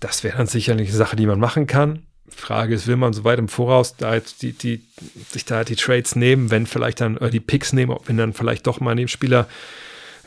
[0.00, 2.06] Das wäre dann sicherlich eine Sache, die man machen kann.
[2.30, 4.84] Frage ist, will man so weit im Voraus da jetzt die, die,
[5.28, 8.66] sich da die Trades nehmen, wenn vielleicht dann, oder die Picks nehmen, wenn dann vielleicht
[8.66, 9.48] doch mal ein Spieler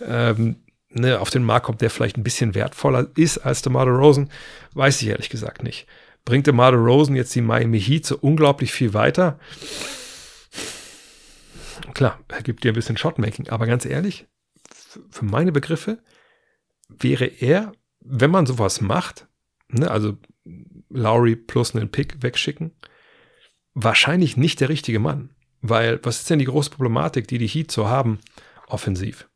[0.05, 0.57] ähm,
[0.89, 4.29] ne, auf den Markt kommt, der vielleicht ein bisschen wertvoller ist als DeMar Rosen,
[4.73, 5.87] weiß ich ehrlich gesagt nicht.
[6.25, 9.39] Bringt DeMar Rosen jetzt die Miami Heat so unglaublich viel weiter?
[11.93, 14.25] Klar, er gibt dir ein bisschen Shotmaking, aber ganz ehrlich,
[15.09, 15.99] für meine Begriffe
[16.89, 19.27] wäre er, wenn man sowas macht,
[19.69, 20.17] ne, also
[20.93, 22.71] Lowry plus einen Pick wegschicken,
[23.73, 25.31] wahrscheinlich nicht der richtige Mann.
[25.61, 28.19] Weil, was ist denn die große Problematik, die die Heat so haben,
[28.67, 29.29] offensiv?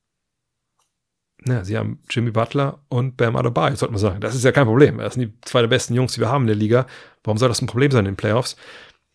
[1.46, 4.20] Ja, sie haben Jimmy Butler und Bam Adebayo, sollte man sagen.
[4.20, 4.98] Das ist ja kein Problem.
[4.98, 6.86] Das sind die zwei der besten Jungs, die wir haben in der Liga.
[7.24, 8.58] Warum soll das ein Problem sein in den Playoffs?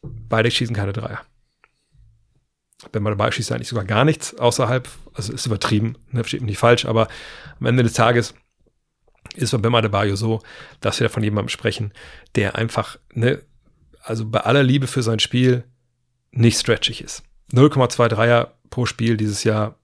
[0.02, 1.20] Beide schießen keine Dreier.
[2.90, 4.89] Bam Adebayo schießt eigentlich sogar gar nichts außerhalb.
[5.12, 7.09] Also ist übertrieben, ne, versteht mich nicht falsch, aber
[7.60, 8.35] am Ende des Tages
[9.35, 10.43] ist bei Bam Adebayo so,
[10.81, 11.93] dass wir von jemandem sprechen,
[12.35, 13.43] der einfach, ne,
[14.03, 15.65] also bei aller Liebe für sein Spiel
[16.31, 17.23] nicht stretchig ist.
[17.53, 19.79] 0,2 Dreier pro Spiel dieses Jahr.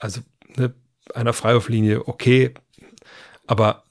[0.00, 0.20] Also,
[0.56, 0.74] ne,
[1.14, 2.54] einer Freiwurflinie okay,
[3.46, 3.84] aber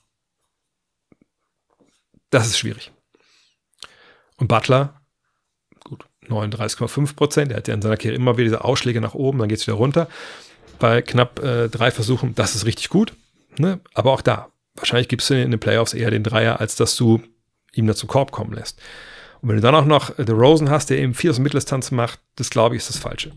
[2.30, 2.92] das ist schwierig.
[4.38, 5.02] Und Butler,
[5.84, 9.40] gut, 39,5 Prozent, er hat ja in seiner Karriere immer wieder diese Ausschläge nach oben,
[9.40, 10.08] dann geht es wieder runter.
[10.80, 13.14] Bei knapp äh, drei Versuchen, das ist richtig gut,
[13.58, 13.80] ne?
[13.94, 17.22] aber auch da, wahrscheinlich gibst du in den Playoffs eher den Dreier, als dass du
[17.74, 18.82] ihm da zum Korb kommen lässt.
[19.42, 22.20] Und wenn du dann auch noch The Rosen hast, der eben viel aus Mitteldistanz macht,
[22.36, 23.32] das glaube ich ist das Falsche.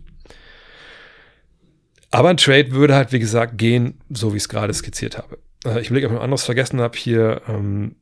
[2.11, 5.39] Aber ein Trade würde halt, wie gesagt, gehen, so wie ich es gerade skizziert habe.
[5.65, 7.43] Äh, ich überlege, ob ich noch anderes vergessen habe hier.
[7.49, 7.97] Ähm,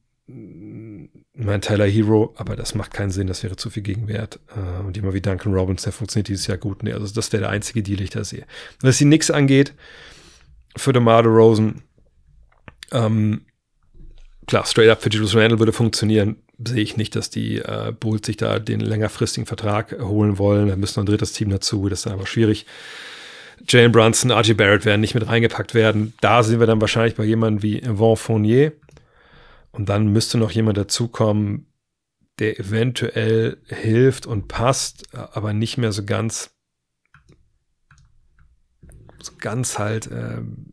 [1.34, 4.39] mein Tyler Hero, aber das macht keinen Sinn, das wäre zu viel Gegenwert.
[4.55, 6.86] Äh, und immer wie Duncan Robbins, der funktioniert dieses Jahr gut.
[6.90, 8.44] Also das wäre der einzige Deal, den ich da sehe.
[8.80, 9.72] Was die Nix angeht,
[10.76, 11.82] für DeMar Rosen,
[12.93, 13.47] ähm,
[14.47, 16.36] klar, straight up für Julius Randle würde funktionieren.
[16.64, 20.69] Sehe ich nicht, dass die äh, Bulls sich da den längerfristigen Vertrag holen wollen.
[20.69, 21.89] Da müssen noch ein drittes Team dazu.
[21.89, 22.66] Das ist aber schwierig.
[23.69, 26.14] Jane Brunson, RG Barrett werden nicht mit reingepackt werden.
[26.20, 28.73] Da sind wir dann wahrscheinlich bei jemandem wie Yvonne Fournier.
[29.70, 31.66] Und dann müsste noch jemand dazukommen,
[32.39, 36.51] der eventuell hilft und passt, aber nicht mehr so ganz,
[39.20, 40.72] so ganz halt, ähm,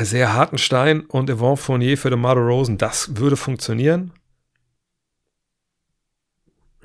[0.00, 4.12] sehr Hartenstein und Yvonne Fournier für DeMar Rosen, das würde funktionieren.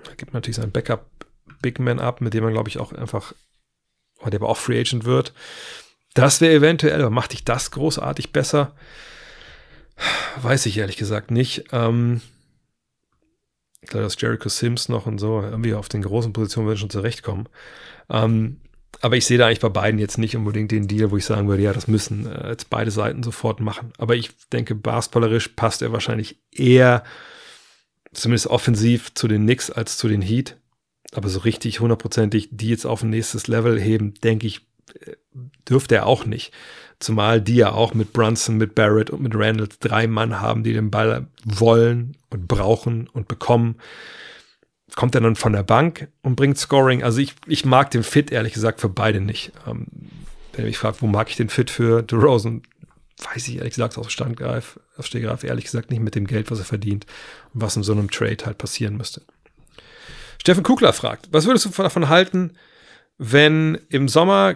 [0.03, 1.05] Da gibt natürlich seinen Backup
[1.61, 3.33] Big Man ab, mit dem man, glaube ich, auch einfach
[4.25, 5.33] der aber auch Free Agent wird.
[6.13, 8.75] Das wäre eventuell, aber macht dich das großartig besser?
[10.41, 11.65] Weiß ich ehrlich gesagt nicht.
[11.71, 12.21] Ähm,
[13.81, 16.89] ich glaube, dass Jericho Sims noch und so irgendwie auf den großen Positionen würden schon
[16.89, 17.47] zurechtkommen.
[18.09, 18.59] Ähm,
[19.01, 21.47] aber ich sehe da eigentlich bei beiden jetzt nicht unbedingt den Deal, wo ich sagen
[21.47, 23.93] würde, ja, das müssen äh, jetzt beide Seiten sofort machen.
[23.97, 27.03] Aber ich denke, basketballerisch passt er wahrscheinlich eher,
[28.13, 30.57] zumindest offensiv, zu den Knicks als zu den Heat.
[31.13, 34.61] Aber so richtig hundertprozentig die jetzt auf ein nächstes Level heben, denke ich,
[34.99, 35.13] äh,
[35.69, 36.51] dürfte er auch nicht.
[36.99, 40.73] Zumal die ja auch mit Brunson, mit Barrett und mit Randall drei Mann haben, die
[40.73, 43.75] den Ball wollen und brauchen und bekommen.
[44.97, 47.03] Kommt er dann von der Bank und bringt Scoring?
[47.03, 49.51] Also ich, ich mag den Fit ehrlich gesagt für beide nicht.
[49.67, 49.85] Ähm,
[50.53, 52.63] wenn ihr mich fragt, wo mag ich den Fit für DeRozan,
[53.31, 56.57] weiß ich ehrlich gesagt aus Standgreif, aus Stehgreif ehrlich gesagt nicht mit dem Geld, was
[56.57, 57.05] er verdient
[57.53, 59.21] und was in so einem Trade halt passieren müsste.
[60.39, 62.53] Steffen Kugler fragt, was würdest du davon halten,
[63.19, 64.55] wenn im Sommer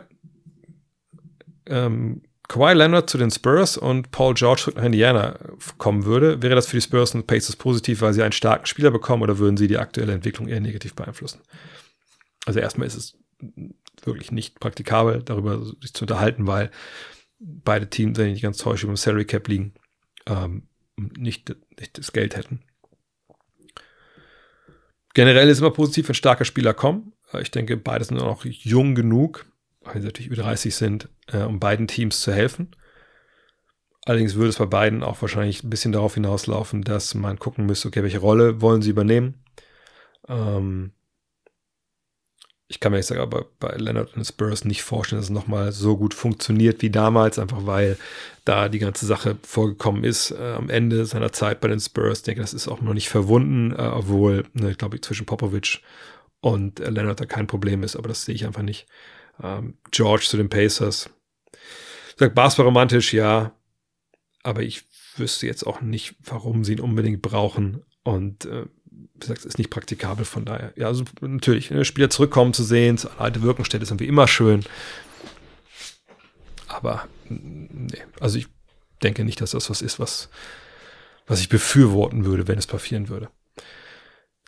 [1.67, 5.39] ähm, Kawhi Leonard zu den Spurs und Paul George nach Indiana
[5.77, 8.91] kommen würde, wäre das für die Spurs und Pacers positiv, weil sie einen starken Spieler
[8.91, 11.39] bekommen oder würden sie die aktuelle Entwicklung eher negativ beeinflussen?
[12.45, 13.17] Also erstmal ist es
[14.03, 16.71] wirklich nicht praktikabel, darüber sich zu unterhalten, weil
[17.39, 19.73] beide Teams, wenn ich nicht ganz täusche, über dem Salary Cap liegen,
[20.25, 20.63] ähm,
[20.97, 22.59] nicht, nicht das Geld hätten.
[25.13, 27.13] Generell ist immer positiv, wenn starke Spieler kommen.
[27.39, 29.45] Ich denke, beide sind noch jung genug,
[29.81, 32.75] weil sie natürlich über 30 sind, äh, um beiden Teams zu helfen.
[34.05, 37.87] Allerdings würde es bei beiden auch wahrscheinlich ein bisschen darauf hinauslaufen, dass man gucken müsste,
[37.87, 39.43] okay, welche Rolle wollen sie übernehmen.
[40.27, 40.93] Ähm
[42.71, 45.73] ich kann mir jetzt sagen, aber bei Leonard und Spurs nicht vorstellen, dass es nochmal
[45.73, 47.97] so gut funktioniert wie damals, einfach weil
[48.45, 52.19] da die ganze Sache vorgekommen ist äh, am Ende seiner Zeit bei den Spurs.
[52.19, 55.81] Ich denke, das ist auch noch nicht verwunden, äh, obwohl, ne, glaube ich, zwischen Popovic
[56.39, 58.87] und äh, Leonard da kein Problem ist, aber das sehe ich einfach nicht.
[59.41, 61.09] Ähm, George zu den Pacers.
[62.17, 63.53] Sagt Basketball romantisch, ja.
[64.43, 64.83] Aber ich
[65.17, 67.83] wüsste jetzt auch nicht, warum sie ihn unbedingt brauchen.
[68.03, 68.65] Und äh,
[69.19, 70.73] es ist nicht praktikabel von daher.
[70.75, 74.63] Ja, also natürlich, ne, Spieler zurückkommen zu sehen, zur alte Wirkungsstätte ist irgendwie immer schön.
[76.67, 78.47] Aber nee, also ich
[79.03, 80.29] denke nicht, dass das was ist, was,
[81.27, 83.29] was ich befürworten würde, wenn es passieren würde.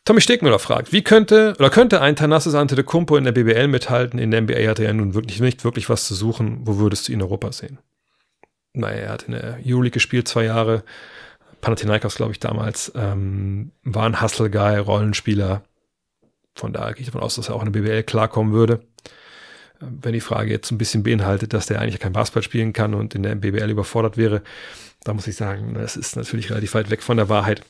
[0.05, 4.19] Tommy Stegmüller fragt, wie könnte oder könnte ein Tanassis Antetokounmpo in der BBL mithalten?
[4.19, 6.59] In der NBA hat er ja nun wirklich nicht wirklich was zu suchen.
[6.63, 7.77] Wo würdest du ihn in Europa sehen?
[8.73, 10.83] Naja, er hat in der Euroleague gespielt, zwei Jahre.
[11.61, 12.91] Panathinaikos, glaube ich, damals.
[12.95, 15.63] Ähm, war ein Hustle-Guy, Rollenspieler.
[16.55, 18.81] Von daher gehe ich davon aus, dass er auch in der BBL klarkommen würde.
[19.81, 22.93] Ähm, wenn die Frage jetzt ein bisschen beinhaltet, dass der eigentlich kein Basketball spielen kann
[22.93, 24.41] und in der BBL überfordert wäre,
[25.05, 27.61] da muss ich sagen, das ist natürlich relativ weit weg von der Wahrheit.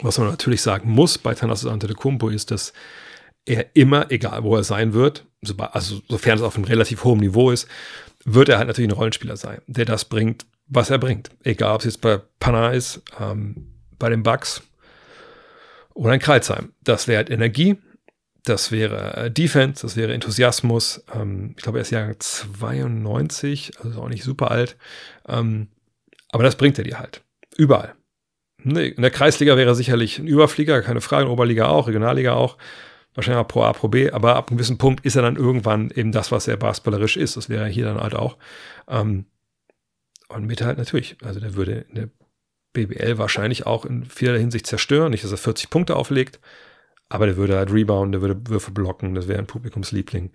[0.00, 2.72] Was man natürlich sagen muss bei Thanasis Antetokounmpo ist, dass
[3.44, 5.26] er immer, egal wo er sein wird,
[5.58, 7.68] also sofern es auf einem relativ hohen Niveau ist,
[8.24, 11.30] wird er halt natürlich ein Rollenspieler sein, der das bringt, was er bringt.
[11.42, 14.62] Egal, ob es jetzt bei Pana ist, ähm, bei den Bucks
[15.94, 16.72] oder in Kreuzheim.
[16.82, 17.76] Das wäre halt Energie,
[18.44, 21.04] das wäre äh, Defense, das wäre Enthusiasmus.
[21.14, 24.76] Ähm, ich glaube, er ist Jahrgang 92, also auch nicht super alt.
[25.28, 25.68] Ähm,
[26.30, 27.22] aber das bringt er dir halt.
[27.56, 27.94] Überall.
[28.64, 31.88] Nee, in der Kreisliga wäre er sicherlich ein Überflieger, keine Frage, in der Oberliga auch,
[31.88, 32.56] Regionalliga auch,
[33.14, 35.90] wahrscheinlich auch Pro A, Pro B, aber ab einem gewissen Punkt ist er dann irgendwann
[35.90, 37.36] eben das, was er basketballerisch ist.
[37.36, 38.36] Das wäre hier dann halt auch.
[38.88, 39.26] Ähm,
[40.28, 42.08] und mit halt natürlich, also der würde in der
[42.72, 46.40] BBL wahrscheinlich auch in vieler Hinsicht zerstören, nicht, dass er 40 Punkte auflegt,
[47.08, 50.30] aber der würde halt rebounden, der würde Würfe blocken, das wäre ein Publikumsliebling.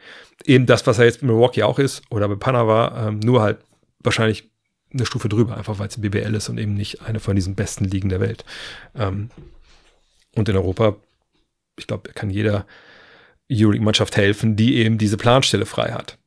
[0.46, 3.42] Eben das, was er jetzt in Milwaukee auch ist oder bei Panna war, ähm, nur
[3.42, 3.60] halt
[4.04, 4.52] wahrscheinlich
[4.94, 7.86] eine Stufe drüber, einfach weil es BBL ist und eben nicht eine von diesen besten
[7.86, 8.46] Ligen der Welt.
[8.96, 9.30] Ähm,
[10.36, 10.96] und in Europa,
[11.78, 12.66] ich glaube, kann jeder
[13.52, 16.18] Euroleague-Mannschaft helfen, die eben diese Planstelle frei hat.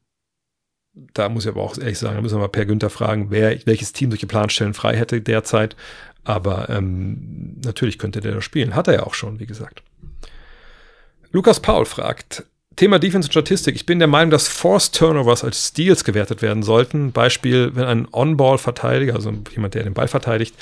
[0.92, 3.64] Da muss ich aber auch ehrlich sagen, da müssen wir mal Per Günther fragen, wer,
[3.66, 5.76] welches Team solche Planstellen frei hätte derzeit.
[6.24, 8.74] Aber ähm, natürlich könnte der da spielen.
[8.74, 9.82] Hat er ja auch schon, wie gesagt.
[11.32, 12.44] Lukas Paul fragt,
[12.76, 13.74] Thema Defense und Statistik.
[13.74, 17.12] Ich bin der Meinung, dass Force Turnovers als Steals gewertet werden sollten.
[17.12, 20.55] Beispiel, wenn ein On-Ball-Verteidiger, also jemand, der den Ball verteidigt,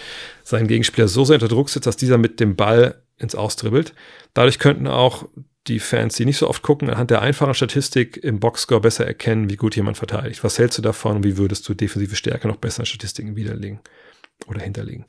[0.42, 3.94] seinen Gegenspieler so sehr unter Druck setzt, dass dieser mit dem Ball ins Austribbelt.
[4.34, 5.28] Dadurch könnten auch
[5.68, 9.50] die Fans, die nicht so oft gucken, anhand der einfachen Statistik im Boxscore besser erkennen,
[9.50, 10.42] wie gut jemand verteidigt.
[10.42, 13.80] Was hältst du davon wie würdest du defensive Stärke noch besser in Statistiken widerlegen
[14.46, 15.04] oder hinterlegen?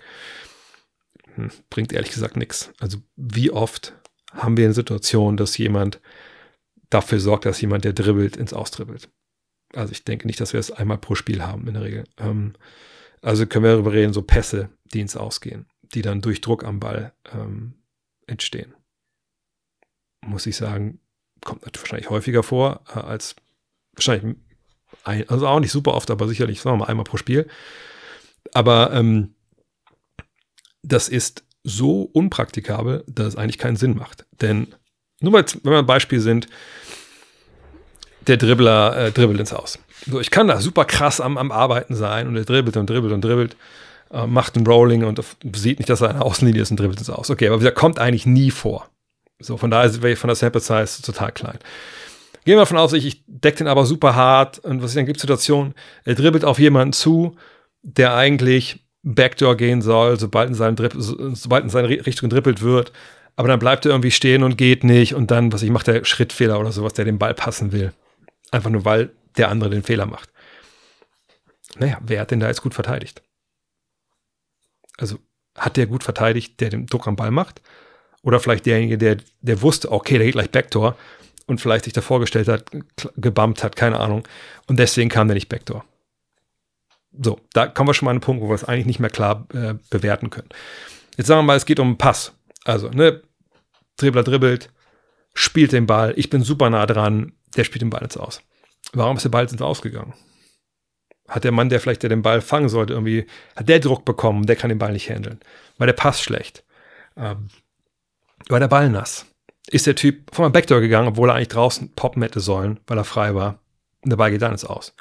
[1.35, 2.71] Hm, bringt ehrlich gesagt nichts.
[2.79, 3.93] Also wie oft
[4.33, 6.01] haben wir eine Situation, dass jemand
[6.89, 9.09] dafür sorgt, dass jemand, der dribbelt, ins Austribbelt.
[9.73, 12.03] Also ich denke nicht, dass wir es einmal pro Spiel haben in der Regel.
[12.17, 12.53] Ähm,
[13.21, 16.79] also können wir darüber reden, so Pässe, die ins Ausgehen, die dann durch Druck am
[16.79, 17.73] Ball ähm,
[18.25, 18.73] entstehen.
[20.25, 20.99] Muss ich sagen,
[21.41, 23.35] kommt wahrscheinlich häufiger vor äh, als
[23.99, 24.37] Wahrscheinlich,
[25.03, 27.49] ein, also auch nicht super oft, aber sicherlich, sagen wir mal, einmal pro Spiel.
[28.53, 29.35] Aber ähm,
[30.83, 34.25] das ist so unpraktikabel, dass es eigentlich keinen Sinn macht.
[34.39, 34.73] Denn
[35.21, 36.47] nur mal, wenn wir ein Beispiel sind,
[38.27, 39.79] der Dribbler äh, dribbelt ins Aus.
[40.05, 43.13] So, ich kann da super krass am, am Arbeiten sein und er dribbelt und dribbelt
[43.13, 43.55] und dribbelt,
[44.11, 45.21] äh, macht ein Rolling und
[45.55, 47.29] sieht nicht, dass er eine Außenlinie ist und dribbelt ins Aus.
[47.29, 48.89] Okay, aber der kommt eigentlich nie vor.
[49.39, 51.59] So, von daher ist von der Sample Size total klein.
[52.45, 55.05] Gehen wir davon aus, ich, ich decke den aber super hart und was es dann
[55.05, 55.73] gibt Situationen,
[56.03, 57.35] er dribbelt auf jemanden zu,
[57.81, 60.75] der eigentlich Backdoor gehen soll, sobald in, seinen
[61.35, 62.91] sobald in seine Richtung dribbelt wird.
[63.39, 66.03] Aber dann bleibt er irgendwie stehen und geht nicht und dann, was ich macht der
[66.03, 67.93] Schrittfehler oder sowas, der den Ball passen will.
[68.51, 70.29] Einfach nur, weil der andere den Fehler macht.
[71.77, 73.23] Naja, wer hat denn da jetzt gut verteidigt?
[74.97, 75.19] Also
[75.55, 77.61] hat der gut verteidigt, der den Druck am Ball macht?
[78.23, 80.97] Oder vielleicht derjenige, der, der wusste, okay, der geht gleich Backdoor
[81.45, 82.65] und vielleicht sich da vorgestellt hat,
[83.15, 84.27] gebammt hat, keine Ahnung.
[84.67, 85.85] Und deswegen kam der nicht Backdoor.
[87.17, 89.09] So, da kommen wir schon mal an einen Punkt, wo wir es eigentlich nicht mehr
[89.09, 90.49] klar äh, bewerten können.
[91.15, 92.33] Jetzt sagen wir mal, es geht um einen Pass.
[92.65, 93.21] Also, ne,
[94.01, 94.71] Dribbler dribbelt,
[95.33, 98.41] spielt den Ball, ich bin super nah dran, der spielt den Ball jetzt aus.
[98.93, 100.13] Warum ist der Ball jetzt ausgegangen?
[101.27, 104.47] Hat der Mann, der vielleicht der den Ball fangen sollte, irgendwie, hat der Druck bekommen,
[104.47, 105.39] der kann den Ball nicht handeln.
[105.77, 106.63] War der Pass schlecht?
[107.15, 107.49] Ähm,
[108.47, 109.27] war der Ball nass?
[109.67, 112.97] Ist der Typ von einem Backdoor gegangen, obwohl er eigentlich draußen poppen hätte sollen, weil
[112.97, 113.59] er frei war?
[114.01, 114.95] Und der Ball geht dann jetzt aus.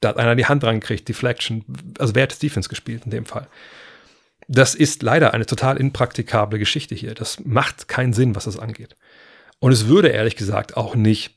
[0.00, 1.64] Da hat einer die Hand dran gekriegt, Deflection.
[1.98, 3.48] Also wer hat das Defense gespielt in dem Fall?
[4.48, 7.14] Das ist leider eine total impraktikable Geschichte hier.
[7.14, 8.96] Das macht keinen Sinn, was das angeht.
[9.58, 11.34] Und es würde ehrlich gesagt auch nicht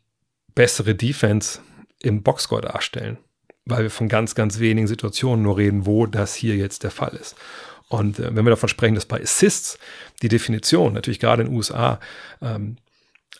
[0.56, 1.60] bessere Defense
[2.02, 3.18] im Boxscore darstellen,
[3.66, 7.16] weil wir von ganz, ganz wenigen Situationen nur reden, wo das hier jetzt der Fall
[7.16, 7.36] ist.
[7.90, 9.80] Und äh, wenn wir davon sprechen, dass bei Assists
[10.22, 12.00] die Definition natürlich gerade in den USA
[12.42, 12.78] ähm,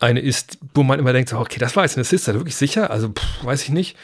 [0.00, 2.90] eine ist, wo man immer denkt, okay, das war jetzt ein Assist, ist wirklich sicher?
[2.90, 3.96] Also pff, weiß ich nicht.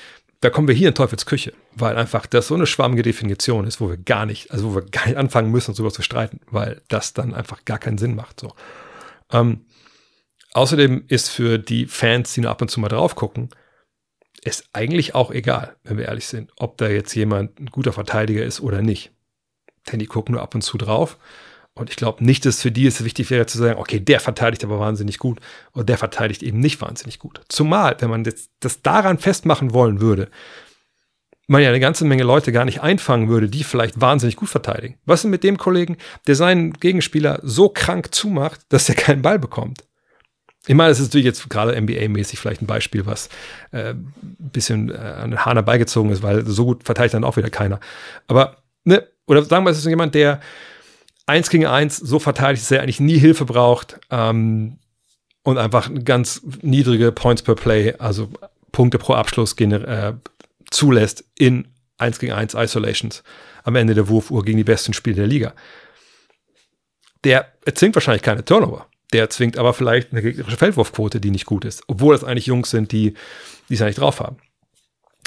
[0.44, 3.80] Da kommen wir hier in Teufels Küche, weil einfach das so eine schwammige Definition ist,
[3.80, 6.40] wo wir gar nicht, also wo wir gar nicht anfangen müssen, uns darüber zu streiten,
[6.50, 8.40] weil das dann einfach gar keinen Sinn macht.
[8.40, 8.52] So.
[9.32, 9.64] Ähm,
[10.54, 13.48] Außerdem ist für die Fans, die nur ab und zu mal drauf gucken,
[14.42, 18.44] ist eigentlich auch egal, wenn wir ehrlich sind, ob da jetzt jemand ein guter Verteidiger
[18.44, 19.10] ist oder nicht.
[19.90, 21.18] Denn die gucken nur ab und zu drauf.
[21.74, 24.62] Und ich glaube nicht, dass für die es wichtig wäre zu sagen, okay, der verteidigt
[24.62, 25.40] aber wahnsinnig gut
[25.72, 27.40] und der verteidigt eben nicht wahnsinnig gut.
[27.48, 30.28] Zumal, wenn man jetzt das daran festmachen wollen würde,
[31.46, 34.98] man ja eine ganze Menge Leute gar nicht einfangen würde, die vielleicht wahnsinnig gut verteidigen.
[35.05, 35.96] Was ist mit dem Kollegen,
[36.26, 39.84] der seinen Gegenspieler so krank zumacht, dass er keinen Ball bekommt?
[40.66, 43.28] Ich meine, es ist natürlich jetzt gerade NBA-mäßig vielleicht ein Beispiel, was
[43.72, 47.36] äh, ein bisschen äh, an den Haaren herbeigezogen ist, weil so gut verteilt dann auch
[47.36, 47.80] wieder keiner.
[48.28, 50.40] Aber, ne, oder sagen wir, es ist jemand, der
[51.26, 54.78] eins gegen eins so verteidigt, dass er eigentlich nie Hilfe braucht ähm,
[55.42, 58.30] und einfach ganz niedrige Points per Play, also
[58.72, 60.14] Punkte pro Abschluss äh,
[60.70, 63.22] zulässt in eins gegen eins Isolations
[63.62, 65.55] am Ende der Wurfuhr gegen die besten Spiele der Liga.
[67.24, 68.86] Der erzwingt wahrscheinlich keine Turnover.
[69.12, 72.70] Der zwingt aber vielleicht eine gegnerische Feldwurfquote, die nicht gut ist, obwohl das eigentlich Jungs
[72.70, 73.14] sind, die
[73.70, 74.36] es nicht drauf haben.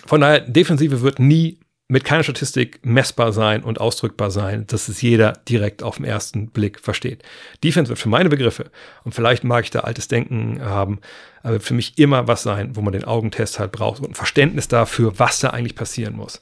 [0.05, 1.59] Von daher, Defensive wird nie
[1.89, 6.49] mit keiner Statistik messbar sein und ausdrückbar sein, dass es jeder direkt auf den ersten
[6.49, 7.23] Blick versteht.
[7.63, 8.71] Defense wird für meine Begriffe,
[9.05, 10.99] und vielleicht mag ich da altes Denken haben,
[11.43, 14.67] aber für mich immer was sein, wo man den Augentest halt braucht und ein Verständnis
[14.67, 16.41] dafür, was da eigentlich passieren muss.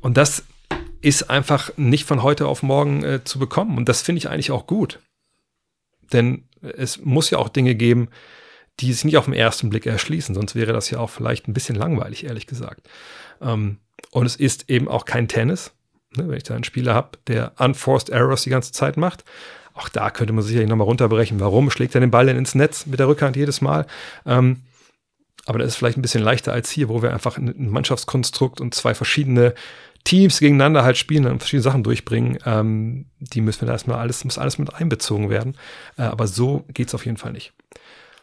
[0.00, 0.44] Und das
[1.02, 3.76] ist einfach nicht von heute auf morgen äh, zu bekommen.
[3.76, 5.00] Und das finde ich eigentlich auch gut.
[6.12, 8.08] Denn es muss ja auch Dinge geben,
[8.80, 11.54] die sich nicht auf den ersten Blick erschließen, sonst wäre das ja auch vielleicht ein
[11.54, 12.88] bisschen langweilig, ehrlich gesagt.
[13.40, 13.78] Ähm,
[14.10, 15.72] und es ist eben auch kein Tennis.
[16.16, 19.24] Ne, wenn ich da einen Spieler habe, der Unforced Errors die ganze Zeit macht,
[19.74, 21.40] auch da könnte man sicherlich nochmal runterbrechen.
[21.40, 23.86] Warum schlägt er den Ball denn ins Netz mit der Rückhand jedes Mal?
[24.24, 24.62] Ähm,
[25.44, 28.74] aber das ist vielleicht ein bisschen leichter als hier, wo wir einfach ein Mannschaftskonstrukt und
[28.74, 29.54] zwei verschiedene
[30.06, 34.24] Teams gegeneinander halt spielen und verschiedene Sachen durchbringen, ähm, die müssen wir da erstmal alles,
[34.24, 35.56] muss alles mit einbezogen werden.
[35.98, 37.52] Äh, aber so geht es auf jeden Fall nicht.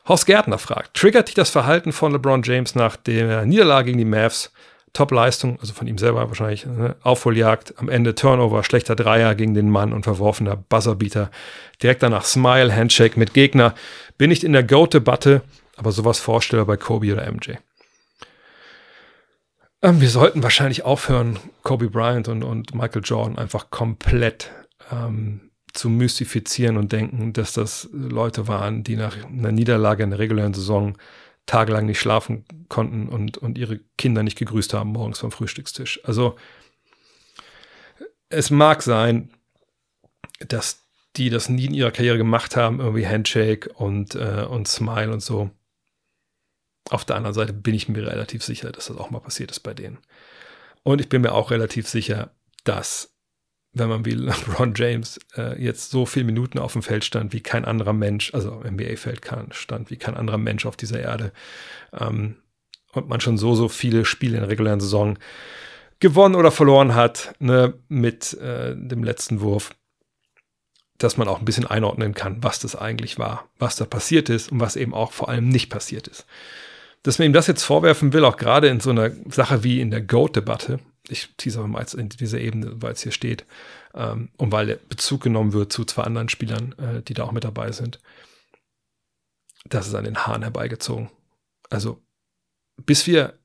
[0.07, 4.05] Horst Gärtner fragt, triggert dich das Verhalten von LeBron James nach der Niederlage gegen die
[4.05, 4.51] Mavs?
[4.93, 6.95] Top-Leistung, also von ihm selber wahrscheinlich, ne?
[7.01, 11.31] Aufholjagd, am Ende Turnover, schlechter Dreier gegen den Mann und verworfener Buzzerbeater.
[11.81, 13.73] Direkt danach Smile, Handshake mit Gegner.
[14.19, 15.41] Bin nicht in der Goat-Debatte,
[15.77, 17.53] aber sowas vorstelle bei Kobe oder MJ.
[19.81, 24.51] Ähm, wir sollten wahrscheinlich aufhören, Kobe Bryant und, und Michael Jordan einfach komplett
[24.91, 30.19] ähm, zu mystifizieren und denken, dass das Leute waren, die nach einer Niederlage in der
[30.19, 30.95] regulären Saison
[31.45, 35.99] tagelang nicht schlafen konnten und, und ihre Kinder nicht gegrüßt haben morgens vom Frühstückstisch.
[36.03, 36.37] Also
[38.29, 39.31] es mag sein,
[40.39, 40.83] dass
[41.15, 45.21] die das nie in ihrer Karriere gemacht haben, irgendwie Handshake und, äh, und Smile und
[45.21, 45.51] so.
[46.89, 49.59] Auf der anderen Seite bin ich mir relativ sicher, dass das auch mal passiert ist
[49.59, 49.99] bei denen.
[50.81, 52.31] Und ich bin mir auch relativ sicher,
[52.63, 53.12] dass,
[53.73, 57.41] wenn man wie LeBron James äh, jetzt so viele Minuten auf dem Feld stand wie
[57.41, 59.21] kein anderer Mensch, also NBA-Feld
[59.51, 61.31] stand wie kein anderer Mensch auf dieser Erde,
[61.91, 62.35] ähm,
[62.93, 65.17] und man schon so, so viele Spiele in der regulären Saison
[65.99, 69.71] gewonnen oder verloren hat, ne, mit äh, dem letzten Wurf,
[70.97, 74.51] dass man auch ein bisschen einordnen kann, was das eigentlich war, was da passiert ist
[74.51, 76.25] und was eben auch vor allem nicht passiert ist.
[77.01, 79.91] Dass man ihm das jetzt vorwerfen will, auch gerade in so einer Sache wie in
[79.91, 83.45] der Goat-Debatte, ich tease aber mal in dieser Ebene, weil es hier steht,
[83.93, 87.43] ähm, und weil Bezug genommen wird zu zwei anderen Spielern, äh, die da auch mit
[87.43, 87.99] dabei sind,
[89.65, 91.09] das ist an den Haaren herbeigezogen.
[91.69, 92.01] Also
[92.77, 93.39] bis wir,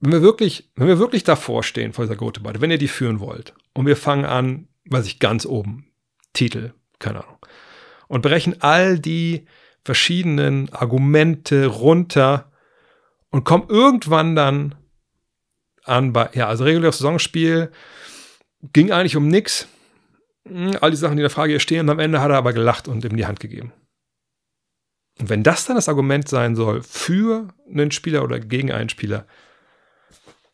[0.00, 3.20] wenn wir wirklich, wenn wir wirklich davor stehen vor dieser Gote-Debatte, wenn ihr die führen
[3.20, 5.92] wollt, und wir fangen an, weiß ich, ganz oben,
[6.32, 7.38] Titel, keine Ahnung,
[8.08, 9.46] und brechen all die
[9.84, 12.52] verschiedenen Argumente runter
[13.30, 14.74] und kommen irgendwann dann
[15.84, 17.70] an bei, ja, also reguläres Saisonspiel
[18.72, 19.68] ging eigentlich um nichts.
[20.46, 22.36] Hm, all die Sachen, die in der Frage hier stehen, und am Ende hat er
[22.36, 23.72] aber gelacht und ihm die Hand gegeben.
[25.20, 29.26] Und wenn das dann das Argument sein soll für einen Spieler oder gegen einen Spieler,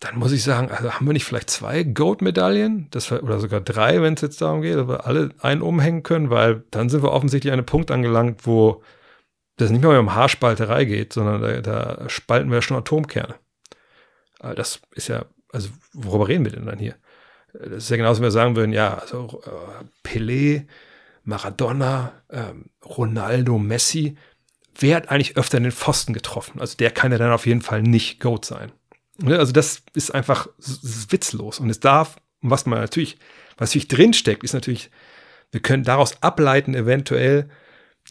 [0.01, 2.89] dann muss ich sagen, also haben wir nicht vielleicht zwei Goat-Medaillen?
[3.23, 6.65] Oder sogar drei, wenn es jetzt darum geht, dass wir alle einen umhängen können, weil
[6.71, 8.83] dann sind wir offensichtlich an einem Punkt angelangt, wo
[9.57, 13.35] das nicht mehr um Haarspalterei geht, sondern da, da spalten wir schon Atomkerne.
[14.39, 16.97] Aber das ist ja, also worüber reden wir denn dann hier?
[17.53, 20.67] Das ist ja genauso, wenn wir sagen würden, ja, also äh, Pelé,
[21.25, 24.17] Maradona, ähm, Ronaldo, Messi,
[24.79, 26.61] wer hat eigentlich öfter den Pfosten getroffen?
[26.61, 28.73] Also der kann ja dann auf jeden Fall nicht Goat sein.
[29.19, 31.59] Ne, also das ist einfach ist witzlos.
[31.59, 33.19] Und es darf, was man natürlich,
[33.57, 34.91] was natürlich drinsteckt, ist natürlich,
[35.51, 37.49] wir können daraus ableiten, eventuell,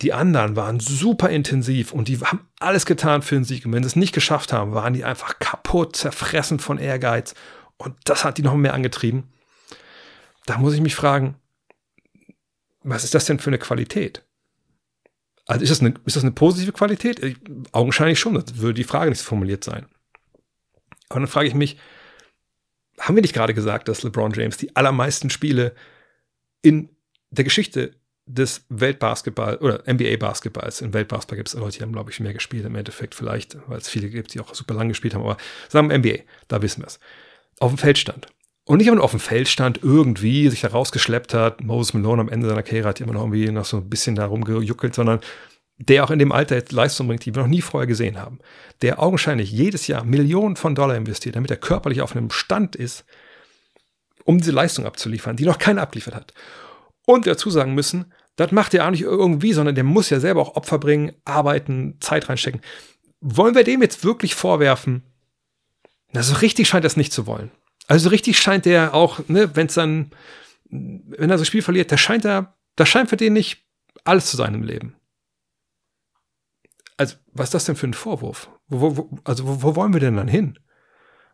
[0.01, 3.65] die anderen waren super intensiv und die haben alles getan für den Sieg.
[3.65, 7.33] Und wenn sie es nicht geschafft haben, waren die einfach kaputt, zerfressen von Ehrgeiz.
[7.77, 9.31] Und das hat die noch mehr angetrieben.
[10.45, 11.35] Da muss ich mich fragen,
[12.83, 14.23] was ist das denn für eine Qualität?
[15.45, 17.23] Also ist das eine, ist das eine positive Qualität?
[17.23, 17.37] Ich,
[17.71, 19.87] augenscheinlich schon, das würde die Frage nicht formuliert sein.
[21.09, 21.77] Aber dann frage ich mich,
[22.99, 25.73] haben wir nicht gerade gesagt, dass LeBron James die allermeisten Spiele
[26.61, 26.89] in
[27.29, 27.95] der Geschichte
[28.27, 32.65] des Weltbasketball oder NBA-Basketballs, in Weltbasketball gibt es Leute, die haben, glaube ich, mehr gespielt
[32.65, 35.37] im Endeffekt vielleicht, weil es viele gibt, die auch super lang gespielt haben, aber
[35.69, 36.99] sagen wir NBA, da wissen wir es.
[37.59, 38.27] Auf dem Feld stand.
[38.65, 41.63] Und nicht immer nur auf dem Feld stand, irgendwie sich da rausgeschleppt hat.
[41.63, 44.25] Moses Malone am Ende seiner Karriere hat immer noch irgendwie noch so ein bisschen da
[44.25, 45.21] rumgejuckelt, sondern
[45.77, 48.39] der auch in dem Alter jetzt Leistung bringt, die wir noch nie vorher gesehen haben.
[48.81, 53.05] Der augenscheinlich jedes Jahr Millionen von Dollar investiert, damit er körperlich auf einem Stand ist,
[54.25, 56.33] um diese Leistung abzuliefern, die noch keiner abgeliefert hat.
[57.05, 60.41] Und dazu sagen müssen, das macht er auch nicht irgendwie, sondern der muss ja selber
[60.41, 62.61] auch Opfer bringen, arbeiten, Zeit reinstecken.
[63.19, 65.03] Wollen wir dem jetzt wirklich vorwerfen?
[66.13, 67.51] Also richtig scheint das nicht zu wollen.
[67.87, 70.11] Also richtig scheint der auch, ne, wenn es dann,
[70.69, 73.65] wenn er so ein Spiel verliert, da scheint er, das scheint für den nicht
[74.03, 74.95] alles zu sein im Leben.
[76.95, 78.49] Also, was ist das denn für ein Vorwurf?
[78.67, 80.59] Wo, wo, also, wo, wo, wollen wir denn dann hin?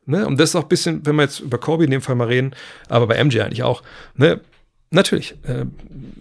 [0.06, 0.26] Ne?
[0.28, 2.28] Und das ist auch ein bisschen, wenn wir jetzt über Kobe in dem Fall mal
[2.28, 2.54] reden,
[2.90, 3.84] aber bei MJ eigentlich auch,
[4.16, 4.42] ne?
[4.94, 5.66] Natürlich, äh,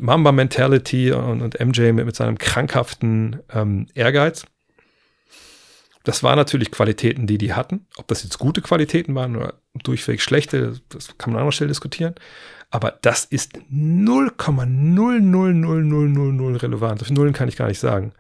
[0.01, 4.47] Mamba-Mentality und, und, MJ mit, mit seinem krankhaften ähm, Ehrgeiz.
[6.05, 7.85] Das waren natürlich Qualitäten, die die hatten.
[7.97, 11.69] Ob das jetzt gute Qualitäten waren oder durchweg schlechte, das kann man an anderer Stelle
[11.69, 12.15] diskutieren.
[12.71, 17.03] Aber das ist 0,00000 relevant.
[17.03, 18.15] Auf Nullen kann ich gar nicht sagen.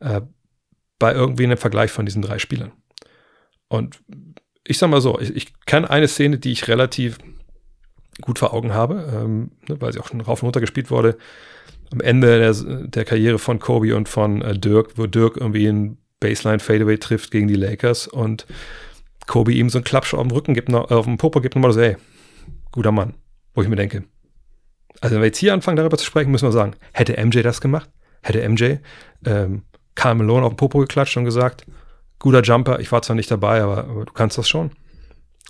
[0.00, 0.22] Äh,
[0.98, 2.72] bei irgendwie einem Vergleich von diesen drei Spielern.
[3.68, 4.00] Und
[4.66, 7.18] ich sag mal so, ich, ich kann eine Szene, die ich relativ
[8.20, 11.16] gut vor Augen habe, ähm, ne, weil sie auch schon rauf und runter gespielt wurde,
[11.92, 15.98] am Ende der, der Karriere von Kobe und von äh, Dirk, wo Dirk irgendwie einen
[16.20, 18.46] Baseline Fadeaway trifft gegen die Lakers und
[19.26, 21.72] Kobe ihm so einen Klappsch auf dem Rücken gibt, noch, auf dem Popo gibt nochmal
[21.72, 21.96] so, ey,
[22.72, 23.14] guter Mann.
[23.54, 24.04] Wo ich mir denke,
[25.00, 27.60] also wenn wir jetzt hier anfangen, darüber zu sprechen, müssen wir sagen, hätte MJ das
[27.60, 27.88] gemacht?
[28.22, 28.76] Hätte MJ
[29.26, 29.62] ähm,
[30.02, 31.66] Malone auf dem Popo geklatscht und gesagt,
[32.18, 34.72] guter Jumper, ich war zwar nicht dabei, aber, aber du kannst das schon.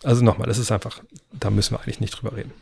[0.05, 1.03] Also nochmal, das ist einfach,
[1.33, 2.53] da müssen wir eigentlich nicht drüber reden.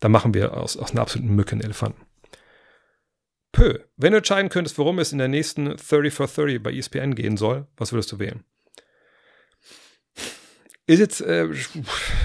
[0.00, 2.02] Da machen wir aus, aus einer absoluten Mücke einen Elefanten.
[3.52, 7.14] Pö, wenn du entscheiden könntest, worum es in der nächsten 30 for 30 bei ESPN
[7.14, 8.44] gehen soll, was würdest du wählen?
[10.86, 11.48] Ist jetzt äh,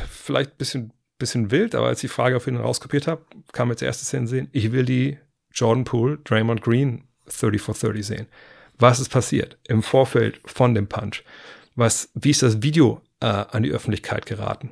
[0.10, 3.70] vielleicht ein bisschen, bisschen wild, aber als ich die Frage auf ihn rauskopiert habe, kam
[3.70, 4.50] jetzt die erste Szene sehen.
[4.52, 5.18] Ich will die
[5.54, 8.28] Jordan Poole, Draymond Green 30 for 30 sehen.
[8.78, 11.24] Was ist passiert im Vorfeld von dem Punch?
[11.76, 14.72] Was, wie ist das Video äh, an die Öffentlichkeit geraten?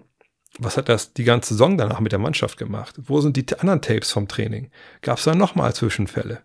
[0.59, 2.95] Was hat das die ganze Saison danach mit der Mannschaft gemacht?
[2.97, 4.71] Wo sind die anderen Tapes vom Training?
[5.01, 6.41] Gab es da nochmal Zwischenfälle?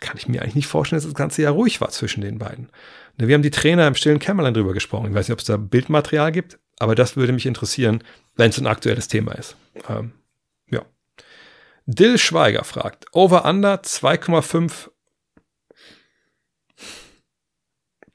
[0.00, 2.70] Kann ich mir eigentlich nicht vorstellen, dass das ganze Jahr ruhig war zwischen den beiden.
[3.16, 5.08] Wir haben die Trainer im stillen Kämmerlein drüber gesprochen.
[5.10, 8.02] Ich weiß nicht, ob es da Bildmaterial gibt, aber das würde mich interessieren,
[8.36, 9.56] wenn es ein aktuelles Thema ist.
[9.88, 10.12] Ähm,
[10.70, 10.82] ja.
[11.84, 14.90] Dill Schweiger fragt: Over Under 2,5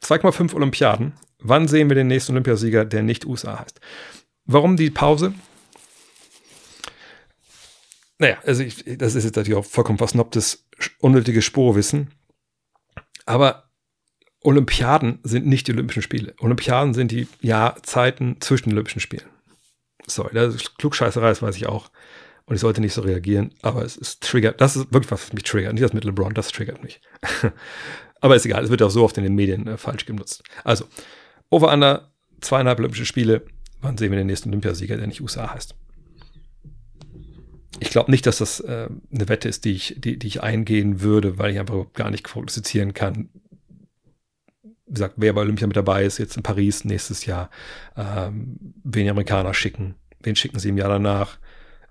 [0.01, 1.13] 2,5 Olympiaden.
[1.47, 3.79] Wann sehen wir den nächsten Olympiasieger, der nicht USA heißt?
[4.45, 5.33] Warum die Pause?
[8.17, 10.67] Naja, also ich, das ist jetzt natürlich auch vollkommen versnobtes,
[10.99, 12.11] unnötiges Sporwissen.
[13.27, 13.69] Aber
[14.41, 16.33] Olympiaden sind nicht die Olympischen Spiele.
[16.39, 19.29] Olympiaden sind die Jahrzeiten zwischen den Olympischen Spielen.
[20.07, 21.91] Sorry, das ist Klugscheißerei, das weiß ich auch.
[22.45, 24.61] Und ich sollte nicht so reagieren, aber es ist triggert.
[24.61, 25.73] Das ist wirklich was, was mich triggert.
[25.73, 27.01] Nicht das mit LeBron, das triggert mich.
[28.21, 30.43] aber ist egal, es wird auch so oft in den Medien äh, falsch genutzt.
[30.63, 30.85] Also,
[31.49, 32.11] over under,
[32.41, 33.45] zweieinhalb Olympische Spiele.
[33.81, 35.75] Wann sehen wir den nächsten Olympiasieger, der nicht USA heißt?
[37.79, 41.01] Ich glaube nicht, dass das äh, eine Wette ist, die ich, die, die ich eingehen
[41.01, 43.29] würde, weil ich einfach gar nicht prognostizieren kann,
[44.87, 47.49] wie gesagt, wer bei Olympia mit dabei ist, jetzt in Paris nächstes Jahr,
[47.97, 51.39] ähm, wen die Amerikaner schicken, wen schicken sie im Jahr danach,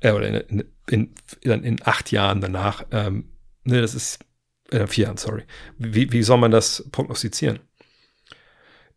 [0.00, 2.86] äh, oder in, in, in, in, acht Jahren danach.
[2.92, 3.30] Ähm,
[3.64, 4.20] ne, das ist,
[4.70, 5.42] in vier Jahren, sorry.
[5.76, 7.60] Wie, wie soll man das prognostizieren?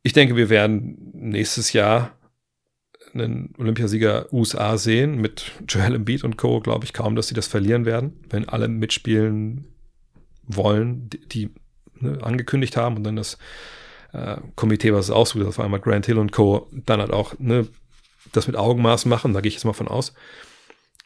[0.07, 2.17] Ich denke, wir werden nächstes Jahr
[3.13, 6.61] einen Olympiasieger USA sehen mit Joel Embiid und Co.
[6.61, 9.67] Glaube ich kaum, dass sie das verlieren werden, wenn alle mitspielen
[10.43, 11.49] wollen, die, die
[11.99, 13.38] ne, angekündigt haben und dann das
[14.13, 17.67] äh, Komitee, was es aussucht, war einmal Grant Hill und Co., dann halt auch ne,
[18.31, 20.13] das mit Augenmaß machen, da gehe ich jetzt mal von aus,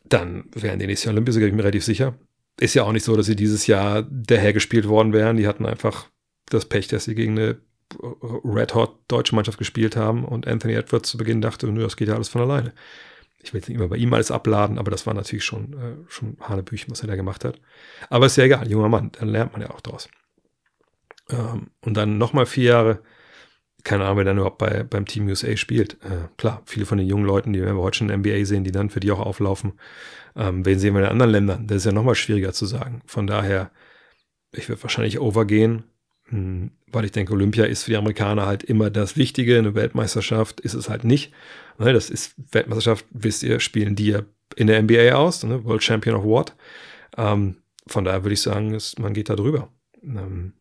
[0.06, 2.14] dann wären die nächsten Olympiasieger, ich bin mir relativ sicher.
[2.60, 5.38] Ist ja auch nicht so, dass sie dieses Jahr dahergespielt worden wären.
[5.38, 6.06] Die hatten einfach
[6.50, 7.58] das Pech, dass sie gegen eine
[8.00, 12.08] Red Hot deutsche Mannschaft gespielt haben und Anthony Edwards zu Beginn dachte, nö, das geht
[12.08, 12.74] ja alles von alleine.
[13.44, 16.12] Ich will jetzt nicht immer bei ihm alles abladen, aber das war natürlich schon, äh,
[16.12, 17.60] schon Hanebüchen, was er da gemacht hat.
[18.10, 20.10] Aber ist ja egal, junger Mann, dann lernt man ja auch draus.
[21.30, 23.00] Ähm, und dann nochmal vier Jahre,
[23.84, 25.94] keine Ahnung, wer dann überhaupt bei, beim Team USA spielt.
[26.04, 28.64] Äh, klar, viele von den jungen Leuten, die wir heute schon in der NBA sehen,
[28.64, 29.74] die dann für die auch auflaufen.
[30.36, 31.68] Ähm, wen sehen wir in anderen Ländern?
[31.68, 33.02] Das ist ja nochmal schwieriger zu sagen.
[33.06, 33.72] Von daher,
[34.52, 35.84] ich würde wahrscheinlich overgehen,
[36.32, 39.58] weil ich denke, Olympia ist für die Amerikaner halt immer das Wichtige.
[39.58, 41.34] Eine Weltmeisterschaft ist es halt nicht.
[41.78, 44.22] Ne, das ist Weltmeisterschaft, wisst ihr, spielen die ja
[44.56, 45.64] in der NBA aus, ne?
[45.66, 46.56] World Champion of What.
[47.18, 49.70] Ähm, von daher würde ich sagen, man geht da drüber.
[50.04, 50.54] Ähm,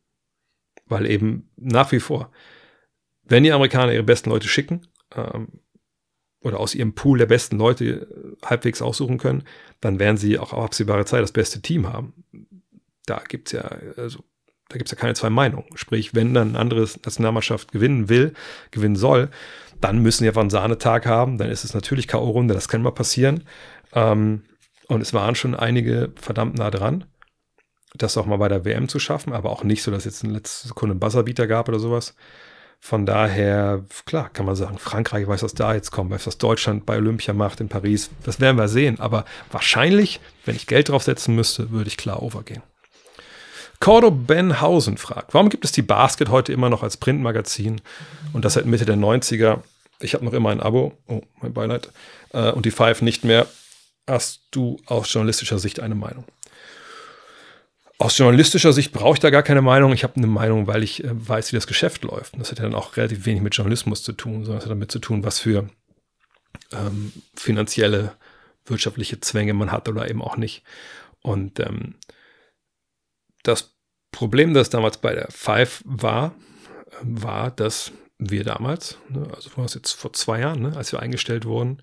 [0.86, 2.30] weil eben nach wie vor,
[3.24, 5.48] wenn die Amerikaner ihre besten Leute schicken ähm,
[6.40, 7.84] oder aus ihrem Pool der besten Leute
[8.42, 9.44] äh, halbwegs aussuchen können,
[9.80, 12.24] dann werden sie auch auf absehbare Zeit das beste Team haben.
[13.06, 14.24] Da gibt es ja, also,
[14.70, 15.66] da gibt es ja keine zwei Meinungen.
[15.74, 18.32] Sprich, wenn dann eine andere Nationalmannschaft gewinnen will,
[18.70, 19.28] gewinnen soll,
[19.80, 21.36] dann müssen sie einfach einen Sahnetag haben.
[21.38, 23.44] Dann ist es natürlich K.O.-Runde, das kann mal passieren.
[23.92, 24.42] Ähm,
[24.88, 27.05] und es waren schon einige verdammt nah dran
[27.94, 30.30] das auch mal bei der WM zu schaffen, aber auch nicht so, dass jetzt in
[30.30, 32.14] letzter Sekunde einen Buzzerbeater gab oder sowas.
[32.82, 36.86] Von daher, klar, kann man sagen, Frankreich weiß, was da jetzt kommt, weiß, was Deutschland
[36.86, 38.10] bei Olympia macht in Paris.
[38.24, 39.01] Das werden wir sehen.
[39.01, 42.62] Aber wahrscheinlich, wenn ich Geld draufsetzen müsste, würde ich klar overgehen.
[43.81, 47.81] Cordo Benhausen fragt, warum gibt es die Basket heute immer noch als Printmagazin
[48.35, 49.62] und das seit Mitte der 90er?
[50.01, 51.90] Ich habe noch immer ein Abo, oh, mein Beileid,
[52.32, 53.47] äh, und die Five nicht mehr.
[54.07, 56.24] Hast du aus journalistischer Sicht eine Meinung?
[57.98, 59.93] Aus journalistischer Sicht brauche ich da gar keine Meinung.
[59.93, 62.35] Ich habe eine Meinung, weil ich äh, weiß, wie das Geschäft läuft.
[62.35, 64.70] Und das hat ja dann auch relativ wenig mit Journalismus zu tun, sondern es hat
[64.70, 65.69] damit zu tun, was für
[66.73, 68.12] ähm, finanzielle,
[68.66, 70.65] wirtschaftliche Zwänge man hat oder eben auch nicht.
[71.23, 71.94] Und ähm,
[73.42, 73.74] das
[74.12, 76.34] Problem, das damals bei der Five war,
[77.02, 81.00] war, dass wir damals, ne, also war es jetzt vor zwei Jahren, ne, als wir
[81.00, 81.82] eingestellt wurden,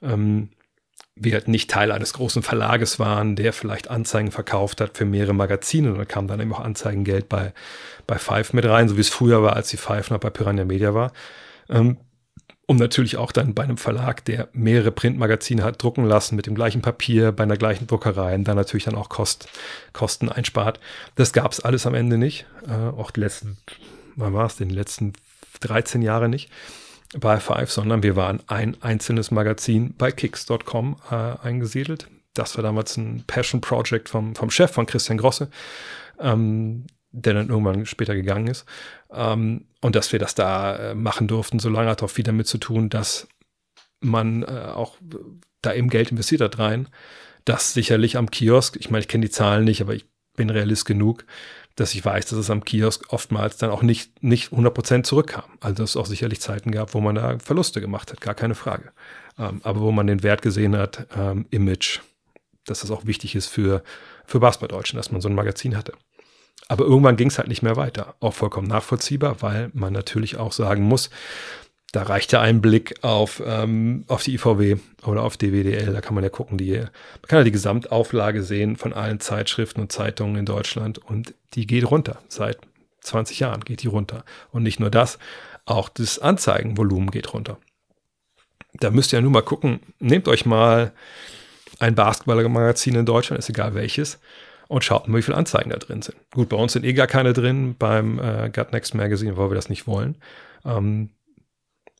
[0.00, 0.50] ähm,
[1.14, 5.34] wir halt nicht Teil eines großen Verlages waren, der vielleicht Anzeigen verkauft hat für mehrere
[5.34, 5.92] Magazine.
[5.92, 7.52] Und da kam dann eben auch Anzeigengeld bei,
[8.06, 10.64] bei Five mit rein, so wie es früher war, als die Five noch bei Piranha
[10.64, 11.12] Media war.
[11.68, 11.98] Ähm,
[12.66, 16.54] und natürlich auch dann bei einem Verlag, der mehrere Printmagazine hat drucken lassen mit dem
[16.54, 19.48] gleichen Papier, bei einer gleichen Druckerei und dann natürlich dann auch Kost,
[19.92, 20.78] Kosten einspart.
[21.16, 22.46] Das gab es alles am Ende nicht.
[22.68, 23.58] Äh, auch die letzten,
[24.16, 25.12] wann war es die letzten
[25.60, 26.50] 13 Jahre nicht
[27.18, 32.08] bei Five, sondern wir waren ein einzelnes Magazin bei Kicks.com äh, eingesiedelt.
[32.34, 35.50] Das war damals ein Passion Project vom, vom Chef, von Christian Grosse,
[36.18, 38.64] ähm, der dann irgendwann später gegangen ist.
[39.12, 42.46] Ähm, und dass wir das da äh, machen durften, so lange hat auch viel damit
[42.46, 43.28] zu tun, dass
[44.00, 44.96] man äh, auch
[45.60, 46.88] da eben Geld investiert hat rein.
[47.44, 50.06] Das sicherlich am Kiosk, ich meine, ich kenne die Zahlen nicht, aber ich
[50.36, 51.24] bin realist genug,
[51.76, 55.44] dass ich weiß, dass es am Kiosk oftmals dann auch nicht, nicht 100% zurückkam.
[55.60, 58.92] Also es auch sicherlich Zeiten gab, wo man da Verluste gemacht hat, gar keine Frage.
[59.38, 62.00] Ähm, aber wo man den Wert gesehen hat, ähm, Image,
[62.66, 63.82] dass das auch wichtig ist für,
[64.26, 65.94] für Basketball-Deutschen, dass man so ein Magazin hatte.
[66.68, 68.14] Aber irgendwann ging es halt nicht mehr weiter.
[68.20, 71.10] Auch vollkommen nachvollziehbar, weil man natürlich auch sagen muss,
[71.92, 75.92] da reicht ja ein Blick auf, ähm, auf die IVW oder auf DWDL.
[75.92, 79.82] Da kann man ja gucken, die, man kann ja die Gesamtauflage sehen von allen Zeitschriften
[79.82, 82.22] und Zeitungen in Deutschland und die geht runter.
[82.28, 82.58] Seit
[83.02, 84.24] 20 Jahren geht die runter.
[84.50, 85.18] Und nicht nur das,
[85.66, 87.58] auch das Anzeigenvolumen geht runter.
[88.74, 90.92] Da müsst ihr ja nur mal gucken, nehmt euch mal
[91.78, 94.18] ein Basketballmagazin in Deutschland, ist egal welches,
[94.72, 96.16] und schaut mal, wie viele Anzeigen da drin sind.
[96.32, 99.54] Gut, bei uns sind eh gar keine drin beim äh, Gut Next Magazine, weil wir
[99.54, 100.16] das nicht wollen.
[100.64, 101.10] Ähm,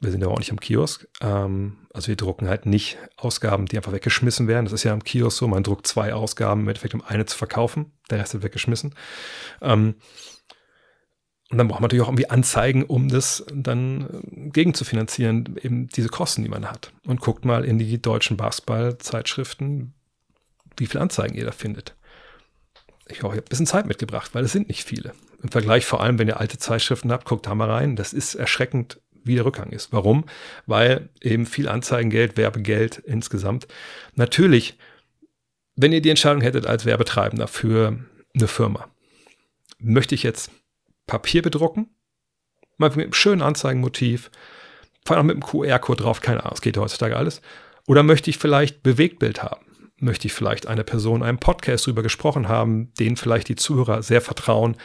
[0.01, 1.07] wir sind aber auch nicht am Kiosk.
[1.21, 4.65] Ähm, also wir drucken halt nicht Ausgaben, die einfach weggeschmissen werden.
[4.65, 5.49] Das ist ja am Kiosk so.
[5.49, 7.93] Man druckt zwei Ausgaben im Endeffekt, um eine zu verkaufen.
[8.11, 8.95] Der Rest wird weggeschmissen.
[9.61, 9.97] Ähm,
[11.51, 16.09] und dann braucht man natürlich auch irgendwie Anzeigen, um das dann äh, gegenzufinanzieren, eben diese
[16.09, 16.91] Kosten, die man hat.
[17.07, 19.93] Und guckt mal in die deutschen Basketball-Zeitschriften,
[20.79, 21.95] wie viele Anzeigen ihr da findet.
[23.13, 25.13] Ich habe ein bisschen Zeit mitgebracht, weil es sind nicht viele.
[25.43, 27.97] Im Vergleich vor allem, wenn ihr alte Zeitschriften habt, guckt da mal rein.
[27.97, 29.93] Das ist erschreckend, wie der Rückgang ist.
[29.93, 30.25] Warum?
[30.67, 33.67] Weil eben viel Anzeigengeld, Werbegeld insgesamt.
[34.15, 34.79] Natürlich,
[35.77, 37.99] wenn ihr die Entscheidung hättet als Werbetreibender für
[38.35, 38.89] eine Firma,
[39.79, 40.51] möchte ich jetzt
[41.07, 41.89] Papier bedrucken,
[42.79, 44.31] mal mit einem schönen Anzeigenmotiv,
[45.05, 47.43] vor allem mit einem QR-Code drauf, keine Ahnung, es geht heutzutage alles.
[47.87, 49.67] Oder möchte ich vielleicht Bewegtbild haben?
[50.03, 54.21] Möchte ich vielleicht eine Person einem Podcast drüber gesprochen haben, den vielleicht die Zuhörer sehr
[54.21, 54.77] vertrauen,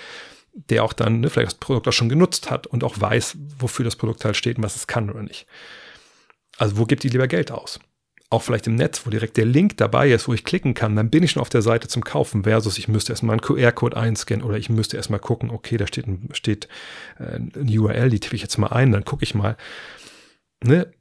[0.53, 3.83] der auch dann ne, vielleicht das Produkt auch schon genutzt hat und auch weiß, wofür
[3.83, 5.47] das Produkt halt steht und was es kann oder nicht.
[6.57, 7.79] Also wo gibt die lieber Geld aus?
[8.29, 11.09] Auch vielleicht im Netz, wo direkt der Link dabei ist, wo ich klicken kann, dann
[11.09, 14.43] bin ich schon auf der Seite zum Kaufen, versus ich müsste erstmal einen QR-Code einscannen
[14.43, 16.67] oder ich müsste erstmal gucken, okay, da steht, ein, steht
[17.19, 19.55] äh, ein URL, die tippe ich jetzt mal ein, dann gucke ich mal.
[20.61, 20.91] Ne?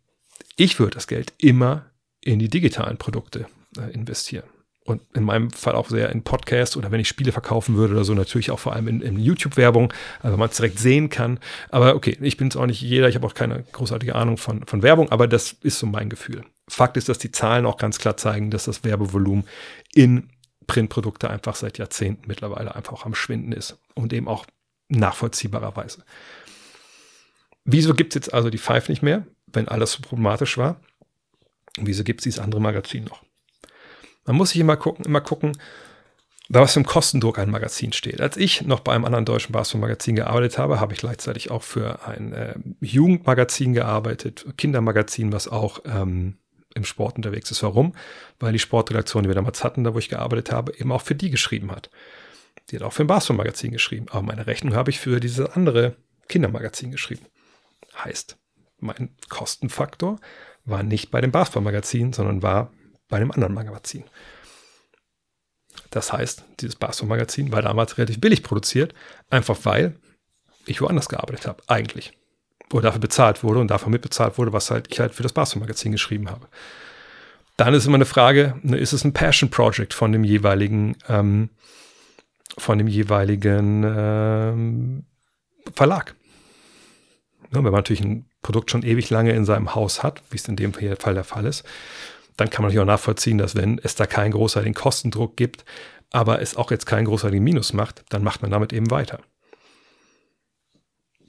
[0.57, 1.87] Ich würde das Geld immer
[2.21, 3.47] in die digitalen Produkte
[3.79, 4.45] äh, investieren
[4.87, 8.05] und in meinem Fall auch sehr in Podcasts oder wenn ich Spiele verkaufen würde oder
[8.05, 9.93] so, natürlich auch vor allem in, in YouTube-Werbung,
[10.23, 11.41] also man es direkt sehen kann.
[11.71, 14.65] Aber okay, ich bin es auch nicht jeder, ich habe auch keine großartige Ahnung von,
[14.67, 16.45] von Werbung, aber das ist so mein Gefühl.
[16.69, 19.45] Fakt ist, dass die Zahlen auch ganz klar zeigen, dass das Werbevolumen
[19.93, 20.31] in
[20.67, 24.47] Printprodukte einfach seit Jahrzehnten mittlerweile einfach auch am Schwinden ist und eben auch
[24.89, 26.05] nachvollziehbarerweise.
[27.65, 30.81] Wieso gibt es jetzt also die Five nicht mehr, wenn alles so problematisch war?
[31.79, 33.26] wieso gibt es dieses andere Magazin noch?
[34.27, 35.57] Man muss sich immer gucken, immer gucken,
[36.49, 38.21] was für ein Kostendruck ein Magazin steht.
[38.21, 42.07] Als ich noch bei einem anderen deutschen Basketballmagazin gearbeitet habe, habe ich gleichzeitig auch für
[42.07, 46.39] ein äh, Jugendmagazin gearbeitet, Kindermagazin, was auch ähm,
[46.75, 47.63] im Sport unterwegs ist.
[47.63, 47.95] Warum?
[48.39, 51.15] Weil die Sportredaktion, die wir damals hatten, da wo ich gearbeitet habe, eben auch für
[51.15, 51.91] die geschrieben hat.
[52.71, 54.07] Die hat auch für ein Basketballmagazin geschrieben.
[54.11, 55.97] Aber meine Rechnung habe ich für dieses andere
[56.29, 57.27] Kindermagazin geschrieben.
[58.05, 58.37] Heißt,
[58.79, 60.21] mein Kostenfaktor
[60.65, 62.73] war nicht bei dem Basketballmagazin, sondern war
[63.09, 64.05] bei einem anderen Magazin.
[65.91, 68.95] Das heißt, dieses Basketball-Magazin war damals relativ billig produziert,
[69.31, 69.97] einfach weil
[70.67, 72.13] ich woanders gearbeitet habe, eigentlich.
[72.73, 75.93] Oder dafür bezahlt wurde und dafür mitbezahlt wurde, was halt ich halt für das Basketball-Magazin
[75.93, 76.49] geschrieben habe.
[77.57, 81.51] Dann ist immer eine Frage, ne, ist es ein Passion Project von dem jeweiligen, ähm,
[82.59, 85.05] von dem jeweiligen ähm,
[85.75, 86.15] Verlag?
[87.51, 90.49] Ja, wenn man natürlich ein Produkt schon ewig lange in seinem Haus hat, wie es
[90.49, 91.65] in dem Fall der Fall ist,
[92.37, 95.65] dann kann man natürlich auch nachvollziehen, dass wenn es da keinen großartigen Kostendruck gibt,
[96.13, 99.21] aber es auch jetzt keinen großartigen Minus macht, dann macht man damit eben weiter.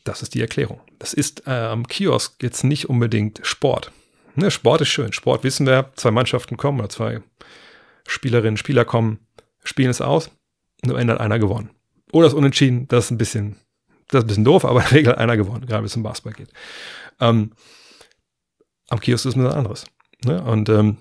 [0.04, 0.80] Das ist die Erklärung.
[1.00, 3.92] Das ist äh, am Kiosk jetzt nicht unbedingt Sport.
[4.36, 5.12] Ne, Sport ist schön.
[5.14, 7.22] Sport wissen wir, zwei Mannschaften kommen oder zwei
[8.08, 9.20] Spielerinnen, Spieler kommen,
[9.64, 10.32] spielen es aus,
[10.86, 11.72] nur ändert einer gewonnen.
[12.12, 13.58] Oder es unentschieden, das ist ein bisschen,
[14.08, 15.96] das ist ein bisschen doof, aber in der Regel hat einer gewonnen, gerade wenn es
[15.96, 16.54] um Basketball geht.
[17.20, 17.52] Ähm,
[18.90, 19.86] am Kiosk ist es was anderes.
[20.26, 20.42] Ne?
[20.42, 20.98] Und ähm,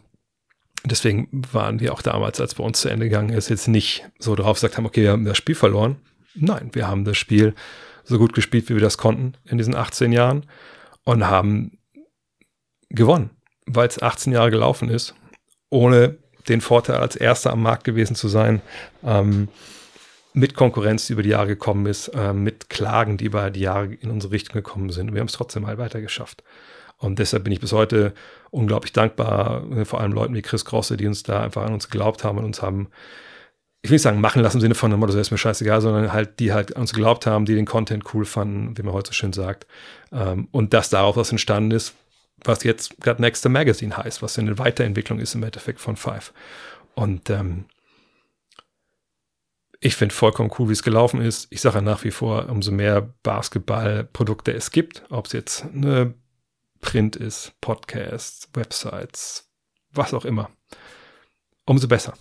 [0.85, 4.35] deswegen waren wir auch damals, als bei uns zu Ende gegangen ist, jetzt nicht so
[4.35, 5.97] drauf gesagt haben, okay, wir haben das Spiel verloren.
[6.35, 7.55] Nein, wir haben das Spiel
[8.05, 10.47] so gut gespielt, wie wir das konnten in diesen 18 Jahren
[11.05, 11.79] und haben
[12.91, 13.31] gewonnen,
[13.67, 15.15] weil es 18 Jahre gelaufen ist,
[15.71, 16.19] ohne
[16.49, 18.63] den Vorteil als Erster am Markt gewesen zu sein,
[19.03, 19.49] ähm,
[20.33, 23.87] mit Konkurrenz, die über die Jahre gekommen ist, äh, mit Klagen, die über die Jahre
[23.87, 25.13] in unsere Richtung gekommen sind.
[25.13, 26.45] Wir haben es trotzdem mal weiter geschafft.
[26.99, 28.13] Und deshalb bin ich bis heute
[28.51, 31.89] unglaublich dankbar, äh, vor allem Leuten wie Chris Grosse, die uns da einfach an uns
[31.89, 32.89] geglaubt haben und uns haben,
[33.83, 36.13] ich will nicht sagen, machen lassen im Sinne von Motto, das ist mir scheißegal, sondern
[36.13, 39.09] halt, die halt an uns geglaubt haben, die den Content cool fanden, wie man heute
[39.09, 39.67] so schön sagt.
[40.13, 41.95] Ähm, und dass darauf was entstanden ist,
[42.45, 46.33] was jetzt gerade Next Magazine heißt, was eine Weiterentwicklung ist im Endeffekt von Five.
[46.95, 47.67] Und ähm,
[49.81, 51.49] ich finde vollkommen cool, wie es gelaufen ist.
[51.51, 56.15] Ich sage nach wie vor, umso mehr Basketballprodukte es gibt, ob es jetzt eine
[56.81, 59.51] Print ist, Podcasts, Websites,
[59.93, 60.51] was auch immer,
[61.65, 62.15] umso besser.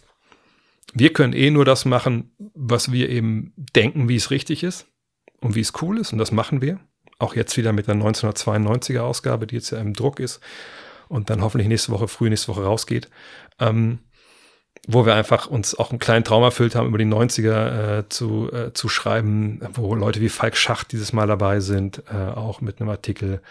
[0.94, 4.88] Wir können eh nur das machen, was wir eben denken, wie es richtig ist
[5.42, 6.14] und wie es cool ist.
[6.14, 6.80] Und das machen wir.
[7.20, 10.42] Auch jetzt wieder mit der 1992er Ausgabe, die jetzt ja im Druck ist
[11.08, 13.10] und dann hoffentlich nächste Woche, früh nächste Woche rausgeht.
[13.60, 14.00] Ähm,
[14.88, 18.52] wo wir einfach uns auch einen kleinen Traum erfüllt haben, über die 90er äh, zu,
[18.52, 22.80] äh, zu schreiben, wo Leute wie Falk Schacht dieses Mal dabei sind, äh, auch mit
[22.80, 23.42] einem Artikel,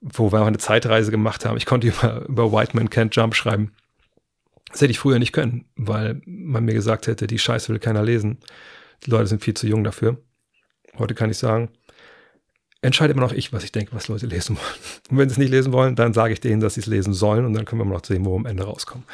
[0.00, 1.56] wo wir eine Zeitreise gemacht haben.
[1.56, 3.72] Ich konnte über, über White Man Can't Jump schreiben.
[4.70, 8.02] Das hätte ich früher nicht können, weil man mir gesagt hätte, die Scheiße will keiner
[8.02, 8.38] lesen.
[9.04, 10.18] Die Leute sind viel zu jung dafür.
[10.98, 11.70] Heute kann ich sagen,
[12.82, 14.66] entscheide immer noch ich, was ich denke, was Leute lesen wollen.
[15.10, 17.12] Und wenn sie es nicht lesen wollen, dann sage ich denen, dass sie es lesen
[17.12, 19.04] sollen und dann können wir mal noch sehen, wo wir am Ende rauskommen.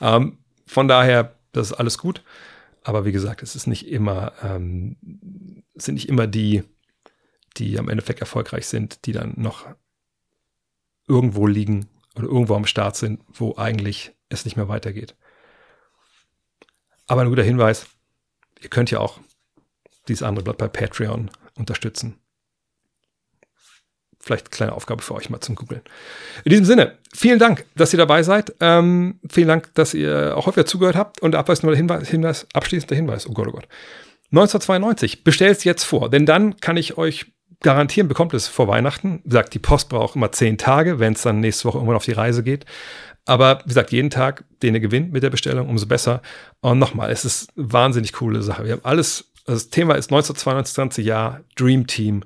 [0.00, 2.22] Ähm, von daher, das ist alles gut.
[2.84, 4.96] Aber wie gesagt, es ist nicht immer, ähm,
[5.74, 6.64] sind nicht immer die,
[7.56, 9.66] die am Endeffekt erfolgreich sind, die dann noch
[11.08, 15.16] irgendwo liegen oder irgendwo am Start sind, wo eigentlich es nicht mehr weitergeht.
[17.06, 17.86] Aber ein guter Hinweis,
[18.60, 19.20] ihr könnt ja auch
[20.08, 22.22] dieses andere Blatt bei Patreon unterstützen
[24.22, 25.82] vielleicht eine kleine Aufgabe für euch mal zum Googeln.
[26.44, 28.54] In diesem Sinne, vielen Dank, dass ihr dabei seid.
[28.60, 31.20] Ähm, vielen Dank, dass ihr auch häufiger zugehört habt.
[31.20, 33.68] Und abschließender Hinweis, Hinweis, abschließender Hinweis, oh Gott, oh Gott.
[34.30, 37.26] 1992, bestellt es jetzt vor, denn dann kann ich euch
[37.62, 39.20] garantieren, bekommt es vor Weihnachten.
[39.24, 42.04] Wie gesagt, die Post braucht immer zehn Tage, wenn es dann nächste Woche irgendwann auf
[42.04, 42.64] die Reise geht.
[43.24, 46.22] Aber wie gesagt, jeden Tag, den ihr gewinnt mit der Bestellung, umso besser.
[46.60, 48.64] Und nochmal, es ist eine wahnsinnig coole Sache.
[48.64, 52.24] Wir haben alles, also das Thema ist 1992, 20 Jahr, Dream Team.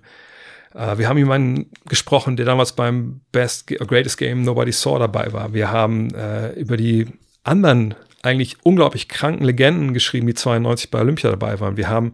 [0.75, 5.55] Uh, wir haben jemanden gesprochen, der damals beim Best Greatest Game Nobody Saw dabei war.
[5.55, 7.07] Wir haben uh, über die
[7.45, 11.77] anderen eigentlich unglaublich kranken Legenden geschrieben, die 92 bei Olympia dabei waren.
[11.77, 12.13] Wir haben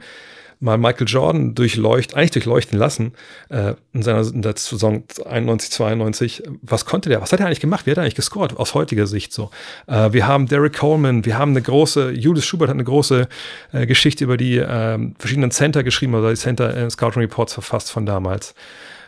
[0.63, 3.13] mal Michael Jordan durchleucht, eigentlich durchleuchten lassen
[3.49, 6.43] äh, in seiner in der Saison 91, 92.
[6.63, 7.21] Was konnte der?
[7.21, 7.85] Was hat er eigentlich gemacht?
[7.85, 9.51] Wie hat er eigentlich gescored aus heutiger Sicht so?
[9.89, 13.29] Äh, wir haben Derek Coleman, wir haben eine große, Julius Schubert hat eine große
[13.73, 17.91] äh, Geschichte über die ähm, verschiedenen Center geschrieben oder die Center äh, Scouting Reports verfasst
[17.91, 18.55] von damals.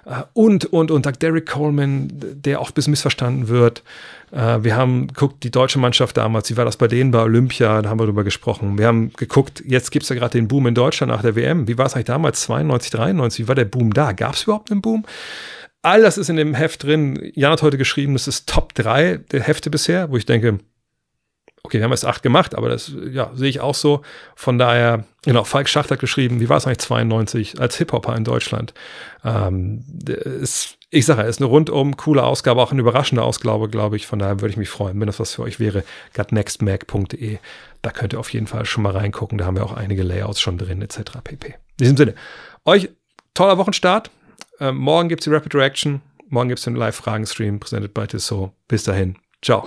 [0.06, 3.82] Äh, und, und, und Derek Coleman, der ein bisschen missverstanden wird.
[4.32, 7.82] Äh, wir haben geguckt, die deutsche Mannschaft damals, wie war das bei denen bei Olympia,
[7.82, 8.78] da haben wir drüber gesprochen.
[8.78, 11.68] Wir haben geguckt, jetzt gibt es ja gerade den Boom in Deutschland nach der WM.
[11.68, 13.44] Wie war es eigentlich damals, 92, 93?
[13.44, 14.12] Wie war der Boom da?
[14.12, 15.04] Gab es überhaupt einen Boom?
[15.82, 17.30] All das ist in dem Heft drin.
[17.34, 20.60] Jan hat heute geschrieben, das ist Top 3 der Hefte bisher, wo ich denke,
[21.64, 24.02] okay, wir haben erst acht gemacht, aber das ja, sehe ich auch so.
[24.36, 28.24] Von daher, genau, Falk Schacht hat geschrieben, wie war es eigentlich 92 als Hip-Hopper in
[28.24, 28.74] Deutschland?
[29.24, 34.06] Ähm, ist, ich sage, ist eine rundum coole Ausgabe, auch eine überraschende Ausgabe, glaube ich.
[34.06, 35.84] Von daher würde ich mich freuen, wenn das was für euch wäre.
[36.14, 37.38] gutnextmac.de.
[37.82, 39.38] Da könnt ihr auf jeden Fall schon mal reingucken.
[39.38, 41.12] Da haben wir auch einige Layouts schon drin, etc.
[41.24, 41.48] pp.
[41.48, 42.14] In diesem Sinne,
[42.66, 42.90] euch
[43.32, 44.10] toller Wochenstart.
[44.60, 46.02] Ähm, morgen gibt es die Rapid Reaction.
[46.28, 48.52] Morgen gibt es den Live-Fragen-Stream, präsentiert bei Tissot.
[48.68, 49.16] Bis dahin.
[49.42, 49.66] Ciao.